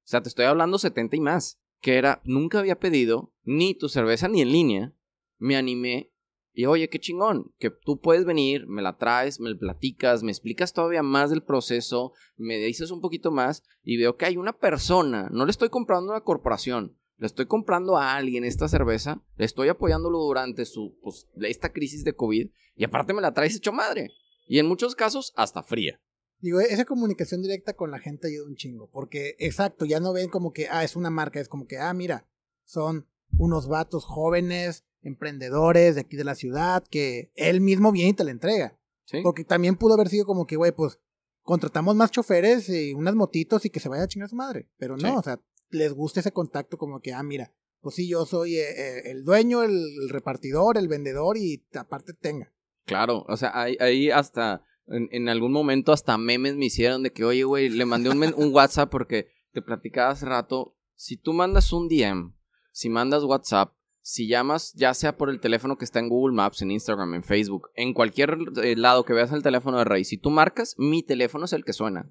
O 0.03 0.07
sea, 0.07 0.21
te 0.21 0.29
estoy 0.29 0.45
hablando 0.45 0.77
70 0.77 1.15
y 1.15 1.19
más, 1.19 1.59
que 1.81 1.95
era, 1.95 2.21
nunca 2.23 2.59
había 2.59 2.79
pedido 2.79 3.33
ni 3.43 3.73
tu 3.73 3.89
cerveza 3.89 4.27
ni 4.27 4.41
en 4.41 4.51
línea. 4.51 4.93
Me 5.37 5.55
animé 5.55 6.11
y 6.57 6.67
oye, 6.67 6.87
qué 6.87 6.99
chingón, 6.99 7.53
que 7.59 7.69
tú 7.69 7.99
puedes 7.99 8.23
venir, 8.23 8.65
me 8.65 8.81
la 8.81 8.97
traes, 8.97 9.41
me 9.41 9.49
la 9.49 9.57
platicas, 9.57 10.23
me 10.23 10.31
explicas 10.31 10.71
todavía 10.71 11.03
más 11.03 11.29
del 11.29 11.43
proceso, 11.43 12.13
me 12.37 12.57
dices 12.59 12.91
un 12.91 13.01
poquito 13.01 13.29
más 13.29 13.63
y 13.83 13.97
veo 13.97 14.15
que 14.15 14.25
hay 14.25 14.37
una 14.37 14.53
persona, 14.53 15.27
no 15.33 15.43
le 15.43 15.51
estoy 15.51 15.67
comprando 15.67 16.13
a 16.13 16.15
una 16.15 16.23
corporación, 16.23 16.97
le 17.17 17.27
estoy 17.27 17.45
comprando 17.45 17.97
a 17.97 18.15
alguien 18.15 18.43
esta 18.43 18.67
cerveza, 18.67 19.21
le 19.37 19.45
estoy 19.45 19.69
apoyándolo 19.69 20.19
durante 20.19 20.65
su, 20.65 20.97
pues, 21.01 21.27
esta 21.41 21.71
crisis 21.71 22.03
de 22.03 22.13
COVID 22.13 22.49
y 22.75 22.83
aparte 22.83 23.13
me 23.13 23.21
la 23.21 23.33
traes 23.33 23.55
hecho 23.55 23.71
madre. 23.71 24.11
Y 24.47 24.59
en 24.59 24.67
muchos 24.67 24.95
casos 24.95 25.33
hasta 25.35 25.63
fría. 25.63 26.01
Digo, 26.39 26.59
esa 26.59 26.85
comunicación 26.85 27.41
directa 27.41 27.73
con 27.73 27.91
la 27.91 27.99
gente 27.99 28.27
ayuda 28.27 28.47
un 28.47 28.55
chingo, 28.55 28.89
porque 28.91 29.35
exacto, 29.39 29.85
ya 29.85 29.99
no 29.99 30.13
ven 30.13 30.29
como 30.29 30.51
que, 30.51 30.67
ah, 30.69 30.83
es 30.83 30.95
una 30.95 31.09
marca, 31.09 31.39
es 31.39 31.47
como 31.47 31.65
que, 31.65 31.77
ah, 31.77 31.93
mira, 31.93 32.27
son 32.63 33.07
unos 33.37 33.67
vatos 33.67 34.05
jóvenes, 34.05 34.85
emprendedores 35.01 35.95
de 35.95 36.01
aquí 36.01 36.17
de 36.17 36.23
la 36.23 36.35
ciudad, 36.35 36.83
que 36.89 37.31
él 37.35 37.61
mismo 37.61 37.91
viene 37.91 38.09
y 38.11 38.13
te 38.13 38.23
la 38.23 38.31
entrega. 38.31 38.77
¿Sí? 39.05 39.19
Porque 39.21 39.43
también 39.43 39.75
pudo 39.75 39.93
haber 39.93 40.09
sido 40.09 40.25
como 40.25 40.45
que, 40.45 40.55
güey, 40.55 40.71
pues 40.71 40.99
contratamos 41.43 41.95
más 41.95 42.11
choferes 42.11 42.69
y 42.69 42.93
unas 42.93 43.13
motitos 43.15 43.65
y 43.65 43.69
que 43.69 43.79
se 43.79 43.87
vaya 43.87 44.03
a 44.03 44.07
chingar 44.07 44.29
su 44.29 44.35
madre. 44.35 44.67
Pero 44.77 44.97
no, 44.97 45.19
o 45.19 45.23
sea, 45.23 45.39
les 45.69 45.93
gusta 45.93 46.19
ese 46.19 46.31
contacto 46.31 46.77
como 46.77 46.99
que, 47.01 47.13
ah, 47.13 47.23
mira, 47.23 47.53
pues 47.81 47.95
sí, 47.95 48.09
yo 48.09 48.25
soy 48.25 48.55
eh, 48.55 48.69
eh, 48.69 49.11
el 49.11 49.23
dueño, 49.23 49.63
el, 49.63 50.09
repartidor, 50.09 50.77
el 50.77 50.87
vendedor 50.87 51.37
y 51.37 51.65
aparte 51.75 52.13
tenga. 52.13 52.51
Claro, 52.85 53.25
o 53.27 53.37
sea, 53.37 53.51
ahí, 53.53 54.09
hasta, 54.09 54.63
en, 54.87 55.29
algún 55.29 55.51
momento 55.51 55.91
hasta 55.91 56.17
memes 56.17 56.55
me 56.55 56.65
hicieron 56.65 57.03
de 57.03 57.11
que, 57.11 57.23
oye, 57.23 57.43
güey, 57.43 57.69
le 57.69 57.85
mandé 57.85 58.09
un, 58.09 58.21
un 58.35 58.53
WhatsApp 58.53 58.89
porque 58.89 59.27
te 59.51 59.61
platicaba 59.61 60.11
hace 60.11 60.25
rato, 60.25 60.75
si 60.95 61.17
tú 61.17 61.33
mandas 61.33 61.73
un 61.73 61.87
DM, 61.87 62.33
si 62.71 62.89
mandas 62.89 63.23
WhatsApp, 63.23 63.73
si 64.01 64.27
llamas, 64.27 64.73
ya 64.73 64.93
sea 64.93 65.17
por 65.17 65.31
el 65.31 65.39
teléfono 65.39 65.77
que 65.77 65.85
está 65.85 65.99
en 65.99 66.09
Google 66.09 66.35
Maps, 66.35 66.61
en 66.61 66.69
Instagram, 66.69 67.15
en 67.15 67.23
Facebook, 67.23 67.69
en 67.73 67.93
cualquier 67.93 68.37
eh, 68.63 68.75
lado 68.75 69.03
que 69.03 69.13
veas 69.13 69.31
el 69.31 69.41
teléfono 69.41 69.79
de 69.79 69.85
Rey, 69.85 70.03
si 70.03 70.17
tú 70.17 70.29
marcas, 70.29 70.75
mi 70.77 71.01
teléfono 71.01 71.45
es 71.45 71.53
el 71.53 71.65
que 71.65 71.73
suena. 71.73 72.07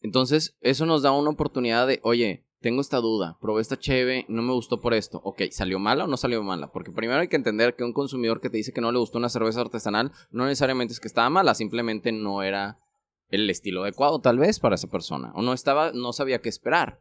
Entonces, 0.00 0.56
eso 0.60 0.86
nos 0.86 1.02
da 1.02 1.12
una 1.12 1.30
oportunidad 1.30 1.86
de, 1.86 2.00
oye, 2.02 2.46
tengo 2.60 2.80
esta 2.80 2.98
duda, 2.98 3.38
probé 3.40 3.62
esta 3.62 3.78
cheve, 3.78 4.26
no 4.28 4.42
me 4.42 4.52
gustó 4.52 4.80
por 4.80 4.92
esto. 4.94 5.20
Ok, 5.24 5.42
¿salió 5.50 5.78
mala 5.78 6.04
o 6.04 6.06
no 6.06 6.16
salió 6.16 6.42
mala? 6.42 6.70
Porque 6.72 6.92
primero 6.92 7.20
hay 7.20 7.28
que 7.28 7.36
entender 7.36 7.74
que 7.74 7.84
un 7.84 7.92
consumidor 7.92 8.40
que 8.40 8.50
te 8.50 8.58
dice 8.58 8.72
que 8.72 8.82
no 8.82 8.92
le 8.92 8.98
gustó 8.98 9.18
una 9.18 9.30
cerveza 9.30 9.62
artesanal, 9.62 10.12
no 10.30 10.44
necesariamente 10.44 10.92
es 10.92 11.00
que 11.00 11.08
estaba 11.08 11.30
mala, 11.30 11.54
simplemente 11.54 12.12
no 12.12 12.42
era 12.42 12.78
el 13.28 13.48
estilo 13.48 13.82
adecuado 13.82 14.20
tal 14.20 14.38
vez 14.38 14.60
para 14.60 14.74
esa 14.74 14.88
persona. 14.88 15.32
O 15.34 15.42
no 15.42 15.52
estaba, 15.52 15.92
no 15.92 16.12
sabía 16.12 16.40
qué 16.40 16.48
esperar. 16.48 17.00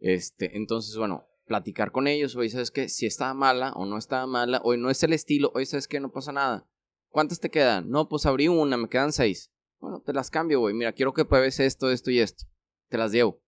Este, 0.00 0.56
entonces, 0.56 0.96
bueno, 0.96 1.24
platicar 1.46 1.90
con 1.90 2.06
ellos, 2.06 2.36
oye, 2.36 2.50
¿sabes 2.50 2.70
qué? 2.70 2.88
Si 2.88 3.06
estaba 3.06 3.32
mala 3.32 3.72
o 3.72 3.86
no 3.86 3.96
estaba 3.96 4.26
mala, 4.26 4.60
hoy 4.64 4.76
no 4.76 4.90
es 4.90 5.02
el 5.02 5.12
estilo, 5.12 5.50
oye, 5.54 5.66
¿sabes 5.66 5.88
qué? 5.88 6.00
No 6.00 6.10
pasa 6.10 6.32
nada. 6.32 6.66
¿Cuántas 7.08 7.40
te 7.40 7.50
quedan? 7.50 7.88
No, 7.88 8.08
pues 8.08 8.26
abrí 8.26 8.48
una, 8.48 8.76
me 8.76 8.88
quedan 8.88 9.12
seis. 9.12 9.50
Bueno, 9.84 10.00
te 10.00 10.14
las 10.14 10.30
cambio, 10.30 10.60
güey. 10.60 10.72
Mira, 10.72 10.94
quiero 10.94 11.12
que 11.12 11.26
pruebes 11.26 11.60
esto, 11.60 11.90
esto 11.90 12.10
y 12.10 12.18
esto. 12.18 12.46
Te 12.88 12.96
las 12.96 13.12
llevo. 13.12 13.42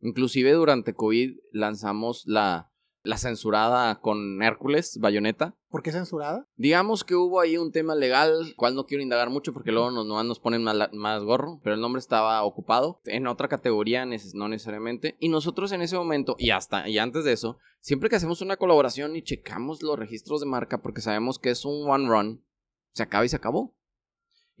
Inclusive 0.00 0.52
durante 0.52 0.94
COVID 0.94 1.36
lanzamos 1.52 2.22
la, 2.24 2.72
la 3.02 3.18
censurada 3.18 4.00
con 4.00 4.42
Hércules, 4.42 4.96
Bayoneta. 4.98 5.54
¿Por 5.68 5.82
qué 5.82 5.92
censurada? 5.92 6.48
Digamos 6.56 7.04
que 7.04 7.14
hubo 7.14 7.40
ahí 7.40 7.58
un 7.58 7.72
tema 7.72 7.94
legal, 7.94 8.54
cual 8.56 8.74
no 8.74 8.86
quiero 8.86 9.02
indagar 9.02 9.28
mucho 9.28 9.52
porque 9.52 9.70
luego 9.70 9.90
nos, 9.90 10.06
nos 10.06 10.40
ponen 10.40 10.64
más, 10.64 10.94
más, 10.94 11.22
gorro, 11.22 11.60
pero 11.62 11.74
el 11.74 11.82
nombre 11.82 12.00
estaba 12.00 12.42
ocupado 12.42 13.02
en 13.04 13.26
otra 13.26 13.48
categoría, 13.48 14.06
no 14.32 14.48
necesariamente. 14.48 15.18
Y 15.20 15.28
nosotros 15.28 15.72
en 15.72 15.82
ese 15.82 15.96
momento, 15.96 16.36
y 16.38 16.52
hasta 16.52 16.88
y 16.88 16.96
antes 16.96 17.24
de 17.24 17.32
eso, 17.32 17.58
siempre 17.80 18.08
que 18.08 18.16
hacemos 18.16 18.40
una 18.40 18.56
colaboración 18.56 19.14
y 19.14 19.22
checamos 19.22 19.82
los 19.82 19.98
registros 19.98 20.40
de 20.40 20.46
marca 20.46 20.80
porque 20.80 21.02
sabemos 21.02 21.38
que 21.38 21.50
es 21.50 21.66
un 21.66 21.86
one 21.86 22.08
run, 22.08 22.46
se 22.94 23.02
acaba 23.02 23.26
y 23.26 23.28
se 23.28 23.36
acabó. 23.36 23.77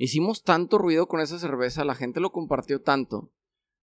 Hicimos 0.00 0.44
tanto 0.44 0.78
ruido 0.78 1.08
con 1.08 1.20
esa 1.20 1.40
cerveza, 1.40 1.84
la 1.84 1.96
gente 1.96 2.20
lo 2.20 2.30
compartió 2.30 2.80
tanto, 2.80 3.32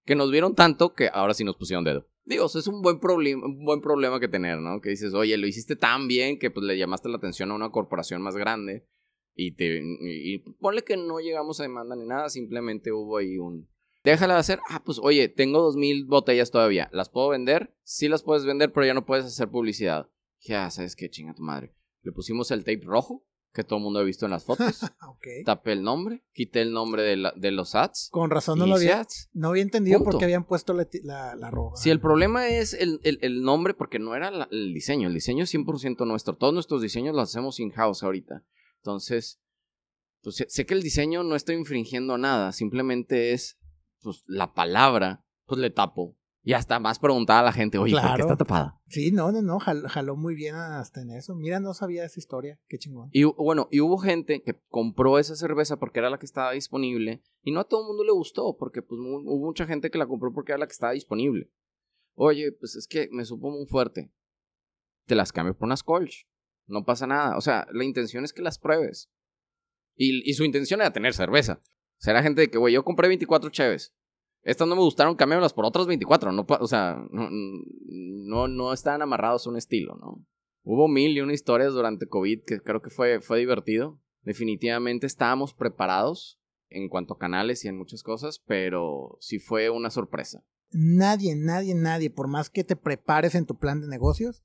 que 0.06 0.16
nos 0.16 0.32
vieron 0.32 0.56
tanto 0.56 0.94
que 0.94 1.10
ahora 1.12 1.34
sí 1.34 1.44
nos 1.44 1.58
pusieron 1.58 1.84
dedo. 1.84 2.08
Digo, 2.24 2.46
es 2.46 2.68
un 2.68 2.82
buen, 2.82 3.02
problema, 3.02 3.46
un 3.46 3.66
buen 3.66 3.82
problema 3.82 4.22
que 4.22 4.30
tener, 4.30 4.60
¿no? 4.60 4.80
Que 4.80 4.92
dices, 4.92 5.14
oye, 5.14 5.38
lo 5.38 5.46
hiciste 5.46 5.76
tan 5.76 6.08
bien 6.08 6.40
que 6.40 6.50
pues 6.50 6.66
le 6.66 6.78
llamaste 6.78 7.10
la 7.10 7.18
atención 7.18 7.52
a 7.52 7.56
una 7.56 7.70
corporación 7.70 8.22
más 8.22 8.38
grande 8.38 8.88
y 9.36 9.52
te 9.52 9.82
y, 9.84 10.40
ponle 10.62 10.86
que 10.86 10.96
no 10.96 11.20
llegamos 11.20 11.60
a 11.60 11.64
demanda 11.64 11.98
ni 11.98 12.06
nada, 12.06 12.30
simplemente 12.30 12.94
hubo 12.94 13.18
ahí 13.18 13.38
un... 13.38 13.68
Déjala 14.06 14.36
de 14.36 14.40
hacer, 14.40 14.60
ah, 14.70 14.84
pues 14.86 15.00
oye, 15.04 15.28
tengo 15.28 15.62
dos 15.62 15.76
mil 15.76 16.06
botellas 16.06 16.50
todavía, 16.50 16.90
¿las 16.94 17.10
puedo 17.10 17.28
vender? 17.28 17.76
Sí 17.84 18.08
las 18.08 18.24
puedes 18.24 18.46
vender, 18.46 18.72
pero 18.72 18.86
ya 18.86 18.94
no 18.94 19.06
puedes 19.06 19.26
hacer 19.26 19.50
publicidad. 19.50 20.10
Ya, 20.40 20.72
¿sabes 20.72 20.96
qué? 20.96 21.10
Chinga 21.10 21.34
tu 21.34 21.44
madre. 21.44 21.76
Le 22.04 22.14
pusimos 22.14 22.52
el 22.52 22.64
tape 22.64 22.86
rojo 22.86 23.26
que 23.56 23.64
todo 23.64 23.78
el 23.78 23.84
mundo 23.84 24.00
ha 24.00 24.04
visto 24.04 24.26
en 24.26 24.32
las 24.32 24.44
fotos. 24.46 24.82
Tapé 25.46 25.72
el 25.72 25.82
nombre, 25.82 26.24
quité 26.34 26.62
el 26.62 26.72
nombre 26.72 27.02
de, 27.02 27.32
de 27.36 27.52
los 27.52 27.74
ads. 27.74 28.10
Con 28.12 28.30
razón 28.30 28.60
no 28.60 28.68
lo 28.68 28.76
había, 28.76 29.08
no 29.34 29.50
había 29.50 29.64
entendido 29.64 30.04
por 30.04 30.20
qué 30.20 30.26
habían 30.26 30.46
puesto 30.46 30.74
la, 30.74 31.36
la, 31.36 31.50
roja. 31.50 31.78
Si 31.78 31.90
el 31.90 32.00
problema 32.00 32.48
es 32.50 32.74
el, 32.74 33.00
el, 33.04 33.42
nombre, 33.42 33.74
porque 33.74 33.98
no 33.98 34.16
era 34.16 34.48
el 34.52 34.74
diseño, 34.74 35.08
el 35.08 35.14
diseño 35.14 35.46
es 35.46 35.54
100% 35.54 36.06
nuestro. 36.06 36.36
Todos 36.36 36.54
nuestros 36.54 36.82
diseños 36.82 37.16
los 37.16 37.30
hacemos 37.30 37.60
in-house 37.60 38.04
ahorita. 38.04 38.44
Entonces, 38.78 39.40
pues 40.22 40.44
sé 40.48 40.66
que 40.66 40.74
el 40.74 40.84
diseño 40.84 41.24
no 41.24 41.36
está 41.36 41.54
infringiendo 41.54 42.18
nada, 42.18 42.52
simplemente 42.52 43.32
es 43.32 43.58
pues, 44.02 44.24
la 44.28 44.54
palabra, 44.54 45.26
pues 45.46 45.60
le 45.60 45.70
tapo 45.70 46.18
y 46.48 46.54
hasta 46.54 46.80
más 46.80 47.00
preguntada 47.00 47.40
a 47.40 47.44
la 47.44 47.52
gente, 47.52 47.80
oye, 47.80 47.94
¿por 48.00 48.16
qué 48.16 48.22
está 48.22 48.38
tapada? 48.38 48.80
Sí, 48.88 49.12
no, 49.12 49.32
no, 49.32 49.42
no, 49.42 49.58
jaló, 49.60 50.16
muy 50.16 50.36
bien 50.36 50.54
hasta 50.54 51.02
en 51.02 51.10
eso. 51.10 51.34
Mira, 51.34 51.60
no 51.60 51.74
sabía 51.74 52.06
esa 52.06 52.20
historia, 52.20 52.60
qué 52.68 52.78
chingón. 52.78 53.10
Y 53.12 53.24
bueno, 53.24 53.68
y 53.72 53.82
hubo 53.82 53.98
gente 53.98 54.44
que 54.44 54.56
compró 54.70 55.18
esa 55.18 55.36
cerveza 55.36 55.78
porque 55.78 55.98
era 55.98 56.12
la 56.12 56.20
que 56.20 56.28
estaba 56.28 56.52
disponible 56.52 57.24
y 57.42 57.52
no 57.52 57.62
a 57.62 57.64
todo 57.64 57.82
el 57.82 57.88
mundo 57.88 58.04
le 58.04 58.12
gustó 58.12 58.56
porque 58.58 58.84
pues 58.84 59.00
hubo 59.02 59.44
mucha 59.44 59.66
gente 59.66 59.90
que 59.90 59.98
la 59.98 60.06
compró 60.06 60.32
porque 60.34 60.52
era 60.52 60.60
la 60.60 60.68
que 60.68 60.74
estaba 60.74 60.94
disponible. 60.94 61.50
Oye, 62.14 62.52
pues 62.52 62.76
es 62.76 62.88
que 62.88 63.10
me 63.12 63.26
supo 63.26 63.50
muy 63.50 63.66
fuerte. 63.66 64.12
Te 65.08 65.16
las 65.16 65.32
cambio 65.32 65.58
por 65.58 65.66
unas 65.66 65.82
Colch. 65.82 66.28
No 66.68 66.86
pasa 66.86 67.08
nada. 67.08 67.38
O 67.38 67.42
sea, 67.42 67.68
la 67.72 67.84
intención 67.84 68.24
es 68.24 68.34
que 68.34 68.44
las 68.44 68.60
pruebes. 68.60 69.10
Y, 69.96 70.30
y 70.30 70.34
su 70.36 70.44
intención 70.44 70.80
era 70.82 70.94
tener 70.94 71.16
cerveza. 71.16 71.60
O 71.64 72.02
sea, 72.04 72.12
era 72.12 72.22
gente 72.22 72.42
de 72.42 72.50
que, 72.52 72.60
güey, 72.60 72.76
yo 72.76 72.84
compré 72.84 73.08
24 73.08 73.50
cheves. 73.50 73.96
Estas 74.46 74.68
no 74.68 74.76
me 74.76 74.82
gustaron, 74.82 75.16
cámbiamelas 75.16 75.54
por 75.54 75.66
otras 75.66 75.88
24. 75.88 76.32
No, 76.32 76.46
o 76.48 76.68
sea, 76.68 77.04
no, 77.10 78.48
no, 78.48 78.74
están 78.74 79.02
amarrados 79.02 79.46
a 79.46 79.50
un 79.50 79.58
estilo, 79.58 79.96
¿no? 79.96 80.24
Hubo 80.64 80.88
mil 80.88 81.18
y 81.18 81.22
una 81.22 81.34
historias 81.34 81.74
durante 81.74 82.08
COVID 82.08 82.44
que 82.46 82.62
creo 82.62 82.82
que 82.82 82.92
fue, 82.92 83.22
fue 83.22 83.40
divertido. 83.40 84.00
Definitivamente 84.22 85.08
estábamos 85.08 85.54
preparados 85.56 86.40
en 86.70 86.90
cuanto 86.90 87.16
a 87.16 87.18
canales 87.18 87.66
y 87.66 87.70
en 87.70 87.78
muchas 87.78 88.04
cosas, 88.04 88.40
pero 88.46 89.18
sí 89.20 89.40
fue 89.40 89.72
una 89.72 89.90
sorpresa. 89.90 90.44
Nadie, 90.72 91.36
nadie, 91.36 91.74
nadie, 91.74 92.12
por 92.12 92.28
más 92.28 92.50
que 92.52 92.64
te 92.64 92.76
prepares 92.76 93.34
en 93.34 93.46
tu 93.46 93.58
plan 93.58 93.82
de 93.82 93.88
negocios, 93.88 94.44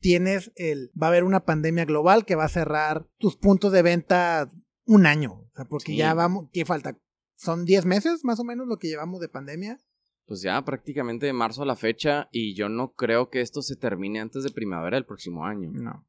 tienes 0.00 0.50
el, 0.56 0.90
va 1.00 1.08
a 1.08 1.10
haber 1.10 1.22
una 1.24 1.44
pandemia 1.44 1.84
global 1.84 2.24
que 2.24 2.36
va 2.36 2.44
a 2.44 2.48
cerrar 2.48 3.06
tus 3.18 3.36
puntos 3.36 3.70
de 3.70 3.82
venta 3.82 4.50
un 4.84 5.06
año. 5.06 5.32
O 5.32 5.50
sea, 5.54 5.64
porque 5.64 5.94
ya 5.94 6.14
vamos, 6.14 6.48
¿qué 6.52 6.64
falta? 6.64 6.98
Son 7.38 7.64
10 7.64 7.86
meses 7.86 8.24
más 8.24 8.40
o 8.40 8.44
menos 8.44 8.66
lo 8.66 8.78
que 8.78 8.88
llevamos 8.88 9.20
de 9.20 9.28
pandemia. 9.28 9.78
Pues 10.26 10.42
ya 10.42 10.62
prácticamente 10.62 11.24
de 11.24 11.32
marzo 11.32 11.62
a 11.62 11.66
la 11.66 11.76
fecha 11.76 12.28
y 12.32 12.54
yo 12.54 12.68
no 12.68 12.92
creo 12.92 13.30
que 13.30 13.40
esto 13.40 13.62
se 13.62 13.76
termine 13.76 14.20
antes 14.20 14.42
de 14.42 14.50
primavera 14.50 14.96
del 14.96 15.06
próximo 15.06 15.46
año. 15.46 15.70
No. 15.72 16.04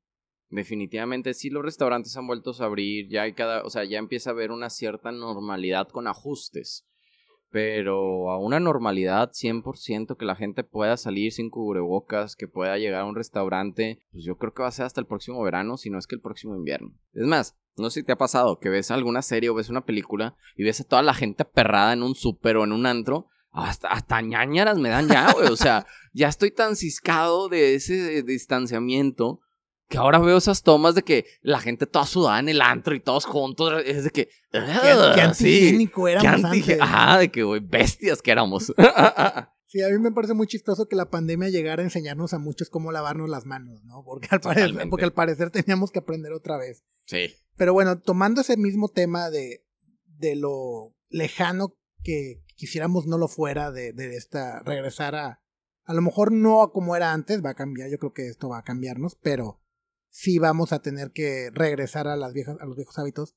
Definitivamente 0.49 1.35
sí 1.35 1.51
los 1.51 1.63
restaurantes 1.63 2.17
han 2.17 2.25
vuelto 2.25 2.51
a 2.59 2.65
abrir, 2.65 3.07
ya 3.09 3.21
hay 3.21 3.33
cada, 3.33 3.63
o 3.63 3.69
sea, 3.69 3.85
ya 3.85 3.99
empieza 3.99 4.31
a 4.31 4.33
haber 4.33 4.51
una 4.51 4.71
cierta 4.71 5.11
normalidad 5.11 5.87
con 5.87 6.07
ajustes. 6.07 6.87
Pero 7.51 8.31
a 8.31 8.39
una 8.39 8.59
normalidad 8.59 9.31
100% 9.31 10.17
que 10.17 10.25
la 10.25 10.35
gente 10.35 10.63
pueda 10.63 10.97
salir 10.97 11.31
sin 11.31 11.49
cubrebocas, 11.49 12.35
que 12.35 12.47
pueda 12.47 12.77
llegar 12.77 13.01
a 13.01 13.05
un 13.05 13.15
restaurante, 13.15 13.99
pues 14.11 14.23
yo 14.23 14.37
creo 14.37 14.53
que 14.53 14.63
va 14.63 14.69
a 14.69 14.71
ser 14.71 14.85
hasta 14.85 15.01
el 15.01 15.07
próximo 15.07 15.41
verano, 15.43 15.77
si 15.77 15.89
no 15.89 15.99
es 15.99 16.07
que 16.07 16.15
el 16.15 16.21
próximo 16.21 16.55
invierno. 16.55 16.93
Es 17.13 17.25
más, 17.25 17.58
no 17.79 17.89
sé 17.89 18.01
si 18.01 18.05
te 18.05 18.11
ha 18.11 18.17
pasado 18.17 18.59
que 18.59 18.69
ves 18.69 18.91
alguna 18.91 19.21
serie 19.21 19.49
o 19.49 19.55
ves 19.55 19.69
una 19.69 19.85
película 19.85 20.35
y 20.55 20.63
ves 20.63 20.81
a 20.81 20.83
toda 20.83 21.01
la 21.01 21.13
gente 21.13 21.43
aperrada 21.43 21.93
en 21.93 22.03
un 22.03 22.15
súper 22.15 22.57
o 22.57 22.63
en 22.63 22.71
un 22.71 22.85
antro. 22.85 23.27
Hasta, 23.51 23.87
hasta 23.87 24.21
ñañaras 24.21 24.77
me 24.77 24.89
dan 24.89 25.07
ya, 25.07 25.31
güey. 25.33 25.47
O 25.47 25.55
sea, 25.55 25.85
ya 26.13 26.27
estoy 26.27 26.51
tan 26.51 26.75
ciscado 26.75 27.49
de 27.49 27.75
ese 27.75 28.21
distanciamiento 28.23 29.41
que 29.89 29.97
ahora 29.97 30.19
veo 30.19 30.37
esas 30.37 30.61
tomas 30.61 30.93
de 30.93 31.01
que 31.01 31.25
la 31.41 31.59
gente 31.59 31.87
toda 31.87 32.05
sudada 32.05 32.39
en 32.39 32.47
el 32.47 32.61
antro 32.61 32.93
y 32.93 32.99
todos 32.99 33.25
juntos. 33.25 33.81
Es 33.85 34.03
de 34.03 34.11
que. 34.11 34.29
Qué, 34.51 34.61
qué 35.15 35.21
antigénico 35.21 36.07
éramos 36.07 36.45
antes. 36.45 36.79
Ajá, 36.79 37.17
de 37.17 37.31
que, 37.31 37.43
güey, 37.43 37.59
bestias 37.59 38.21
que 38.21 38.31
éramos. 38.31 38.71
Sí, 39.69 39.83
a 39.83 39.89
mí 39.89 39.99
me 39.99 40.11
parece 40.11 40.33
muy 40.33 40.47
chistoso 40.47 40.87
que 40.87 40.95
la 40.95 41.11
pandemia 41.11 41.49
llegara 41.49 41.83
a 41.83 41.85
enseñarnos 41.85 42.33
a 42.33 42.39
muchos 42.39 42.71
cómo 42.71 42.91
lavarnos 42.91 43.29
las 43.29 43.45
manos, 43.45 43.83
¿no? 43.83 44.03
Porque 44.03 44.27
al, 44.31 44.41
parecer, 44.41 44.89
porque 44.89 45.05
al 45.05 45.13
parecer 45.13 45.51
teníamos 45.51 45.91
que 45.91 45.99
aprender 45.99 46.33
otra 46.33 46.57
vez. 46.57 46.83
Sí. 47.05 47.35
Pero 47.55 47.73
bueno, 47.73 47.99
tomando 47.99 48.41
ese 48.41 48.57
mismo 48.57 48.89
tema 48.89 49.29
de, 49.29 49.63
de 50.07 50.35
lo 50.35 50.95
lejano 51.09 51.77
que 52.01 52.43
quisiéramos 52.55 53.05
no 53.05 53.19
lo 53.19 53.27
fuera, 53.27 53.69
de, 53.71 53.93
de 53.93 54.17
esta, 54.17 54.59
regresar 54.63 55.13
a, 55.13 55.43
a 55.83 55.93
lo 55.93 56.01
mejor 56.01 56.31
no 56.31 56.71
como 56.71 56.95
era 56.95 57.13
antes, 57.13 57.45
va 57.45 57.51
a 57.51 57.55
cambiar, 57.55 57.91
yo 57.91 57.99
creo 57.99 58.13
que 58.13 58.27
esto 58.27 58.49
va 58.49 58.57
a 58.57 58.63
cambiarnos, 58.63 59.19
pero 59.21 59.61
sí 60.09 60.39
vamos 60.39 60.73
a 60.73 60.81
tener 60.81 61.11
que 61.11 61.51
regresar 61.53 62.07
a, 62.07 62.15
las 62.15 62.33
viejas, 62.33 62.57
a 62.59 62.65
los 62.65 62.75
viejos 62.75 62.97
hábitos. 62.97 63.35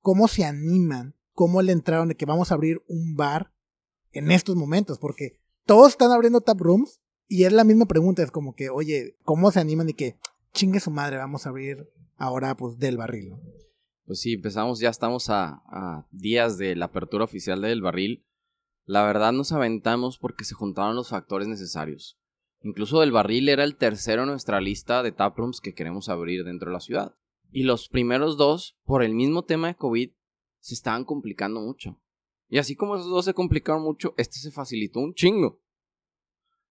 ¿Cómo 0.00 0.28
se 0.28 0.46
animan? 0.46 1.14
¿Cómo 1.32 1.60
le 1.60 1.72
entraron 1.72 2.08
de 2.08 2.16
que 2.16 2.24
vamos 2.24 2.50
a 2.50 2.54
abrir 2.54 2.82
un 2.88 3.16
bar 3.16 3.52
en 4.12 4.30
estos 4.30 4.56
momentos? 4.56 4.98
Porque 4.98 5.42
todos 5.68 5.90
están 5.90 6.10
abriendo 6.10 6.40
tap 6.40 6.58
rooms 6.58 6.98
y 7.28 7.44
es 7.44 7.52
la 7.52 7.62
misma 7.62 7.84
pregunta, 7.84 8.22
es 8.22 8.30
como 8.30 8.54
que, 8.54 8.70
oye, 8.70 9.18
¿cómo 9.22 9.50
se 9.50 9.60
animan 9.60 9.88
de 9.88 9.92
que 9.92 10.16
chingue 10.54 10.80
su 10.80 10.90
madre, 10.90 11.18
vamos 11.18 11.44
a 11.44 11.50
abrir 11.50 11.90
ahora 12.16 12.56
pues 12.56 12.78
del 12.78 12.96
barril? 12.96 13.34
Pues 14.06 14.18
sí, 14.20 14.32
empezamos, 14.32 14.80
ya 14.80 14.88
estamos 14.88 15.28
a, 15.28 16.06
días 16.10 16.56
de 16.56 16.74
la 16.74 16.86
apertura 16.86 17.24
oficial 17.24 17.60
del 17.60 17.82
barril. 17.82 18.24
La 18.86 19.04
verdad 19.04 19.32
nos 19.32 19.52
aventamos 19.52 20.16
porque 20.16 20.44
se 20.44 20.54
juntaron 20.54 20.96
los 20.96 21.10
factores 21.10 21.46
necesarios. 21.48 22.18
Incluso 22.62 23.00
del 23.00 23.12
barril 23.12 23.50
era 23.50 23.62
el 23.62 23.76
tercero 23.76 24.22
en 24.22 24.30
nuestra 24.30 24.62
lista 24.62 25.02
de 25.02 25.12
taprooms 25.12 25.60
que 25.60 25.74
queremos 25.74 26.08
abrir 26.08 26.44
dentro 26.44 26.70
de 26.70 26.72
la 26.72 26.80
ciudad. 26.80 27.14
Y 27.50 27.64
los 27.64 27.90
primeros 27.90 28.38
dos, 28.38 28.78
por 28.86 29.02
el 29.02 29.14
mismo 29.14 29.44
tema 29.44 29.68
de 29.68 29.76
COVID, 29.76 30.12
se 30.60 30.74
estaban 30.74 31.04
complicando 31.04 31.60
mucho. 31.60 32.00
Y 32.48 32.58
así 32.58 32.74
como 32.74 32.96
esos 32.96 33.10
dos 33.10 33.26
se 33.26 33.34
complicaron 33.34 33.82
mucho, 33.82 34.14
este 34.16 34.38
se 34.38 34.50
facilitó 34.50 35.00
un 35.00 35.14
chingo. 35.14 35.60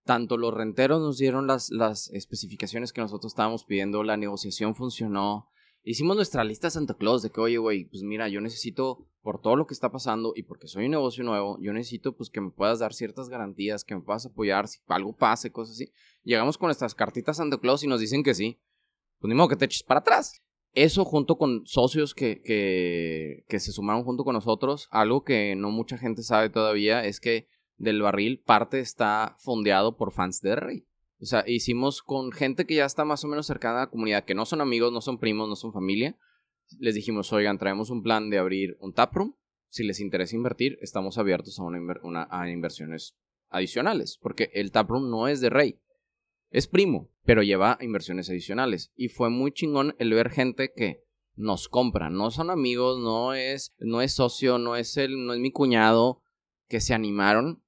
Tanto 0.04 0.38
los 0.38 0.54
renteros 0.54 1.02
nos 1.02 1.18
dieron 1.18 1.48
las, 1.48 1.70
las 1.70 2.10
especificaciones 2.12 2.94
que 2.94 3.02
nosotros 3.02 3.34
estábamos 3.34 3.64
pidiendo, 3.66 4.04
la 4.04 4.18
negociación 4.18 4.76
funcionó. 4.76 5.50
Hicimos 5.84 6.16
nuestra 6.16 6.44
lista 6.44 6.68
de 6.68 6.72
Santa 6.72 6.96
Claus 6.96 7.22
de 7.22 7.30
que, 7.30 7.40
oye, 7.40 7.58
güey, 7.58 7.86
pues 7.86 8.04
mira, 8.04 8.28
yo 8.28 8.42
necesito, 8.42 9.08
por 9.22 9.40
todo 9.40 9.56
lo 9.56 9.68
que 9.68 9.74
está 9.74 9.92
pasando 9.92 10.34
y 10.36 10.44
porque 10.44 10.68
soy 10.68 10.86
un 10.86 10.92
negocio 10.92 11.24
nuevo, 11.24 11.58
yo 11.62 11.72
necesito 11.74 12.16
pues 12.16 12.30
que 12.30 12.42
me 12.42 12.50
puedas 12.50 12.80
dar 12.80 12.94
ciertas 12.94 13.30
garantías, 13.30 13.84
que 13.84 13.96
me 13.96 14.02
puedas 14.02 14.26
apoyar 14.26 14.68
si 14.68 14.80
algo 14.88 15.16
pase, 15.16 15.52
cosas 15.52 15.76
así. 15.76 15.92
Llegamos 16.24 16.58
con 16.58 16.68
nuestras 16.68 16.96
cartitas 16.96 17.38
Santa 17.38 17.58
Claus 17.58 17.84
y 17.84 17.88
nos 17.88 18.02
dicen 18.02 18.24
que 18.24 18.34
sí. 18.34 18.60
Pues 19.20 19.30
ni 19.30 19.36
modo 19.36 19.50
que 19.50 19.56
te 19.56 19.66
eches 19.66 19.84
para 19.84 20.00
atrás 20.00 20.42
eso 20.84 21.06
junto 21.06 21.38
con 21.38 21.66
socios 21.66 22.14
que, 22.14 22.42
que, 23.48 23.60
se 23.60 23.72
sumaron 23.72 24.04
junto 24.04 24.24
con 24.24 24.34
nosotros, 24.34 24.88
algo 24.92 25.24
que 25.24 25.56
no 25.56 25.72
mucha 25.72 25.98
gente 25.98 26.24
sabe 26.24 26.50
todavía 26.50 27.04
es 27.04 27.20
que 27.20 27.48
del 27.78 28.02
barril 28.02 28.40
parte 28.40 28.80
está 28.80 29.36
fondeado 29.40 29.98
por 29.98 30.12
fans 30.12 30.42
de 30.42 30.56
Rey. 30.56 30.88
O 31.20 31.26
sea, 31.26 31.44
hicimos 31.48 32.02
con 32.02 32.32
gente 32.32 32.66
que 32.66 32.76
ya 32.76 32.86
está 32.86 33.06
más 33.06 33.24
o 33.24 33.28
menos 33.28 33.48
cercana 33.48 33.78
a 33.78 33.86
la 33.86 33.90
comunidad, 33.90 34.26
que 34.26 34.36
no 34.36 34.46
son 34.46 34.62
amigos, 34.62 34.94
no 34.94 35.02
son 35.02 35.18
primos, 35.18 35.50
no 35.50 35.56
son 35.56 35.74
familia. 35.74 36.16
Les 36.80 36.96
dijimos, 36.96 37.34
oigan, 37.34 37.58
traemos 37.58 37.90
un 37.90 38.04
plan 38.04 38.30
de 38.30 38.38
abrir 38.38 38.78
un 38.80 38.94
taproom 38.94 39.34
si 39.70 39.84
les 39.84 40.00
interesa 40.00 40.36
invertir, 40.36 40.78
estamos 40.82 41.18
abiertos 41.18 41.60
a, 41.60 41.64
una, 41.64 42.28
a 42.32 42.50
inversiones 42.50 43.16
adicionales, 43.50 44.18
porque 44.22 44.50
el 44.54 44.72
taproom 44.72 45.10
no 45.10 45.28
es 45.28 45.42
de 45.42 45.50
Rey, 45.50 45.80
es 46.50 46.68
primo, 46.68 47.10
pero 47.28 47.44
lleva 47.44 47.78
inversiones 47.82 48.30
adicionales. 48.30 48.94
Y 48.96 49.10
fue 49.10 49.30
muy 49.30 49.52
chingón 49.52 49.98
el 50.00 50.14
ver 50.14 50.30
gente 50.30 50.72
que 50.74 51.04
nos 51.36 51.68
compra, 51.68 52.10
no 52.10 52.32
son 52.32 52.50
amigos, 52.50 53.00
no 53.00 53.34
es, 53.34 53.76
no 53.80 54.02
es 54.02 54.14
socio, 54.14 54.58
no 54.58 54.78
es, 54.78 54.96
el, 54.96 55.26
no 55.26 55.34
es 55.34 55.40
mi 55.42 55.52
cuñado, 55.52 56.22
que 56.70 56.80
se 56.80 56.94
animaron 56.94 57.62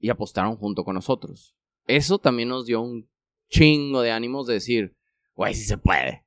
y 0.00 0.10
apostaron 0.10 0.56
junto 0.56 0.82
con 0.82 0.96
nosotros. 0.96 1.54
Eso 1.86 2.18
también 2.18 2.48
nos 2.48 2.66
dio 2.66 2.80
un 2.80 3.08
chingo 3.48 4.02
de 4.02 4.10
ánimos 4.10 4.48
de 4.48 4.54
decir, 4.54 4.96
güey, 5.36 5.54
si 5.54 5.62
se 5.62 5.78
puede. 5.78 6.26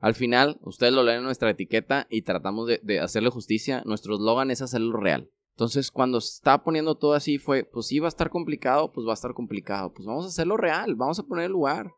Al 0.00 0.16
final, 0.16 0.58
ustedes 0.62 0.92
lo 0.92 1.04
leen 1.04 1.18
en 1.18 1.24
nuestra 1.24 1.50
etiqueta 1.50 2.08
y 2.10 2.22
tratamos 2.22 2.66
de, 2.66 2.98
hacerle 2.98 3.30
justicia. 3.30 3.84
Nuestro 3.86 4.16
eslogan 4.16 4.50
es 4.50 4.60
hacerlo 4.60 4.98
real. 4.98 5.30
Entonces, 5.52 5.92
cuando 5.92 6.18
está 6.18 6.64
poniendo 6.64 6.96
todo 6.96 7.12
así, 7.12 7.38
fue, 7.38 7.62
pues 7.62 7.86
sí, 7.86 8.00
va 8.00 8.08
a 8.08 8.08
estar 8.08 8.28
complicado, 8.28 8.92
pues 8.92 9.06
va 9.06 9.12
a 9.12 9.14
estar 9.14 9.34
complicado. 9.34 9.92
Pues 9.92 10.04
vamos 10.04 10.24
a 10.24 10.28
hacerlo 10.28 10.56
real, 10.56 10.96
vamos 10.96 11.20
a 11.20 11.22
poner 11.22 11.44
el 11.44 11.52
lugar. 11.52 11.92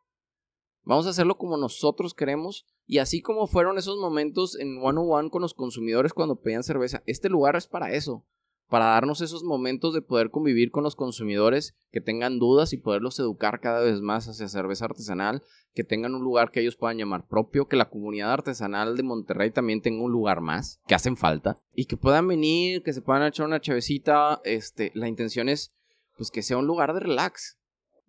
Vamos 0.85 1.07
a 1.07 1.11
hacerlo 1.11 1.37
como 1.37 1.57
nosotros 1.57 2.15
queremos. 2.15 2.67
Y 2.87 2.99
así 2.99 3.21
como 3.23 3.47
fueron 3.47 3.79
esos 3.79 3.99
momentos 3.99 4.59
en 4.59 4.79
one 4.83 5.01
on 5.01 5.11
one 5.11 5.31
con 5.31 5.43
los 5.43 5.55
consumidores 5.55 6.13
cuando 6.13 6.41
pedían 6.41 6.63
cerveza, 6.63 7.03
este 7.07 7.29
lugar 7.29 7.57
es 7.57 7.67
para 7.67 7.93
eso 7.93 8.25
para 8.71 8.87
darnos 8.87 9.21
esos 9.21 9.43
momentos 9.43 9.93
de 9.93 10.01
poder 10.01 10.31
convivir 10.31 10.71
con 10.71 10.85
los 10.85 10.95
consumidores 10.95 11.77
que 11.91 12.01
tengan 12.01 12.39
dudas 12.39 12.73
y 12.73 12.77
poderlos 12.77 13.19
educar 13.19 13.61
cada 13.61 13.81
vez 13.81 14.01
más 14.01 14.29
hacia 14.29 14.49
cerveza 14.49 14.85
artesanal, 14.85 15.43
que 15.75 15.83
tengan 15.83 16.15
un 16.15 16.23
lugar 16.23 16.53
que 16.53 16.61
ellos 16.61 16.77
puedan 16.77 16.97
llamar 16.97 17.27
propio, 17.27 17.67
que 17.67 17.77
la 17.77 17.91
comunidad 17.91 18.33
artesanal 18.33 18.97
de 18.97 19.03
Monterrey 19.03 19.51
también 19.51 19.83
tenga 19.83 20.05
un 20.05 20.13
lugar 20.13 20.41
más, 20.41 20.81
que 20.87 20.95
hacen 20.95 21.17
falta, 21.17 21.59
y 21.75 21.87
que 21.87 21.97
puedan 21.97 22.29
venir, 22.29 22.85
que 22.85 22.93
se 22.93 23.03
puedan 23.03 23.25
echar 23.25 23.47
una 23.47 23.61
chavecita, 23.61 24.41
este, 24.45 24.93
la 24.95 25.09
intención 25.09 25.49
es 25.49 25.73
pues 26.17 26.31
que 26.31 26.43
sea 26.43 26.59
un 26.59 26.67
lugar 26.67 26.95
de 26.95 27.01
relax. 27.01 27.59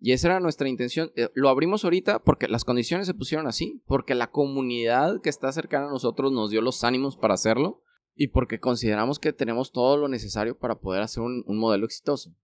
Y 0.04 0.10
esa 0.10 0.26
era 0.26 0.40
nuestra 0.40 0.68
intención. 0.68 1.12
Eh, 1.14 1.28
lo 1.32 1.48
abrimos 1.48 1.84
ahorita 1.84 2.24
porque 2.24 2.48
las 2.48 2.64
condiciones 2.64 3.06
se 3.06 3.14
pusieron 3.14 3.46
así, 3.46 3.84
porque 3.86 4.16
la 4.16 4.32
comunidad 4.32 5.20
que 5.20 5.30
está 5.30 5.52
cercana 5.52 5.86
a 5.86 5.90
nosotros 5.90 6.32
nos 6.32 6.50
dio 6.50 6.60
los 6.60 6.82
ánimos 6.82 7.16
para 7.16 7.34
hacerlo 7.34 7.84
y 8.16 8.26
porque 8.26 8.58
consideramos 8.58 9.20
que 9.20 9.32
tenemos 9.32 9.70
todo 9.70 9.96
lo 9.96 10.08
necesario 10.08 10.58
para 10.58 10.80
poder 10.80 11.02
hacer 11.02 11.22
un, 11.22 11.44
modelo 11.46 11.86
exitoso. 11.86 12.34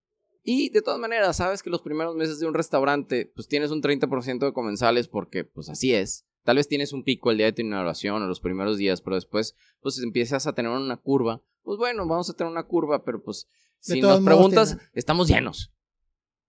Y 0.45 0.71
de 0.71 0.83
todas 0.83 1.01
maneras, 1.01 1.39
sabes 1.39 1.65
que 1.65 1.69
los 1.69 1.83
primeros 1.83 2.15
meses 2.15 2.39
de 2.39 2.47
un 2.47 2.55
restaurante, 2.55 3.33
pues 3.35 3.49
tienes 3.49 3.73
un 3.73 3.83
30% 3.83 4.39
de 4.39 4.53
comensales 4.53 5.09
porque 5.09 5.43
pues 5.43 5.69
así 5.69 5.93
es. 5.93 6.27
Tal 6.45 6.59
vez 6.59 6.69
tienes 6.69 6.93
un 6.93 7.03
pico 7.03 7.33
el 7.33 7.39
día 7.39 7.47
de 7.47 7.55
tu 7.55 7.63
inauguración 7.63 8.23
o 8.23 8.29
los 8.29 8.39
primeros 8.39 8.79
días, 8.79 9.03
pero 9.03 9.17
después 9.17 9.57
pues 9.81 10.01
empiezas 10.01 10.47
a 10.47 10.53
tener 10.53 10.71
una 10.71 10.97
curva. 10.97 11.43
Pues 11.65 11.77
bueno, 11.77 12.07
vamos 12.07 12.31
a 12.31 12.35
tener 12.35 12.53
una 12.53 12.63
curva, 12.63 13.03
pero 13.03 13.21
pues 13.21 13.49
si 13.81 14.01
nos 14.01 14.21
preguntas, 14.21 14.79
estamos 14.93 15.27
llenos. 15.27 15.73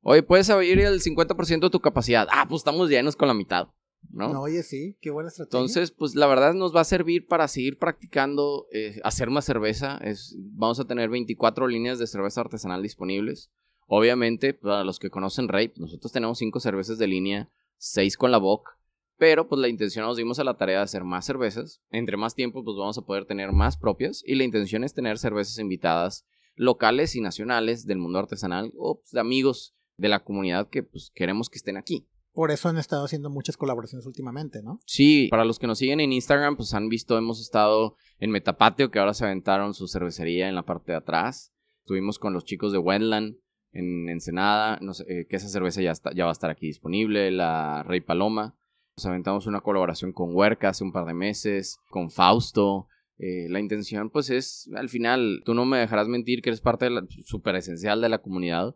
Oye, 0.02 0.24
puedes 0.24 0.50
abrir 0.50 0.80
el 0.80 1.02
50% 1.02 1.60
de 1.60 1.70
tu 1.70 1.80
capacidad. 1.80 2.28
Ah, 2.32 2.46
pues 2.48 2.62
estamos 2.62 2.90
llenos 2.90 3.16
con 3.16 3.28
la 3.28 3.34
mitad. 3.34 3.70
¿no? 4.10 4.42
oye, 4.42 4.64
sí, 4.64 4.98
qué 5.02 5.12
buena 5.12 5.30
estrategia. 5.30 5.60
Entonces, 5.60 5.92
pues 5.92 6.16
la 6.16 6.28
verdad 6.28 6.54
nos 6.54 6.76
va 6.76 6.82
a 6.82 6.86
servir 6.86 7.28
para 7.28 7.48
seguir 7.48 7.78
practicando, 7.78 8.68
eh, 8.72 9.00
hacer 9.04 9.30
más 9.30 9.46
cerveza. 9.46 9.98
Es, 9.98 10.36
vamos 10.40 10.80
a 10.80 10.86
tener 10.86 11.10
24 11.10 11.68
líneas 11.68 12.00
de 12.00 12.08
cerveza 12.08 12.42
artesanal 12.42 12.82
disponibles. 12.82 13.52
Obviamente, 13.88 14.54
para 14.54 14.84
los 14.84 15.00
que 15.00 15.10
conocen 15.10 15.48
pues, 15.48 15.78
nosotros 15.78 16.12
tenemos 16.12 16.38
5 16.38 16.60
cervezas 16.60 16.98
de 16.98 17.08
línea, 17.08 17.50
6 17.78 18.18
con 18.18 18.32
la 18.32 18.38
Bock. 18.38 18.70
Pero 19.18 19.50
pues 19.50 19.60
la 19.60 19.68
intención 19.68 20.06
nos 20.06 20.16
dimos 20.16 20.40
a 20.40 20.46
la 20.46 20.56
tarea 20.56 20.78
de 20.78 20.84
hacer 20.84 21.04
más 21.04 21.26
cervezas. 21.26 21.82
Entre 21.92 22.16
más 22.16 22.36
tiempo, 22.36 22.64
pues 22.64 22.78
vamos 22.78 22.98
a 22.98 23.02
poder 23.02 23.26
tener 23.26 23.52
más 23.52 23.76
propias. 23.76 24.24
Y 24.26 24.36
la 24.36 24.46
intención 24.46 24.86
es 24.86 24.94
tener 24.94 25.18
cervezas 25.18 25.60
invitadas 25.60 26.26
locales 26.56 27.16
y 27.16 27.22
nacionales 27.22 27.86
del 27.86 27.98
mundo 27.98 28.20
artesanal 28.20 28.72
o 28.78 29.00
pues, 29.00 29.12
de 29.12 29.20
amigos 29.20 29.76
de 30.00 30.10
la 30.10 30.24
comunidad 30.24 30.70
que 30.70 30.84
pues 30.84 31.12
queremos 31.14 31.50
que 31.50 31.58
estén 31.58 31.78
aquí. 31.78 32.08
Por 32.32 32.52
eso 32.52 32.70
han 32.70 32.78
estado 32.78 33.06
haciendo 33.06 33.30
muchas 33.30 33.58
colaboraciones 33.58 34.06
últimamente, 34.06 34.62
¿no? 34.62 34.80
Sí, 34.86 35.28
para 35.30 35.46
los 35.46 35.60
que 35.60 35.68
nos 35.68 35.80
siguen 35.80 36.00
en 36.00 36.14
Instagram, 36.14 36.56
pues 36.56 36.74
han 36.74 36.88
visto, 36.88 37.18
hemos 37.18 37.42
estado 37.42 37.96
en 38.20 38.32
Metapatio, 38.32 38.92
que 38.92 39.00
ahora 39.00 39.14
se 39.14 39.26
aventaron 39.26 39.74
su 39.74 39.88
cervecería 39.88 40.48
en 40.48 40.56
la 40.56 40.64
parte 40.64 40.92
de 40.92 41.00
atrás. 41.00 41.54
Estuvimos 41.80 42.20
con 42.20 42.34
los 42.34 42.46
chicos 42.46 42.72
de 42.72 42.78
Wendland 42.78 43.38
en 43.72 44.10
Ensenada, 44.10 44.80
no 44.82 44.94
sé, 44.94 45.06
eh, 45.08 45.28
que 45.28 45.36
esa 45.36 45.50
cerveza 45.50 45.82
ya, 45.82 45.92
está, 45.92 46.14
ya 46.14 46.26
va 46.26 46.32
a 46.32 46.34
estar 46.34 46.50
aquí 46.50 46.68
disponible, 46.68 47.32
la 47.32 47.84
Rey 47.84 48.02
Paloma. 48.02 48.56
Nos 48.96 49.06
aventamos 49.06 49.48
una 49.48 49.62
colaboración 49.62 50.12
con 50.12 50.36
Huerca 50.36 50.70
hace 50.70 50.84
un 50.84 50.92
par 50.92 51.06
de 51.06 51.14
meses, 51.14 51.80
con 51.90 52.12
Fausto. 52.12 52.88
Eh, 53.18 53.48
la 53.50 53.60
intención, 53.60 54.10
pues, 54.10 54.30
es, 54.30 54.70
al 54.76 54.90
final, 54.90 55.42
tú 55.46 55.54
no 55.54 55.66
me 55.66 55.80
dejarás 55.80 56.08
mentir 56.08 56.42
que 56.42 56.50
eres 56.50 56.62
parte 56.62 56.90
súper 57.26 57.56
esencial 57.56 58.02
de 58.02 58.10
la 58.10 58.22
comunidad. 58.22 58.76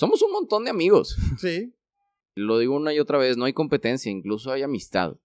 Somos 0.00 0.22
un 0.22 0.32
montón 0.32 0.64
de 0.64 0.70
amigos. 0.70 1.14
Sí. 1.38 1.74
Lo 2.34 2.58
digo 2.58 2.74
una 2.74 2.94
y 2.94 3.00
otra 3.00 3.18
vez, 3.18 3.36
no 3.36 3.44
hay 3.44 3.52
competencia, 3.52 4.10
incluso 4.10 4.50
hay 4.50 4.62
amistad 4.62 5.18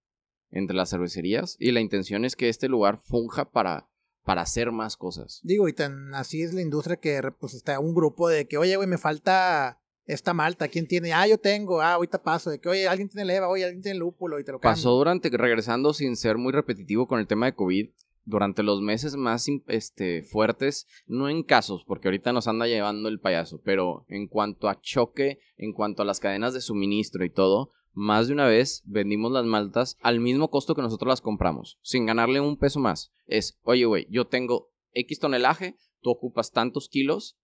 entre 0.52 0.76
las 0.76 0.90
cervecerías 0.90 1.56
y 1.60 1.72
la 1.72 1.80
intención 1.80 2.26
es 2.26 2.36
que 2.36 2.50
este 2.50 2.68
lugar 2.68 2.98
funja 2.98 3.50
para, 3.50 3.88
para 4.26 4.42
hacer 4.42 4.74
más 4.74 4.98
cosas. 4.98 5.40
Digo, 5.44 5.70
y 5.70 5.74
tan 5.74 6.14
así 6.14 6.42
es 6.42 6.54
la 6.54 6.62
industria 6.62 6.98
que 6.98 7.22
pues 7.40 7.54
está 7.54 7.80
un 7.80 7.96
grupo 7.96 8.28
de 8.28 8.50
que, 8.50 8.58
oye, 8.58 8.76
güey, 8.76 8.90
me 8.90 8.98
falta 8.98 9.82
esta 10.04 10.34
malta, 10.34 10.68
¿quién 10.68 10.90
tiene? 10.90 11.14
Ah, 11.14 11.26
yo 11.26 11.38
tengo, 11.38 11.80
ah, 11.80 11.94
ahorita 11.94 12.22
paso, 12.22 12.50
de 12.50 12.60
que, 12.60 12.68
oye, 12.68 12.86
alguien 12.86 13.08
tiene 13.08 13.24
leva, 13.24 13.48
oye, 13.48 13.64
alguien 13.64 13.82
tiene 13.82 13.98
lúpulo 13.98 14.42
y 14.42 14.44
te 14.44 14.52
lo 14.52 14.60
Pasó 14.60 14.92
durante, 14.92 15.30
regresando 15.30 15.94
sin 15.94 16.18
ser 16.18 16.38
muy 16.38 16.52
repetitivo 16.52 17.08
con 17.08 17.22
el 17.22 17.28
tema 17.28 17.46
de 17.46 17.56
COVID, 17.56 17.92
durante 18.26 18.64
los 18.64 18.82
meses 18.82 19.16
más 19.16 19.48
este, 19.68 20.24
fuertes, 20.24 20.88
no 21.06 21.30
en 21.30 21.44
casos, 21.44 21.84
porque 21.86 22.08
ahorita 22.08 22.34
nos 22.34 22.48
anda 22.48 22.68
llevando 22.68 23.08
el 23.08 23.20
payaso, 23.20 23.62
pero 23.64 24.06
en 24.10 24.28
cuanto 24.28 24.68
a 24.68 24.82
choque, 24.82 25.40
en 25.58 25.74
cuanto 25.74 26.02
a 26.02 26.06
las 26.06 26.20
cadenas 26.20 26.54
de 26.54 26.62
suministro 26.62 27.24
y 27.24 27.30
todo, 27.30 27.72
más 27.94 28.28
de 28.28 28.34
una 28.34 28.48
vez 28.48 28.84
vendimos 28.86 29.32
las 29.32 29.46
maltas 29.46 29.98
al 30.02 30.20
mismo 30.20 30.50
costo 30.50 30.76
que 30.76 30.82
nosotros 30.82 31.08
las 31.08 31.22
compramos, 31.22 31.80
sin 31.82 32.06
ganarle 32.06 32.42
un 32.42 32.58
peso 32.58 32.80
más. 32.80 33.14
Es, 33.26 33.58
oye, 33.64 33.86
güey, 33.86 34.08
yo 34.10 34.28
tengo 34.28 34.72
X 34.92 35.20
tonelaje, 35.20 35.78
tú 36.02 36.10
ocupas 36.10 36.52
tantos 36.52 36.90
kilos, 36.90 37.38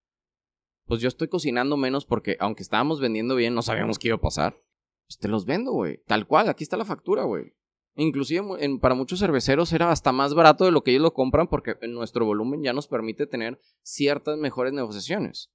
pues 0.86 1.00
yo 1.00 1.08
estoy 1.08 1.30
cocinando 1.30 1.78
menos 1.78 2.06
porque 2.06 2.36
aunque 2.40 2.64
estábamos 2.64 3.00
vendiendo 3.00 3.36
bien, 3.36 3.54
no 3.54 3.62
sabíamos 3.62 3.98
qué 3.98 4.10
iba 4.10 4.18
a 4.18 4.22
pasar. 4.22 4.62
Pues 5.06 5.20
te 5.20 5.28
los 5.28 5.46
vendo, 5.46 5.72
güey. 5.72 6.02
Tal 6.06 6.28
cual, 6.28 6.50
aquí 6.50 6.64
está 6.64 6.76
la 6.76 6.86
factura, 6.86 7.24
güey. 7.24 7.54
Inclusive 7.96 8.44
para 8.80 8.96
muchos 8.96 9.20
cerveceros 9.20 9.74
era 9.74 9.92
hasta 9.92 10.12
más 10.12 10.34
barato 10.34 10.64
de 10.64 10.72
lo 10.72 10.82
que 10.84 10.92
ellos 10.92 11.04
lo 11.04 11.14
compran 11.14 11.48
porque 11.48 11.76
nuestro 11.90 12.26
volumen 12.26 12.64
ya 12.64 12.74
nos 12.74 12.88
permite 12.88 13.28
tener 13.28 13.60
ciertas 13.82 14.38
mejores 14.38 14.72
negociaciones. 14.72 15.52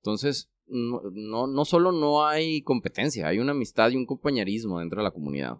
Entonces, 0.00 0.50
no, 0.66 1.46
no, 1.46 1.64
solo 1.64 1.92
no 1.92 2.26
hay 2.26 2.62
competencia, 2.62 3.28
hay 3.28 3.38
una 3.38 3.52
amistad 3.52 3.90
y 3.90 3.96
un 3.96 4.04
compañerismo 4.04 4.80
dentro 4.80 5.00
de 5.00 5.04
la 5.04 5.10
comunidad. 5.10 5.58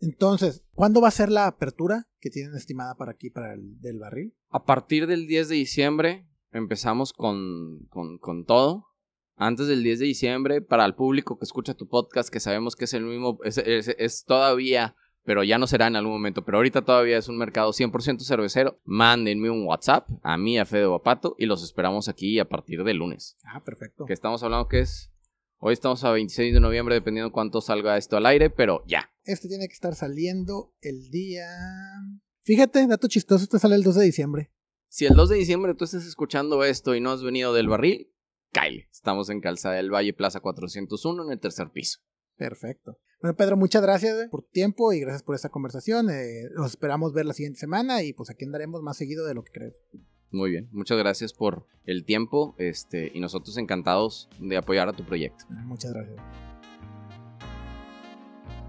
Entonces, 0.00 0.64
¿cuándo 0.74 1.00
va 1.00 1.08
a 1.08 1.12
ser 1.12 1.30
la 1.30 1.46
apertura 1.46 2.08
que 2.20 2.28
tienen 2.28 2.54
estimada 2.54 2.96
para 2.96 3.12
aquí, 3.12 3.30
para 3.30 3.54
el 3.54 3.80
del 3.80 3.98
barril? 3.98 4.34
A 4.50 4.64
partir 4.64 5.06
del 5.06 5.26
10 5.26 5.48
de 5.48 5.54
diciembre 5.54 6.28
empezamos 6.50 7.12
con, 7.14 7.86
con, 7.88 8.44
todo. 8.44 8.88
Antes 9.36 9.68
del 9.68 9.82
10 9.82 10.00
de 10.00 10.06
diciembre, 10.06 10.60
para 10.60 10.84
el 10.84 10.94
público 10.94 11.38
que 11.38 11.44
escucha 11.44 11.74
tu 11.74 11.88
podcast, 11.88 12.28
que 12.28 12.40
sabemos 12.40 12.76
que 12.76 12.84
es 12.84 12.92
el 12.92 13.04
mismo, 13.04 13.38
es 13.44 14.24
todavía 14.26 14.94
pero 15.24 15.44
ya 15.44 15.58
no 15.58 15.66
será 15.66 15.86
en 15.86 15.96
algún 15.96 16.12
momento. 16.12 16.44
Pero 16.44 16.58
ahorita 16.58 16.82
todavía 16.82 17.18
es 17.18 17.28
un 17.28 17.38
mercado 17.38 17.72
100% 17.72 18.20
cervecero. 18.22 18.80
Mándenme 18.84 19.50
un 19.50 19.66
WhatsApp 19.66 20.08
a 20.22 20.36
mí, 20.36 20.58
a 20.58 20.64
Fede 20.64 20.86
Guapato, 20.86 21.36
y 21.38 21.46
los 21.46 21.62
esperamos 21.62 22.08
aquí 22.08 22.38
a 22.38 22.48
partir 22.48 22.84
del 22.84 22.98
lunes. 22.98 23.36
Ah, 23.44 23.62
perfecto. 23.64 24.04
Que 24.06 24.12
estamos 24.12 24.42
hablando 24.42 24.68
que 24.68 24.80
es. 24.80 25.10
Hoy 25.58 25.74
estamos 25.74 26.02
a 26.02 26.10
26 26.10 26.54
de 26.54 26.60
noviembre, 26.60 26.96
dependiendo 26.96 27.30
cuánto 27.30 27.60
salga 27.60 27.96
esto 27.96 28.16
al 28.16 28.26
aire, 28.26 28.50
pero 28.50 28.82
ya. 28.86 29.12
Este 29.22 29.46
tiene 29.46 29.68
que 29.68 29.74
estar 29.74 29.94
saliendo 29.94 30.74
el 30.80 31.08
día. 31.10 31.46
Fíjate, 32.44 32.84
dato 32.88 33.06
chistoso, 33.06 33.44
este 33.44 33.60
sale 33.60 33.76
el 33.76 33.84
2 33.84 33.94
de 33.94 34.04
diciembre. 34.04 34.52
Si 34.88 35.06
el 35.06 35.14
2 35.14 35.28
de 35.28 35.36
diciembre 35.36 35.74
tú 35.74 35.84
estás 35.84 36.04
escuchando 36.04 36.64
esto 36.64 36.96
y 36.96 37.00
no 37.00 37.12
has 37.12 37.22
venido 37.22 37.54
del 37.54 37.68
barril, 37.68 38.12
Kyle. 38.50 38.88
Estamos 38.90 39.30
en 39.30 39.40
Calzada 39.40 39.76
del 39.76 39.94
Valle, 39.94 40.12
Plaza 40.12 40.40
401, 40.40 41.24
en 41.24 41.30
el 41.30 41.40
tercer 41.40 41.70
piso. 41.70 42.00
Perfecto. 42.36 42.98
Bueno, 43.22 43.36
Pedro, 43.36 43.56
muchas 43.56 43.82
gracias 43.82 44.28
por 44.30 44.42
tu 44.42 44.50
tiempo 44.50 44.92
y 44.92 44.98
gracias 44.98 45.22
por 45.22 45.36
esta 45.36 45.48
conversación. 45.48 46.10
Eh, 46.10 46.48
los 46.50 46.72
esperamos 46.72 47.12
ver 47.12 47.24
la 47.24 47.34
siguiente 47.34 47.60
semana 47.60 48.02
y 48.02 48.12
pues 48.12 48.30
aquí 48.30 48.44
andaremos 48.44 48.82
más 48.82 48.96
seguido 48.96 49.24
de 49.26 49.34
lo 49.34 49.44
que 49.44 49.52
creo. 49.52 49.72
Muy 50.32 50.50
bien, 50.50 50.68
muchas 50.72 50.98
gracias 50.98 51.32
por 51.32 51.64
el 51.84 52.04
tiempo 52.04 52.56
este, 52.58 53.12
y 53.14 53.20
nosotros 53.20 53.56
encantados 53.58 54.28
de 54.40 54.56
apoyar 54.56 54.88
a 54.88 54.92
tu 54.92 55.04
proyecto. 55.04 55.44
Muchas 55.50 55.92
gracias. 55.92 56.16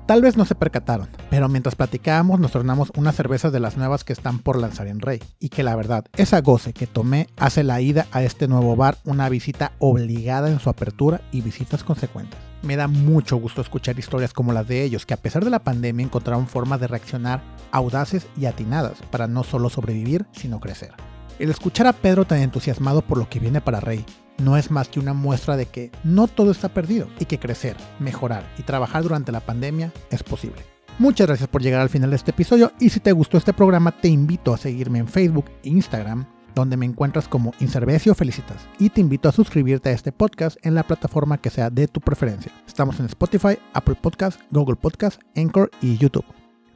Tal 0.05 0.21
vez 0.21 0.37
no 0.37 0.45
se 0.45 0.53
percataron, 0.53 1.07
pero 1.31 1.49
mientras 1.49 1.75
platicábamos 1.75 2.39
nos 2.39 2.51
tornamos 2.51 2.91
unas 2.95 3.15
cervezas 3.15 3.51
de 3.53 3.59
las 3.59 3.75
nuevas 3.75 4.03
que 4.03 4.13
están 4.13 4.37
por 4.37 4.59
lanzar 4.59 4.85
en 4.85 4.99
Rey. 4.99 5.19
Y 5.39 5.49
que 5.49 5.63
la 5.63 5.75
verdad, 5.75 6.05
esa 6.15 6.41
goce 6.41 6.73
que 6.73 6.85
tomé 6.85 7.25
hace 7.37 7.63
la 7.63 7.81
ida 7.81 8.05
a 8.11 8.21
este 8.21 8.47
nuevo 8.47 8.75
bar 8.75 8.97
una 9.05 9.29
visita 9.29 9.71
obligada 9.79 10.51
en 10.51 10.59
su 10.59 10.69
apertura 10.69 11.21
y 11.31 11.41
visitas 11.41 11.83
consecuentes. 11.83 12.52
Me 12.63 12.77
da 12.77 12.87
mucho 12.87 13.35
gusto 13.35 13.59
escuchar 13.59 13.99
historias 13.99 14.31
como 14.31 14.53
las 14.53 14.65
de 14.65 14.83
ellos, 14.83 15.05
que 15.05 15.13
a 15.13 15.17
pesar 15.17 15.43
de 15.43 15.49
la 15.49 15.59
pandemia 15.59 16.05
encontraron 16.05 16.47
formas 16.47 16.79
de 16.79 16.87
reaccionar 16.87 17.43
audaces 17.71 18.25
y 18.37 18.45
atinadas 18.45 18.99
para 19.11 19.27
no 19.27 19.43
solo 19.43 19.69
sobrevivir, 19.69 20.25
sino 20.31 20.61
crecer. 20.61 20.93
El 21.39 21.49
escuchar 21.49 21.87
a 21.87 21.93
Pedro 21.93 22.23
tan 22.23 22.39
entusiasmado 22.39 23.01
por 23.01 23.17
lo 23.17 23.29
que 23.29 23.41
viene 23.41 23.59
para 23.59 23.81
Rey 23.81 24.05
no 24.37 24.55
es 24.55 24.71
más 24.71 24.87
que 24.87 25.01
una 25.01 25.13
muestra 25.13 25.57
de 25.57 25.65
que 25.65 25.91
no 26.05 26.29
todo 26.29 26.51
está 26.51 26.69
perdido 26.69 27.07
y 27.19 27.25
que 27.25 27.37
crecer, 27.37 27.75
mejorar 27.99 28.49
y 28.57 28.63
trabajar 28.63 29.03
durante 29.03 29.33
la 29.33 29.41
pandemia 29.41 29.91
es 30.09 30.23
posible. 30.23 30.63
Muchas 30.99 31.27
gracias 31.27 31.49
por 31.49 31.61
llegar 31.61 31.81
al 31.81 31.89
final 31.89 32.11
de 32.11 32.15
este 32.15 32.31
episodio 32.31 32.71
y 32.79 32.89
si 32.89 33.01
te 33.01 33.11
gustó 33.11 33.37
este 33.37 33.51
programa 33.51 33.91
te 33.91 34.07
invito 34.07 34.53
a 34.53 34.57
seguirme 34.57 34.99
en 34.99 35.07
Facebook 35.09 35.45
e 35.63 35.69
Instagram 35.69 36.27
donde 36.55 36.77
me 36.77 36.85
encuentras 36.85 37.27
como 37.27 37.53
Inservecio 37.59 38.15
Felicitas 38.15 38.67
y 38.79 38.89
te 38.89 39.01
invito 39.01 39.29
a 39.29 39.31
suscribirte 39.31 39.89
a 39.89 39.93
este 39.93 40.11
podcast 40.11 40.57
en 40.65 40.75
la 40.75 40.83
plataforma 40.83 41.37
que 41.37 41.49
sea 41.49 41.69
de 41.69 41.87
tu 41.87 41.99
preferencia. 41.99 42.51
Estamos 42.67 42.99
en 42.99 43.07
Spotify, 43.07 43.57
Apple 43.73 43.95
Podcast, 44.01 44.39
Google 44.51 44.75
Podcast, 44.75 45.21
Anchor 45.35 45.71
y 45.81 45.97
YouTube. 45.97 46.25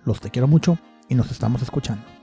Los 0.06 0.20
te 0.20 0.30
quiero 0.30 0.48
mucho 0.48 0.78
y 1.10 1.16
nos 1.16 1.32
estamos 1.32 1.62
escuchando. 1.62 2.17